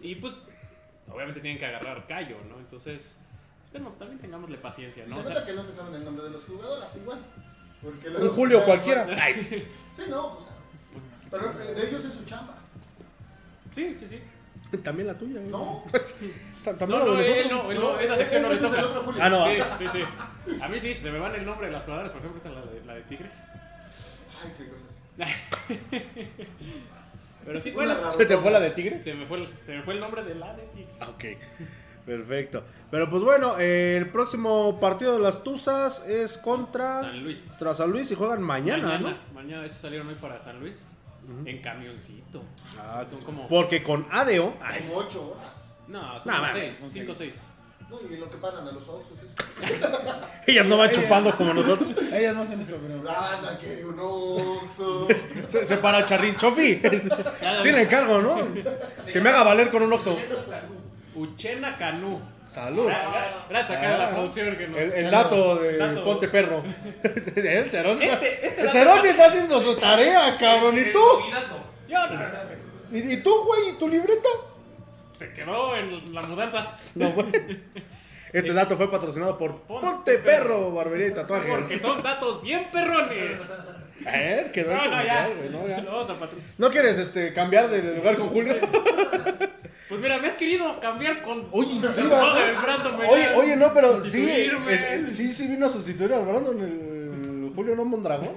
[0.00, 0.40] Y pues,
[1.10, 2.58] obviamente tienen que agarrar callo, ¿no?
[2.58, 3.18] Entonces,
[3.60, 5.16] pues, bueno, también tengámosle paciencia, ¿no?
[5.16, 7.18] O se sea, nota que no se saben el nombre de los jugadoras, igual.
[7.82, 9.06] Porque Un Julio cualquiera.
[9.20, 9.64] Ay, Sí,
[10.10, 10.52] no, o sea,
[11.30, 12.54] pero de ellos es su chamba.
[13.74, 14.20] sí, sí, sí.
[14.82, 15.40] También la tuya.
[15.40, 15.46] ¿eh?
[15.48, 15.84] No.
[16.64, 18.84] También No, la no, él no, él no, esa sección no le toca.
[18.84, 19.22] otro Julio.
[19.22, 19.44] Ah, no.
[19.44, 20.04] Sí, sí, sí.
[20.60, 22.84] A mí sí, se me van el nombre de las jugadoras, por ejemplo, la de,
[22.84, 23.42] la de Tigres.
[24.42, 24.86] Ay, qué cosas.
[27.46, 29.02] Pero sí, bueno, ¿Se te fue la de Tigres?
[29.04, 30.96] se me fue el, se me fue el nombre de la de Tigres.
[31.00, 31.24] Ah, Ok,
[32.04, 32.64] perfecto.
[32.90, 37.48] Pero pues bueno, eh, el próximo partido de las Tuzas es contra San Luis.
[37.50, 40.92] contra San Luis y juegan mañana, mañana, mañana, de hecho salieron hoy para San Luis
[41.44, 42.38] en camioncito.
[42.38, 42.82] ¿no?
[42.82, 44.54] Ah, son como Porque con ADO.
[44.60, 45.68] ay, Como ocho horas.
[45.88, 47.46] no, son Nah, como mames, seis, son cinco o seis.
[47.88, 49.16] No, y lo que pagan a los oxos.
[50.46, 51.94] ellas no van chupando como nosotros.
[52.12, 53.00] Ellas no hacen eso, pero.
[53.02, 53.96] Gana, que un
[55.48, 56.80] Se, se para Charrín Chofi.
[57.62, 58.36] Sí, le encargo, ¿no?
[59.12, 60.18] Que me haga valer con un Oxxo.
[61.14, 62.20] Uchena Canú.
[62.48, 62.86] Salud.
[62.86, 64.78] Gra- gra- Gracias acá a la producción que nos.
[64.80, 66.04] El, el dato de Dato.
[66.04, 66.62] Ponte Perro.
[67.36, 68.04] El Cerosi.
[68.04, 70.78] Este- este el dato Cerosi está haciendo su tarea, cabrón.
[70.78, 71.00] ¿Y tú?
[71.88, 72.16] Yo no,
[72.92, 73.70] ¿Y, y tú, güey?
[73.70, 74.28] ¿Y tu libreta?
[75.16, 76.76] se quedó en la mudanza.
[76.94, 77.26] No, güey.
[78.32, 81.50] Este dato fue patrocinado por Ponte Ponte Perro, Barbería y Tatuajes.
[81.50, 83.50] Porque son datos bien perrones.
[84.04, 85.28] Eh, quedó No, no, ya.
[85.28, 85.80] güey, no, ya.
[85.82, 86.16] Vamos a
[86.58, 88.54] ¿No quieres este, cambiar de lugar con Julio?
[89.88, 91.46] Pues mira, me has querido cambiar con.
[91.52, 94.28] Oye, sí, del Brandon Oye, oye, no, pero sí,
[94.68, 98.36] es- sí, sí vino a sustituir al Brandon el, el Julio no Mondragón.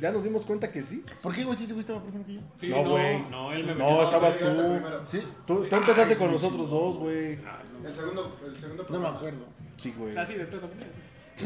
[0.00, 1.04] Ya nos dimos cuenta que sí.
[1.22, 2.40] ¿Por qué, güey, si ese güey estaba primero que yo?
[2.56, 3.22] Sí, No, no, güey.
[3.30, 4.46] no, él me No, estabas tú.
[4.46, 5.06] primero.
[5.06, 5.20] Sí.
[5.46, 7.38] Tú, tú empezaste con nosotros dos, güey.
[7.84, 9.46] El segundo, el segundo No me acuerdo.
[9.76, 10.10] Sí, güey.
[10.10, 10.62] O sea, así de todo.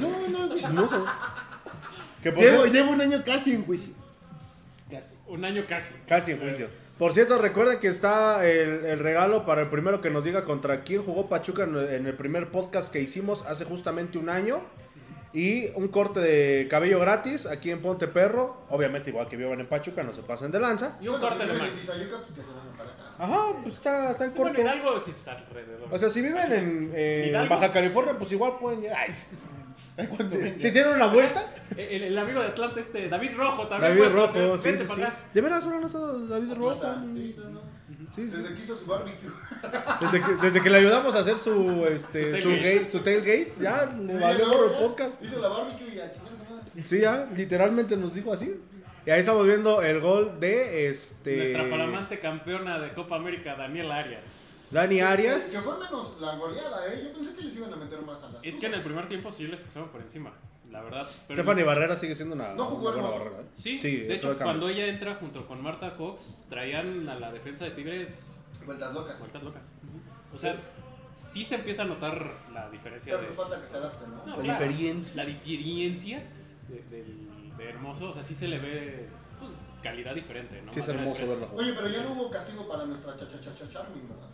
[0.01, 0.59] No, no, güey.
[0.59, 1.05] Chismoso.
[2.25, 3.95] Que por Llevo, cierto- llevo un año casi en juicio.
[4.91, 5.15] Casi.
[5.29, 5.95] Un año casi.
[6.09, 6.69] Casi en juicio.
[6.99, 10.83] Por cierto, recuerden que está el, el regalo para el primero que nos diga contra
[10.83, 14.61] quién jugó Pachuca en, en el primer podcast que hicimos hace justamente un año.
[15.33, 18.57] Y un corte de cabello gratis aquí en Ponte Perro.
[18.71, 20.97] Obviamente, igual que vivan en Pachuca, no se pasen de lanza.
[21.01, 22.47] Y un Bueno, corte si de Tizayuca, pues.
[23.19, 24.61] Ajá, pues está, está en Bueno, corto.
[24.63, 25.89] Hidalgo sí es alrededor.
[25.91, 27.53] O sea, si viven en, eh, Hidalgo.
[27.57, 28.97] Baja California, pues igual pueden llegar.
[29.09, 29.15] Ay,
[30.09, 33.93] Cuando si, tienen una vuelta, el, el amigo de Atlanta, este, David Rojo también.
[33.93, 35.03] David puede Rojo, hacer- sí, sí, para sí.
[35.03, 35.17] acá.
[35.33, 36.95] ¿De veras no está David Rojo?
[37.15, 37.61] Sí, no, no.
[38.15, 38.37] Sí, sí.
[38.37, 39.29] Desde que hizo su barbecue.
[40.01, 42.75] Desde que, desde que le ayudamos a hacer su, este, Su su, tailgate.
[42.79, 45.23] gate, su tailgate, ya le Sí, valió por el podcast.
[45.25, 46.13] Hizo la barbecue y a.
[46.85, 48.61] Sí, ya, literalmente nos dijo así.
[49.07, 51.37] Y ahí estamos viendo el gol de este.
[51.37, 54.54] Nuestra flamante campeona de Copa América, Daniel Arias.
[54.71, 55.57] Dani Que Arias.
[55.65, 57.03] fue menos la goleada, ¿eh?
[57.07, 59.09] Yo pensé que les iban a meter más a las Es que en el primer
[59.09, 60.33] tiempo sí les pasaron por encima,
[60.71, 61.09] la verdad.
[61.29, 63.41] Pero Stephanie Barrera sigue siendo una, No jugó una buena barrera.
[63.43, 63.47] ¿eh?
[63.53, 67.65] Sí, Sí, de hecho, cuando ella entra junto con Marta Cox, traían a la defensa
[67.65, 69.19] de Tigres Vueltas locas.
[69.19, 69.75] vueltas locas.
[70.33, 70.57] O sea,
[71.13, 73.35] sí se empieza a notar la diferencia Pero de.
[73.35, 74.27] pues falta que se adapten, ¿no?
[74.27, 75.15] No, La claro, diferencia.
[75.17, 76.23] La diferencia
[76.69, 79.07] de, del- de Hermoso, o sea, sí se le ve
[79.39, 79.53] pues,
[79.83, 80.73] calidad diferente, ¿no?
[80.73, 81.49] Sí, es hermoso jugar.
[81.55, 84.29] Oye, pero ya no hubo castigo para nuestra cha cha cha ¿verdad?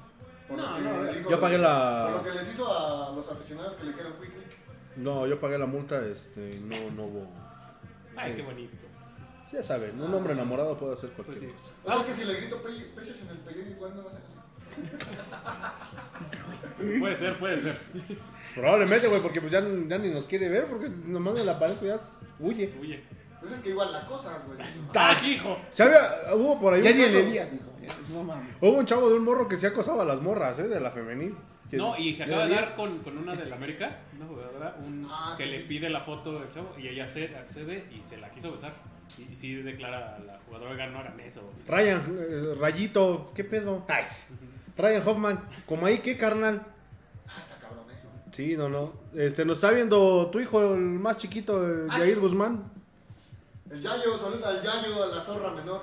[0.57, 3.75] No, no, le dijo- yo pagué la- Por lo que les hizo a los aficionados
[3.75, 4.57] que le dijeron quick quick.
[4.97, 7.27] No, yo pagué la multa, este, no, no hubo.
[8.17, 8.77] Ay, qué bonito.
[9.53, 11.57] Ya saben, un hombre enamorado puede hacer cualquier Pues sí.
[11.57, 11.73] cosa.
[11.85, 14.15] O sea, es que si le grito pe- precios en el periódico, igual me vas
[14.15, 14.41] a hacer.
[17.01, 17.77] Puede ser, puede ser.
[18.55, 21.85] Probablemente, güey, porque pues ya, ya ni nos quiere ver, porque nomás me la aparezco
[21.87, 21.97] ya
[22.39, 22.73] huye.
[22.81, 23.03] Huye.
[23.41, 24.59] Pues es que igual la cosa, güey.
[24.95, 25.59] ¡Ah, hijo!
[25.71, 25.95] ¿Sabe?
[26.35, 27.31] Hubo por ahí Ya un ni caso- mijo.
[27.35, 27.49] ya,
[28.13, 28.55] No mames.
[28.61, 30.69] Hubo un chavo de un morro que se acosaba a las morras, ¿eh?
[30.69, 31.35] De la femenil.
[31.73, 34.77] No, y se ¿de acaba de la dar con, con una del América, una jugadora,
[34.85, 35.51] un, Ah, que sí.
[35.51, 38.73] le pide la foto del chavo y ella accede, accede y se la quiso besar.
[39.19, 41.49] Y, y sí declara a la jugadora, oigan, no hagan eso.
[41.69, 43.85] Ryan, eh, Rayito, ¿qué pedo?
[44.77, 46.63] Ryan Hoffman, como ahí, ¿qué carnal?
[47.29, 48.09] Ah, está cabrón eso.
[48.33, 48.93] Sí, no, no.
[49.15, 52.19] Este, nos está viendo tu hijo, el más chiquito, eh, Ah, Jair.
[52.19, 52.65] Guzmán.
[53.71, 55.83] El Yayo, saludos al Yayo, a la zorra menor.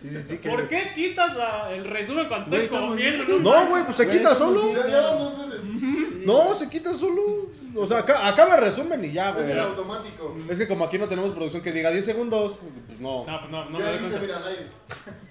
[0.00, 0.38] Sí, sí, sí.
[0.38, 3.38] que- ¿Por qué quitas la- el resumen cuando estoy comiendo?
[3.40, 4.72] No, güey, pues se Güey, quita solo.
[4.72, 5.64] Ya, ya van dos veces.
[6.24, 7.22] No, se quita solo.
[7.74, 9.50] O sea, acá, acaba el resumen y ya, Es güey.
[9.50, 10.36] el automático.
[10.48, 13.24] Es que como aquí no tenemos producción que diga 10 segundos, pues no.
[13.26, 14.66] No, pues no, no me dice, mira al aire.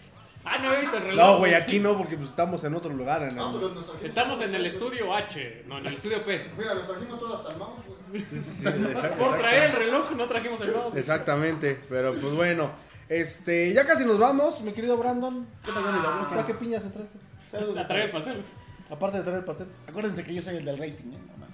[0.50, 1.26] Ah, no he visto el reloj.
[1.26, 3.22] No, güey, aquí no, porque pues estamos en otro lugar.
[3.24, 3.56] En No, el...
[3.56, 6.52] pero nos trajimos Estamos en el estudio H, no, en el estudio P.
[6.58, 8.22] Mira, nos trajimos todos hasta el mouse, güey.
[8.24, 10.96] Sí, sí, sí, Por traer el reloj no trajimos el mouse.
[10.96, 12.72] Exactamente, pero pues bueno.
[13.10, 15.48] Este, ya casi nos vamos, mi querido Brandon.
[15.64, 16.30] ¿Qué pasó, mi loco?
[16.30, 17.18] ¿Para qué piñas entraste?
[17.50, 18.44] Saludos A traer el pastel.
[18.90, 19.68] Aparte de traer el pastel.
[19.88, 21.20] Acuérdense que yo soy el del rating, ¿eh?
[21.26, 21.50] Nada más.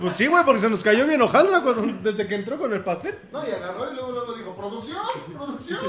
[0.00, 2.82] Pues sí, güey, porque se nos cayó bien hojaldra cuando, desde que entró con el
[2.84, 3.18] pastel.
[3.32, 5.02] No, y agarró y luego, luego dijo, ¿producción?
[5.36, 5.80] ¿Producción?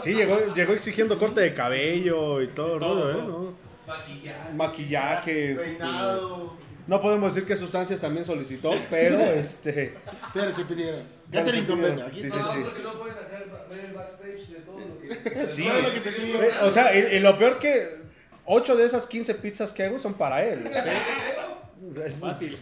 [0.00, 3.22] Sí, llegó, llegó exigiendo corte de cabello y todo el Todo, rollo, ¿eh?
[3.26, 3.54] ¿no?
[3.86, 4.52] Maquillaje.
[4.54, 5.52] Maquillaje.
[5.52, 6.56] este, Peinado.
[6.90, 9.94] No podemos decir qué sustancias también solicitó, pero este.
[10.34, 11.04] Pero se pidieron.
[11.30, 12.04] Catering completo.
[12.04, 12.26] Aquí Sí.
[12.28, 12.58] No, sí.
[12.64, 13.38] porque no pueden acá
[13.70, 15.46] ver el backstage de todo lo que.
[15.48, 16.42] Sí, Todo lo que se pidió.
[16.42, 18.00] Eh, O sea, y, y lo peor que
[18.44, 20.68] 8 de esas 15 pizzas que hago son para él.
[20.82, 22.00] ¿sí?
[22.20, 22.58] Fácil.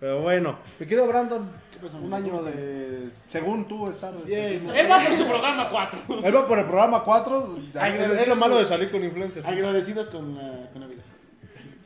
[0.00, 3.10] Pero bueno, mi querido Brandon, ¿Qué pasó, un año ¿Cómo de.
[3.26, 4.14] Según tú, estar.
[4.24, 4.66] Bien.
[4.70, 6.00] Él va por su programa 4.
[6.24, 7.58] Él va por el programa 4.
[7.74, 8.14] Agradecido.
[8.22, 9.46] Es lo malo de salir con influencers.
[9.46, 10.97] Agradecidos con la, con la vida.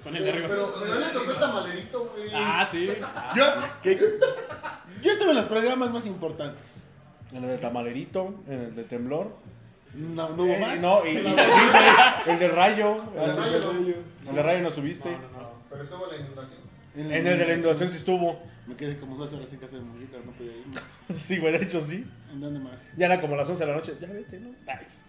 [0.03, 0.49] Con el de arriba.
[0.49, 2.31] Pero, pero le tocó el tamalerito, güey.
[2.35, 2.89] Ah, sí.
[3.37, 3.45] Yo,
[3.83, 3.99] que,
[5.03, 6.65] yo estuve en los programas más importantes.
[7.33, 9.35] En el de Tamalerito, en el de Temblor.
[9.95, 10.81] No, no hubo Eh, más.
[10.81, 13.03] no, y, y- sí, güey, el de Rayo.
[13.15, 14.31] El de Rayo, no.
[14.31, 15.11] El de Rayo no estuviste.
[15.11, 15.19] No,
[15.71, 16.61] pero estuvo la inundación.
[16.95, 18.39] En el de la inundación sí estuvo.
[18.67, 20.77] Me quedé como dos horas en casa de Murguita, no podía irme.
[21.19, 22.07] Sí, güey, de hecho sí.
[22.33, 22.81] ¿En dónde más?
[22.97, 23.95] Ya era como las 11 de la noche.
[24.01, 24.49] Ya vete, ¿no?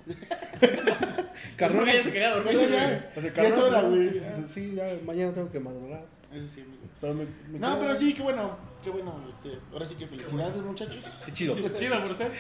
[1.58, 2.54] Carnal ya se quería dormir.
[2.58, 3.90] Pero ya, O sea, ya es hora, ¿no?
[3.90, 4.22] güey.
[4.50, 6.06] Sí, ya mañana tengo que madrugar.
[6.32, 6.84] Eso sí, amigo.
[7.00, 10.08] Pero me, me No, quedo- pero sí, qué bueno, qué bueno, este, ahora sí que
[10.08, 11.06] felicidades muchachos.
[11.26, 11.56] Qué chido.
[11.80, 12.32] Chido por usted.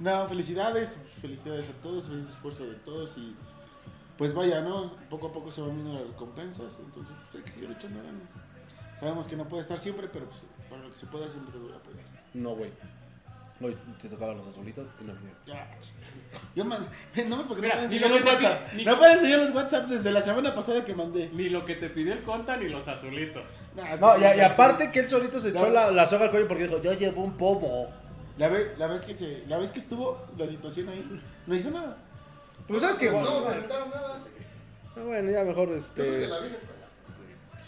[0.00, 3.34] No, felicidades, felicidades a todos, feliz esfuerzo de todos y
[4.16, 4.92] pues vaya, ¿no?
[5.08, 8.22] Poco a poco se van viendo las recompensas, entonces pues, hay que seguir echando ganas.
[9.00, 11.64] Sabemos que no puede estar siempre, pero pues para lo que se pueda siempre lo
[11.64, 12.04] voy a apoyar.
[12.34, 12.70] No, güey.
[13.60, 15.38] Hoy te tocaban los azulitos y no vinieron.
[15.46, 15.68] Ya.
[16.54, 16.88] Yo man,
[17.28, 18.72] no me porque Mira, no pueden ni enseñar lo los que te WhatsApp.
[18.74, 21.30] ni- No pueden enseñar los WhatsApp desde la semana pasada que mandé.
[21.32, 23.58] Ni lo que te pidió el conta ni los azulitos.
[23.74, 25.70] Nah, No, y, aparte que él solito se echó No.
[25.72, 27.88] la, la soga al cuello porque dijo, yo llevo un pomo.
[28.36, 31.70] La vez, la vez que se, la vez que estuvo la situación ahí, no hizo
[31.72, 31.96] nada.
[32.68, 34.18] Pues sabes que No, no presentaron nada.
[34.96, 36.28] Ah, bueno, ya mejor Yo soy de este.
[36.28, 36.38] la.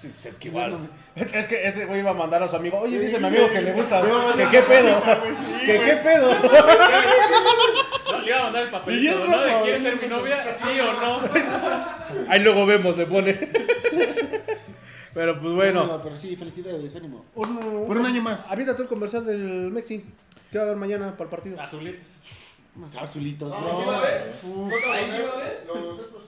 [0.01, 0.89] Sí, es que igual.
[1.15, 2.79] Es que ese güey iba a mandar a su amigo.
[2.81, 4.09] Oye, dice mi amigo que le gustas.
[4.09, 4.91] No, ¿Que no, qué no, pedo?
[5.07, 5.89] no, güey, sí, ¿Que güey.
[5.91, 6.35] qué pedo?
[8.11, 9.41] No, le iba a mandar el Y papelito, bien ¿no?
[9.41, 10.55] De ¿Quieres ser mi novia?
[10.55, 11.21] ¿Sí o no?
[12.29, 13.35] Ahí luego vemos, le pone.
[15.15, 15.87] Pero pues bueno.
[15.87, 17.25] No, pero sí, felicidades, ánimo.
[17.35, 18.51] Un, Por un año más.
[18.51, 20.05] Aviéntate el comercial del Mexi.
[20.51, 21.61] ¿Qué va a haber mañana para el partido?
[21.61, 22.17] Azulitos.
[23.01, 23.79] Azulitos, No, bro.
[23.79, 24.23] sí va a haber.
[24.23, 24.33] Ahí
[25.11, 25.65] sí va a haber.
[25.67, 26.23] Los estos.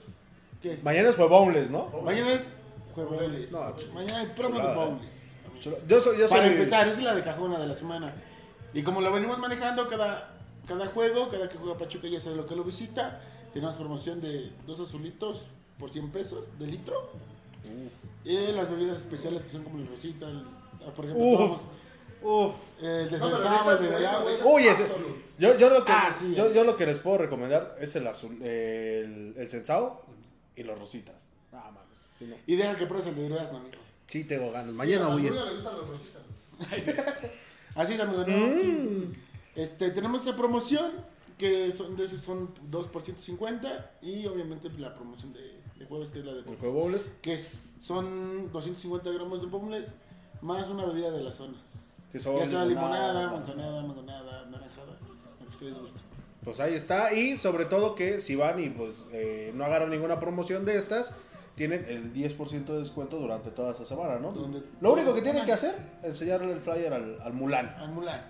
[0.62, 0.78] ¿qué?
[0.84, 1.88] Mañana es Boneless, ¿no?
[2.04, 2.48] Mañana es
[2.92, 3.50] jueves.
[3.52, 5.22] No, Mañana hay promo de bowls.
[5.86, 6.36] Yo soy, yo soy.
[6.38, 8.14] Para empezar, esa es la de cajona de la semana.
[8.74, 10.34] Y como lo venimos manejando cada,
[10.66, 13.20] cada juego, cada que juega Pachuca ya sabe lo que lo visita.
[13.52, 15.42] Tenemos promoción de dos azulitos
[15.78, 17.10] por 100 pesos de litro.
[18.24, 20.44] Y las bebidas especiales que son como el rosita, el,
[20.86, 21.38] ah, por ejemplo, Uf.
[21.38, 21.60] tomamos
[22.22, 22.82] Uf.
[22.82, 24.32] el de No, el de agua.
[24.44, 24.86] Uy, ese-.
[25.38, 28.40] Yo, yo, lo que, Ah, sí, yo, lo que les puedo recomendar es el azul,
[28.42, 29.62] el, el
[30.54, 31.31] y los rositas.
[32.28, 33.76] No, Y deja que pruebes el de durazno, amigo.
[34.06, 34.72] sí tengo ganas.
[34.74, 35.34] Mañana voy a ir.
[37.74, 38.24] Así es, amigo.
[38.26, 38.36] ¿no?
[38.48, 38.60] Mm.
[38.60, 39.08] Sí.
[39.54, 40.92] Este, tenemos esta promoción
[41.38, 46.10] que son, de esos son 2 por 150 y obviamente la promoción de, de jueves
[46.10, 46.90] que es la de El juego
[47.20, 49.88] que es- son 250 gramos de bombles
[50.40, 51.60] más una bebida de las zonas.
[52.12, 54.98] Que son ya sea limonada, limonada, manzanada, mangonada, naranjada,
[55.40, 56.02] lo que ustedes gusten.
[56.44, 57.12] Pues ahí está.
[57.14, 61.14] Y sobre todo que si van y pues eh, no agarran ninguna promoción de estas,
[61.54, 64.32] tienen el 10% de descuento durante toda esa semana, ¿no?
[64.32, 67.74] Donde- Lo único que tienen que hacer es enseñarle el flyer al, al Mulan.
[67.78, 68.20] Al Mulan.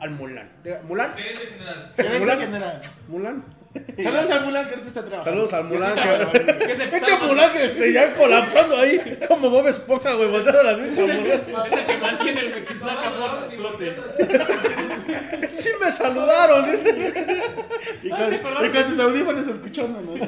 [0.00, 0.50] Al Mulan.
[0.88, 1.14] ¿Mulan?
[1.14, 1.92] Gerente general.
[1.96, 2.38] Gerente Mulan.
[2.40, 2.80] general.
[3.08, 3.44] ¿Mulan?
[4.02, 5.46] Saludos al Mulan que ahorita está trabajando.
[5.48, 5.94] Saludos al Mulan.
[6.32, 9.18] que- Que se Mulan que se ya colapsando ahí.
[9.28, 11.48] Como Bob Esponja, güey, volteando las hamburguesas.
[11.66, 13.96] Es el que mantiene el Mexisnaca a flote.
[15.52, 16.70] Sí me saludaron.
[16.70, 17.12] dice.
[18.02, 20.20] Y Ah, con, y con sus audífonos escuchándonos.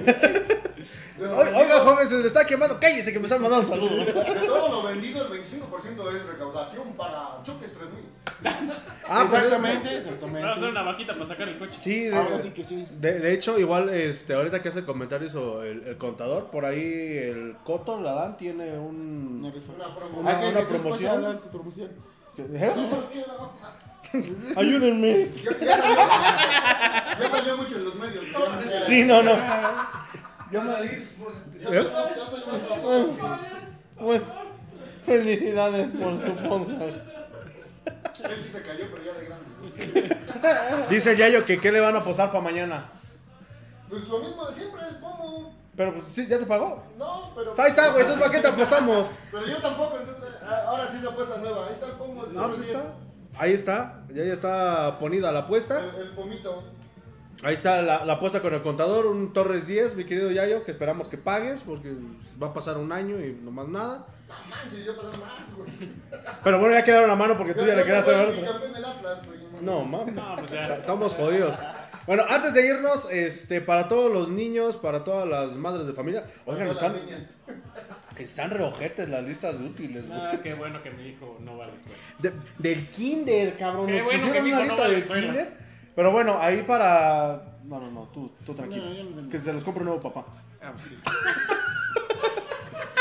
[1.20, 2.78] Oiga, joven, se le está quemando.
[2.80, 4.06] Cállese que me están mandando saludos.
[4.06, 4.12] De
[4.46, 8.04] todo lo vendido, el 25% es recaudación para Choques 3000.
[8.44, 10.66] Ah, pues, exactamente, Vamos a hacer exactamente.
[10.68, 11.76] una vaquita para sacar el coche.
[11.80, 12.86] Sí, de, Ahora sí que sí.
[13.00, 16.64] de, de hecho, igual, este, ahorita que hace el comentario hizo el, el contador, por
[16.64, 19.40] ahí el Coto, la Dan, tiene un...
[19.42, 19.72] Una rifa.
[19.72, 20.20] Una promo.
[20.20, 21.24] Una- Ah, una Jesús pase promoción.
[21.24, 21.90] a dar su promoción.
[22.38, 22.72] ¿Eh?
[24.56, 25.28] Ayúdenme.
[25.34, 25.96] Ya, ya salió,
[27.20, 28.24] ya salió mucho en los medios.
[28.86, 29.32] Sí, no, no.
[30.50, 31.08] Ya salir.
[31.60, 34.24] Ya salió, ya salió más Bueno,
[35.04, 36.96] felicidades por su podcast.
[38.24, 40.86] Él sí se cayó, pero ya de grande.
[40.90, 42.90] Dice Yayo que qué le van a posar para mañana.
[43.88, 45.56] Pues lo mismo de siempre, el pomo.
[45.76, 46.82] Pero pues sí, ¿ya te pagó?
[46.98, 47.54] No, pero.
[47.56, 49.10] Ahí está, güey, entonces ¿para qué te apostamos?
[49.30, 50.34] Pero yo tampoco, entonces.
[50.44, 51.66] ah, Ahora sí se apuesta nueva.
[51.66, 52.24] Ahí está el pomo.
[52.26, 52.68] No, pues 10.
[52.76, 52.92] está.
[53.38, 55.78] Ahí está, ya, ya está ponida la apuesta.
[55.78, 56.64] El, el pomito.
[57.44, 60.72] Ahí está la, la apuesta con el contador, un Torres 10, mi querido Yayo, que
[60.72, 61.92] esperamos que pagues, porque
[62.42, 64.06] va a pasar un año y no más nada.
[64.28, 65.70] No manches, yo pasé más, güey.
[66.42, 68.42] Pero bueno, ya quedaron la mano porque tú ya le querías hacer otro.
[69.62, 70.14] No, mames.
[70.14, 70.74] No, pues ya.
[70.76, 71.58] Estamos jodidos.
[72.08, 76.24] Bueno, antes de irnos, este, para todos los niños, para todas las madres de familia,
[76.46, 76.96] oigan, están,
[78.18, 80.20] están reojetes las listas útiles, güey.
[80.20, 81.98] Ah, qué bueno que mi hijo no va a la escuela.
[82.18, 83.86] De- del kinder, cabrón.
[83.86, 85.26] Qué Nos bueno pusieron que mi una hijo no lista va a la del escuela.
[85.26, 85.67] kinder.
[85.98, 87.42] Pero bueno, ahí para...
[87.64, 88.84] No, no, no, tú, tú tranquilo.
[88.84, 89.30] No, yo no tengo.
[89.30, 90.26] que se los compre un nuevo papá.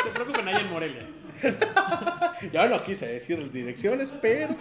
[0.03, 1.07] Se preocupen allá en Morelia.
[2.51, 4.49] Ya no quise decir direcciones, pero...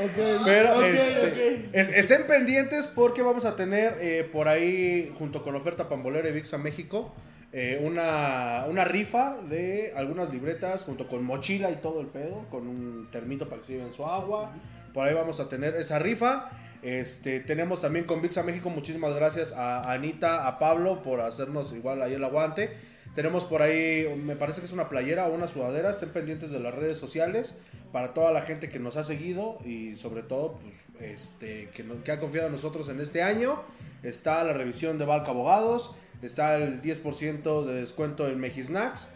[0.00, 5.42] Ok, Pero ok, este, es- estén pendientes porque vamos a tener eh, por ahí, junto
[5.44, 7.12] con oferta Pambolera y Vixa México,
[7.52, 12.66] eh, una, una rifa de algunas libretas junto con mochila y todo el pedo, con
[12.68, 14.52] un termito para que se lleven su agua.
[14.94, 16.48] Por ahí vamos a tener esa rifa.
[16.82, 22.02] Este, tenemos también con Vixa México, muchísimas gracias a Anita, a Pablo por hacernos igual
[22.02, 22.70] ahí el aguante.
[23.14, 25.90] Tenemos por ahí, me parece que es una playera o una sudadera.
[25.90, 27.58] Estén pendientes de las redes sociales
[27.90, 32.02] para toda la gente que nos ha seguido y sobre todo pues, este, que, no-
[32.04, 33.60] que ha confiado en nosotros en este año.
[34.04, 39.08] Está la revisión de Valca Abogados, está el 10% de descuento en Mejisnacks.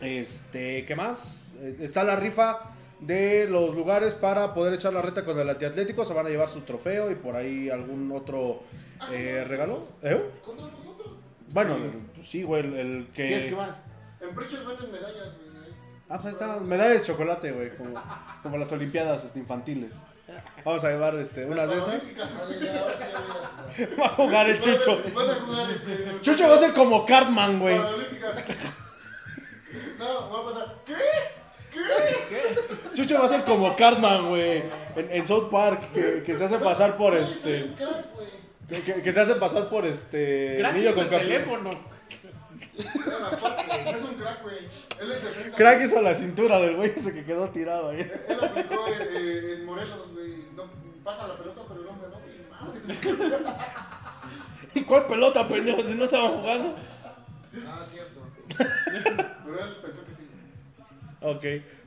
[0.00, 1.44] Este, ¿qué más?
[1.60, 6.04] Eh, Está la rifa de los lugares para poder echar la reta con el antiatlético.
[6.04, 8.62] Se van a llevar su trofeo y por ahí algún otro
[9.10, 9.86] eh, regalo.
[10.02, 10.30] ¿Eh?
[10.44, 11.18] ¿Contra nosotros?
[11.48, 11.76] Bueno,
[12.14, 13.26] pues sí, güey, el, el que...
[13.26, 13.76] Si es que vas.
[14.20, 15.54] En Prichos venden medallas, güey.
[16.08, 18.00] Ah, pues ahí está, medalla de chocolate, güey, como,
[18.42, 19.96] como las olimpiadas este, infantiles.
[20.64, 22.02] Vamos a llevar este, unas de esas.
[22.02, 23.86] Sí.
[24.00, 25.02] Va a jugar el Chucho.
[25.14, 26.20] Van a jugar este.
[26.20, 27.76] Chucho va a ser como Cartman, güey.
[27.78, 28.44] Paralímpicas.
[29.98, 30.76] No, va a pasar.
[30.86, 30.94] ¿Qué?
[32.94, 34.62] Chucho va a ser como Cartman, güey.
[34.96, 37.64] En, en South Park, que, que se hace pasar por este.
[37.64, 38.28] un crack, güey.
[38.82, 40.56] Que, que- se hace pasar por este.
[40.58, 41.70] Crack niño con el teléfono.
[42.76, 44.58] Es un crack, güey.
[45.00, 45.56] Él es defensa.
[45.56, 48.00] Crack hizo la cintura del güey ese que quedó tirado ahí.
[48.00, 50.44] Él aplicó eh, eh, en Morelos, güey.
[50.56, 50.64] No,
[51.04, 53.04] pasa la pelota, pero el hombre no, güey.
[53.04, 53.54] Madre.
[54.74, 55.82] ¿Y cuál pelota, pendejo?
[55.82, 56.74] Si no estaban jugando.
[57.66, 58.20] Ah, cierto.
[59.44, 60.26] Pero él pensó que sí.
[61.20, 61.44] Ok,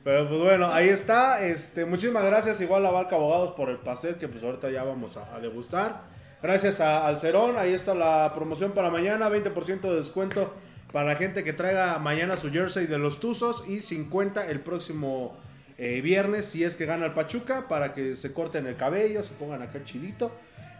[0.08, 1.46] pero pues bueno, ahí está.
[1.46, 5.18] Este, muchísimas gracias igual a Barca Abogados por el pastel que pues ahorita ya vamos
[5.18, 6.00] a, degustar.
[6.42, 10.54] Gracias a Alcerón, ahí está la promoción para mañana, 20% de descuento
[10.94, 15.36] para la gente que traiga mañana su jersey de los Tuzos y 50 el próximo
[15.76, 19.34] eh, viernes si es que gana el Pachuca para que se corten el cabello, se
[19.34, 20.32] pongan acá chidito.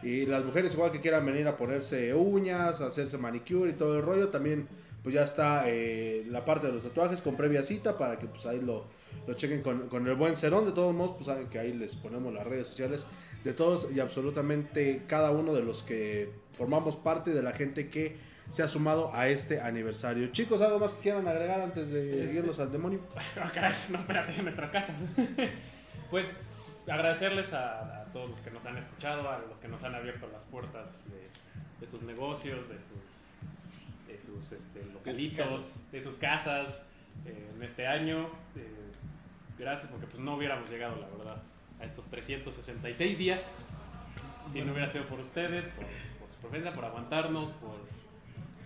[0.02, 4.02] Y las mujeres igual que quieran venir a ponerse uñas, hacerse manicure y todo el
[4.02, 4.68] rollo, también
[5.02, 8.46] pues ya está eh, la parte de los tatuajes con previa cita para que pues
[8.46, 8.86] ahí lo,
[9.26, 10.64] lo chequen con, con el buen Cerón.
[10.64, 13.06] De todos modos, pues saben que ahí les ponemos las redes sociales
[13.44, 18.16] de todos y absolutamente cada uno de los que formamos parte de la gente que
[18.50, 20.28] se ha sumado a este aniversario.
[20.28, 23.00] Chicos, ¿algo más que quieran agregar antes de Este- irnos al demonio?
[23.40, 24.96] Ah, caray, no, espérate, en nuestras casas.
[26.10, 26.32] pues
[26.86, 30.26] agradecerles a, a todos los que nos han escuchado, a los que nos han abierto
[30.32, 31.28] las puertas de,
[31.80, 36.82] de sus negocios, de sus, de sus este, localitos, de sus casas
[37.26, 38.28] eh, en este año.
[38.56, 38.77] Eh,
[39.58, 41.42] gracias porque pues no hubiéramos llegado, la verdad,
[41.80, 43.54] a estos 366 días
[44.50, 47.76] si no hubiera sido por ustedes, por, por su preferencia, por aguantarnos, por,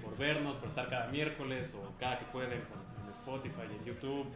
[0.03, 4.27] por vernos, por estar cada miércoles o cada que pueden en Spotify y en YouTube,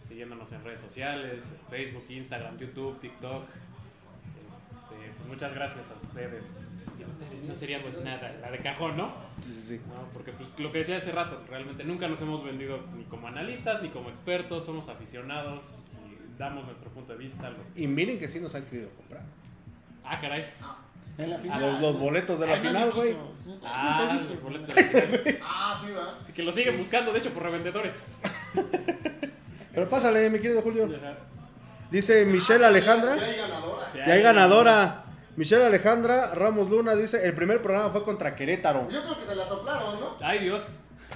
[0.00, 3.44] siguiéndonos en redes sociales, en Facebook, Instagram, YouTube, TikTok.
[4.50, 6.86] Este, pues muchas gracias a ustedes.
[6.96, 9.12] Sin ustedes no sería pues nada, la de cajón, ¿no?
[9.40, 9.80] Sí, sí, sí.
[9.88, 13.26] No, porque pues lo que decía hace rato, realmente nunca nos hemos vendido ni como
[13.28, 16.01] analistas ni como expertos, somos aficionados y
[16.38, 17.50] damos nuestro punto de vista.
[17.50, 19.22] lo- Y miren que sí nos han querido comprar.
[20.04, 20.44] Ah, caray.
[21.18, 21.60] En la final.
[21.60, 23.14] Los, los boletos de la final, güey.
[23.64, 25.38] Ah, los boletos de la final.
[25.44, 26.18] Ah, sí, va.
[26.20, 28.04] Así que lo siguen buscando, de hecho, por revendedores.
[29.74, 30.88] Pero pásale, mi querido Julio.
[31.90, 33.16] Dice Michelle Alejandra.
[33.16, 33.90] Ya hay ganadora.
[33.92, 35.04] Sí, Y hay ganadora.
[35.36, 38.88] Michelle Alejandra Ramos Luna dice, el primer programa fue contra Querétaro.
[38.90, 40.16] Yo creo que se la soplaron, ¿no?
[40.22, 40.70] Ay, Dios.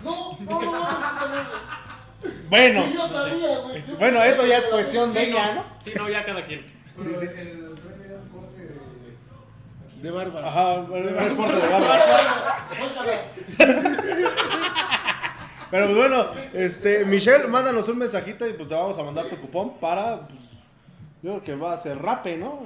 [0.04, 1.95] No, no, no, no, no, no.
[2.48, 3.84] Bueno, yo sabía, güey.
[3.86, 5.64] Yo bueno, eso ya es cuestión de Sí, ella, no.
[5.84, 6.64] Sí, no, ya cada quien.
[6.96, 7.66] Un corte de...
[10.02, 10.48] De barba.
[10.48, 12.00] Ajá, el corte de barba.
[15.70, 19.36] Pero pues bueno, este, Michelle, mándanos un mensajito y pues te vamos a mandar tu
[19.36, 20.40] cupón para, pues,
[21.22, 22.62] yo creo que va a ser rape, ¿no?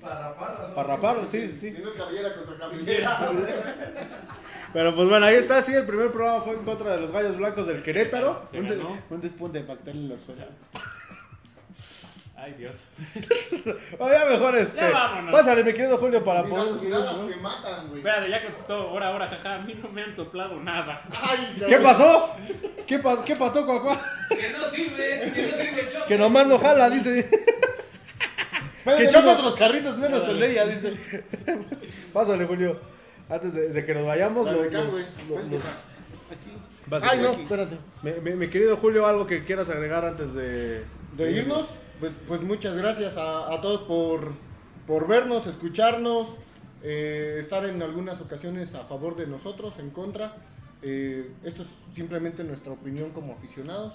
[0.00, 0.74] Para raparlas, ¿no?
[0.74, 1.82] Para raparlo, sí, sí, Si sí.
[1.82, 3.18] no es cabellera contra cabellera.
[4.74, 7.36] Pero pues bueno, ahí está, sí, el primer programa fue en contra de los gallos
[7.38, 8.42] blancos del Querétaro.
[8.44, 8.98] Se Un, de- ganó.
[9.08, 10.46] un despunte de el orzuela.
[12.36, 12.84] Ay, Dios.
[13.98, 14.80] Ya mejor este.
[14.80, 15.32] Ya vámonos.
[15.32, 16.82] Pásale, mi querido Julio, para Mira, poder.
[16.82, 17.98] miradas que matan, güey.
[18.00, 18.74] Espérate, ya contestó.
[18.74, 19.54] Ahora, ahora, jaja.
[19.54, 21.02] A mí no me han soplado nada.
[21.22, 22.34] Ay, ¿Qué pasó?
[22.86, 23.98] ¿Qué, pa qué pató, cuacuá?
[24.28, 26.04] Que no sirve, que no sirve el choque.
[26.08, 27.30] Que nomás no jala, dice.
[28.84, 30.92] que choca otros carritos menos el de ella, dice.
[32.12, 32.93] Pásale, Julio.
[33.28, 35.62] Antes de, de que nos vayamos, los- de acá, los- los-
[36.86, 37.42] Vas, Ay, no, aquí.
[37.42, 37.78] espérate.
[38.02, 40.84] Mi, mi- mi querido Julio, algo que quieras agregar antes de.
[41.16, 44.32] De irnos, pues, pues muchas gracias a, a todos por,
[44.86, 46.36] por vernos, escucharnos,
[46.82, 50.36] eh, estar en algunas ocasiones a favor de nosotros, en contra.
[50.82, 53.94] Eh, esto es simplemente nuestra opinión como aficionados,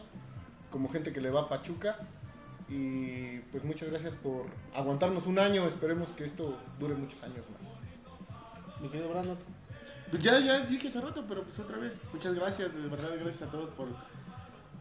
[0.72, 1.98] como gente que le va a Pachuca.
[2.70, 5.68] Y pues muchas gracias por aguantarnos un año.
[5.68, 7.80] Esperemos que esto dure muchos años más.
[8.82, 9.38] Mi querido Brandon.
[10.10, 11.96] Pues ya, ya dije hace rato, pero pues otra vez.
[12.14, 13.88] Muchas gracias, de verdad, gracias a todos por,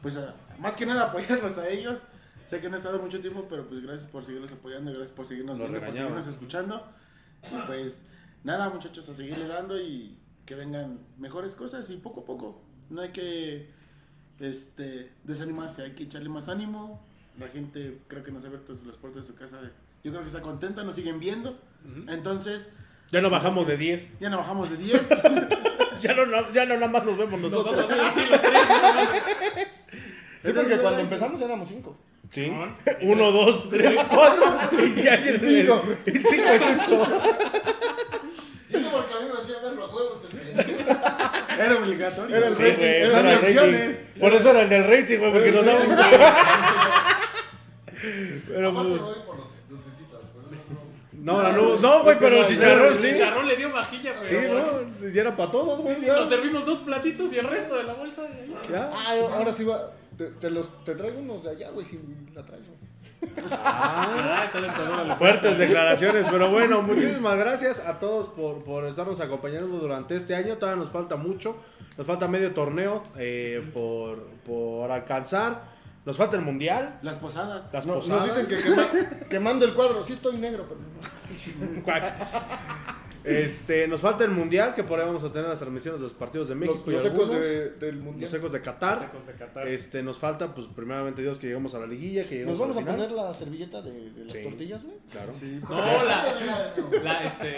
[0.02, 2.00] pues a- más que nada apoyarnos a ellos.
[2.46, 5.26] Sé que no ha estado mucho tiempo, pero pues gracias por seguirnos apoyando, gracias por
[5.26, 6.82] seguirnos Nos viendo, por seguirnos escuchando.
[7.52, 8.00] Y pues
[8.42, 12.62] nada, muchachos, a seguirle dando y que vengan mejores cosas y poco a poco.
[12.88, 13.68] No hay que
[14.40, 17.02] este, desanimarse, hay que echarle más ánimo.
[17.38, 19.60] La gente creo que nos ha abierto las puertas de su casa.
[20.02, 21.58] Yo creo que está contenta, nos siguen viendo.
[22.08, 22.70] Entonces,
[23.10, 24.18] Ya no bajamos de 10.
[24.20, 25.00] ya no bajamos de 10.
[26.00, 27.74] Ya no, ya no nada más nos vemos nosotros.
[27.76, 28.60] Nosotros, sí, los tres.
[30.44, 31.96] Sí, porque cuando empezamos éramos cinco.
[32.30, 32.44] Sí.
[32.44, 32.76] Simón.
[33.02, 34.44] Uno, dos, tres, cuatro.
[34.80, 35.82] Y ya tienes el- Cinco.
[36.06, 37.02] y cinco, chucho.
[38.70, 40.18] Y eso porque a mí me hacía ver los huevos
[41.58, 42.36] Era obligatorio.
[42.36, 43.46] Era el Sí, rating, güey, era era rating.
[43.48, 44.00] opciones.
[44.20, 45.88] Por eso era el del rating, güey, porque nos daban.
[48.46, 49.00] Pero Aparte pues.
[49.02, 49.57] voy por los dulcecitos, pero
[51.18, 53.08] No, no, no, no, güey, pero el chicharrón El sí.
[53.12, 55.08] chicharrón le dio vajilla, pero Sí, ¿no?
[55.08, 56.00] Y era para todos, güey.
[56.00, 56.16] ya.
[56.16, 58.22] Nos servimos dos platitos y el resto de la bolsa.
[58.22, 58.54] de ahí.
[58.70, 58.90] Ya.
[58.92, 59.90] Ah, ahora sí va.
[60.16, 61.98] Te, te los, te traigo unos de allá, güey, si
[62.34, 62.64] la traes.
[62.66, 62.78] güey.
[63.50, 64.48] Ah,
[65.06, 70.34] la Fuertes declaraciones, pero bueno, muchísimas gracias a todos por, por estarnos acompañando durante este
[70.34, 70.56] año.
[70.56, 71.56] Todavía nos falta mucho,
[71.96, 75.77] nos falta medio torneo eh, por, por alcanzar.
[76.08, 77.64] Nos falta el mundial, Las posadas.
[77.70, 78.28] las No, posadas.
[78.28, 80.02] nos dicen que quema- quemando el cuadro.
[80.02, 80.80] Sí estoy negro, pero...
[83.24, 86.14] Este, nos falta el mundial, que por ahí vamos a tener las transmisiones de los
[86.14, 88.30] partidos de México Los, y los ecos algunos, de- del mundial.
[88.30, 88.98] los ecos de Qatar.
[89.00, 89.68] Secos de Qatar.
[89.68, 92.76] Este, nos falta, pues, primeramente Dios, que lleguemos a la liguilla, que ¿Nos lleguemos vamos
[92.76, 93.06] a la final.
[93.08, 94.42] poner la servilleta de, de las Sí.
[94.44, 94.96] tortillas, güey?
[95.10, 95.32] Claro.
[95.68, 97.56] No, la, la, este,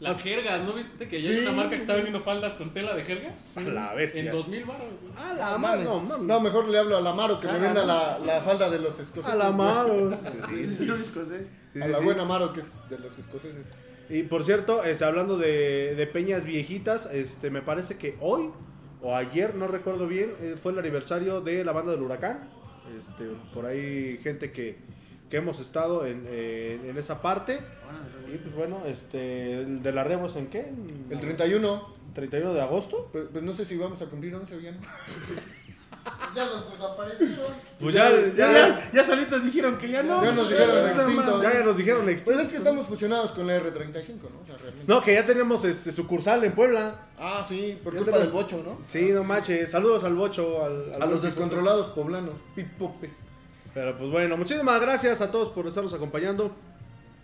[0.00, 2.94] las jergas, ¿no viste que ya hay una marca que está vendiendo faldas con tela
[2.94, 3.34] de jerga?
[3.56, 4.20] A la bestia.
[4.22, 4.86] En 2000 baros.
[5.02, 5.12] güey.
[5.16, 6.26] A la No, mano, mames.
[6.26, 8.98] No, mejor le hablo a la Maro que me venda la, la falda de los
[8.98, 9.34] escoceses.
[9.34, 10.10] A la mano.
[10.48, 11.46] Sí, sí, sí, escocés.
[11.72, 12.04] Sí, a sí, la sí.
[12.04, 13.66] buena Maro que es de los escoceses.
[14.10, 18.50] Y por cierto, este, hablando de, de peñas viejitas, este, me parece que hoy
[19.02, 22.50] o ayer, no recuerdo bien, eh, fue el aniversario de la banda del huracán.
[22.98, 23.24] Este,
[23.54, 24.76] por ahí gente que,
[25.30, 27.60] que hemos estado en, en- en esa parte.
[28.34, 30.72] Y pues bueno, este, el de la Remos en qué?
[31.08, 32.00] El 31.
[32.14, 33.08] 31 de agosto.
[33.12, 34.80] Pues, pues no sé si vamos a cumplir 11 o ya no.
[36.34, 37.52] Ya los desaparecieron.
[37.80, 40.22] Pues ya, Ya, ya, ya, ya solitos dijeron que ya no.
[40.22, 41.42] Ya nos dijeron extinto.
[41.42, 42.40] ya nos dijeron Pues extinto.
[42.40, 44.40] es que estamos fusionados con la R35, ¿no?
[44.42, 44.84] O sea, realmente.
[44.86, 46.94] No, que ya tenemos este sucursal en Puebla.
[47.18, 48.78] Ah, sí, por Ya culpa del bocho, ¿no?
[48.86, 49.70] Sí, no manches.
[49.70, 50.64] Saludos al bocho.
[50.64, 53.12] Al, al A los descontrolados poblanos, pitpopes.
[53.74, 56.50] Pero pues bueno, muchísimas gracias a todos por estarnos acompañando.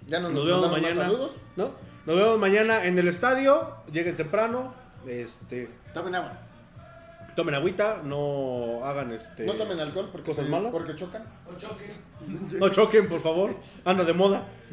[0.09, 1.03] Ya no nos, Nos vemos mañana.
[1.03, 1.33] saludos.
[1.57, 1.71] ¿no?
[2.07, 3.69] Nos vemos mañana en el estadio.
[3.93, 4.73] Lleguen temprano.
[5.07, 6.33] Este, Tomen agua.
[7.37, 10.73] Tomen agüita, no hagan este No tomen alcohol porque, cosas se- malas.
[10.73, 11.23] porque chocan.
[12.59, 13.55] No choquen, por favor.
[13.85, 14.45] Anda de moda.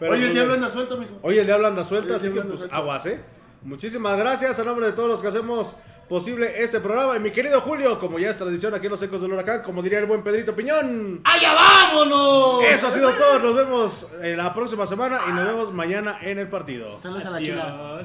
[0.00, 1.18] Pero, Oye, el pues, diablo anda suelto, mijo.
[1.22, 3.20] Oye, el diablo anda suelto, así que pues aguas, ¿eh?
[3.62, 5.76] Muchísimas gracias a nombre de todos los que hacemos
[6.08, 7.16] posible este programa.
[7.18, 9.82] Y mi querido Julio, como ya es tradición aquí en los Ecos del Huracán, como
[9.82, 11.20] diría el buen Pedrito Piñón.
[11.24, 12.64] ¡Allá vámonos!
[12.64, 13.38] Eso ha sido todo.
[13.40, 16.98] Nos vemos en la próxima semana y nos vemos mañana en el partido.
[16.98, 18.00] Saludos a la chula.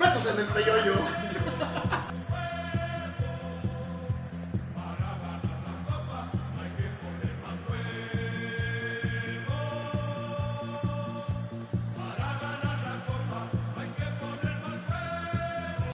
[0.00, 0.94] Besos en el peyoyo.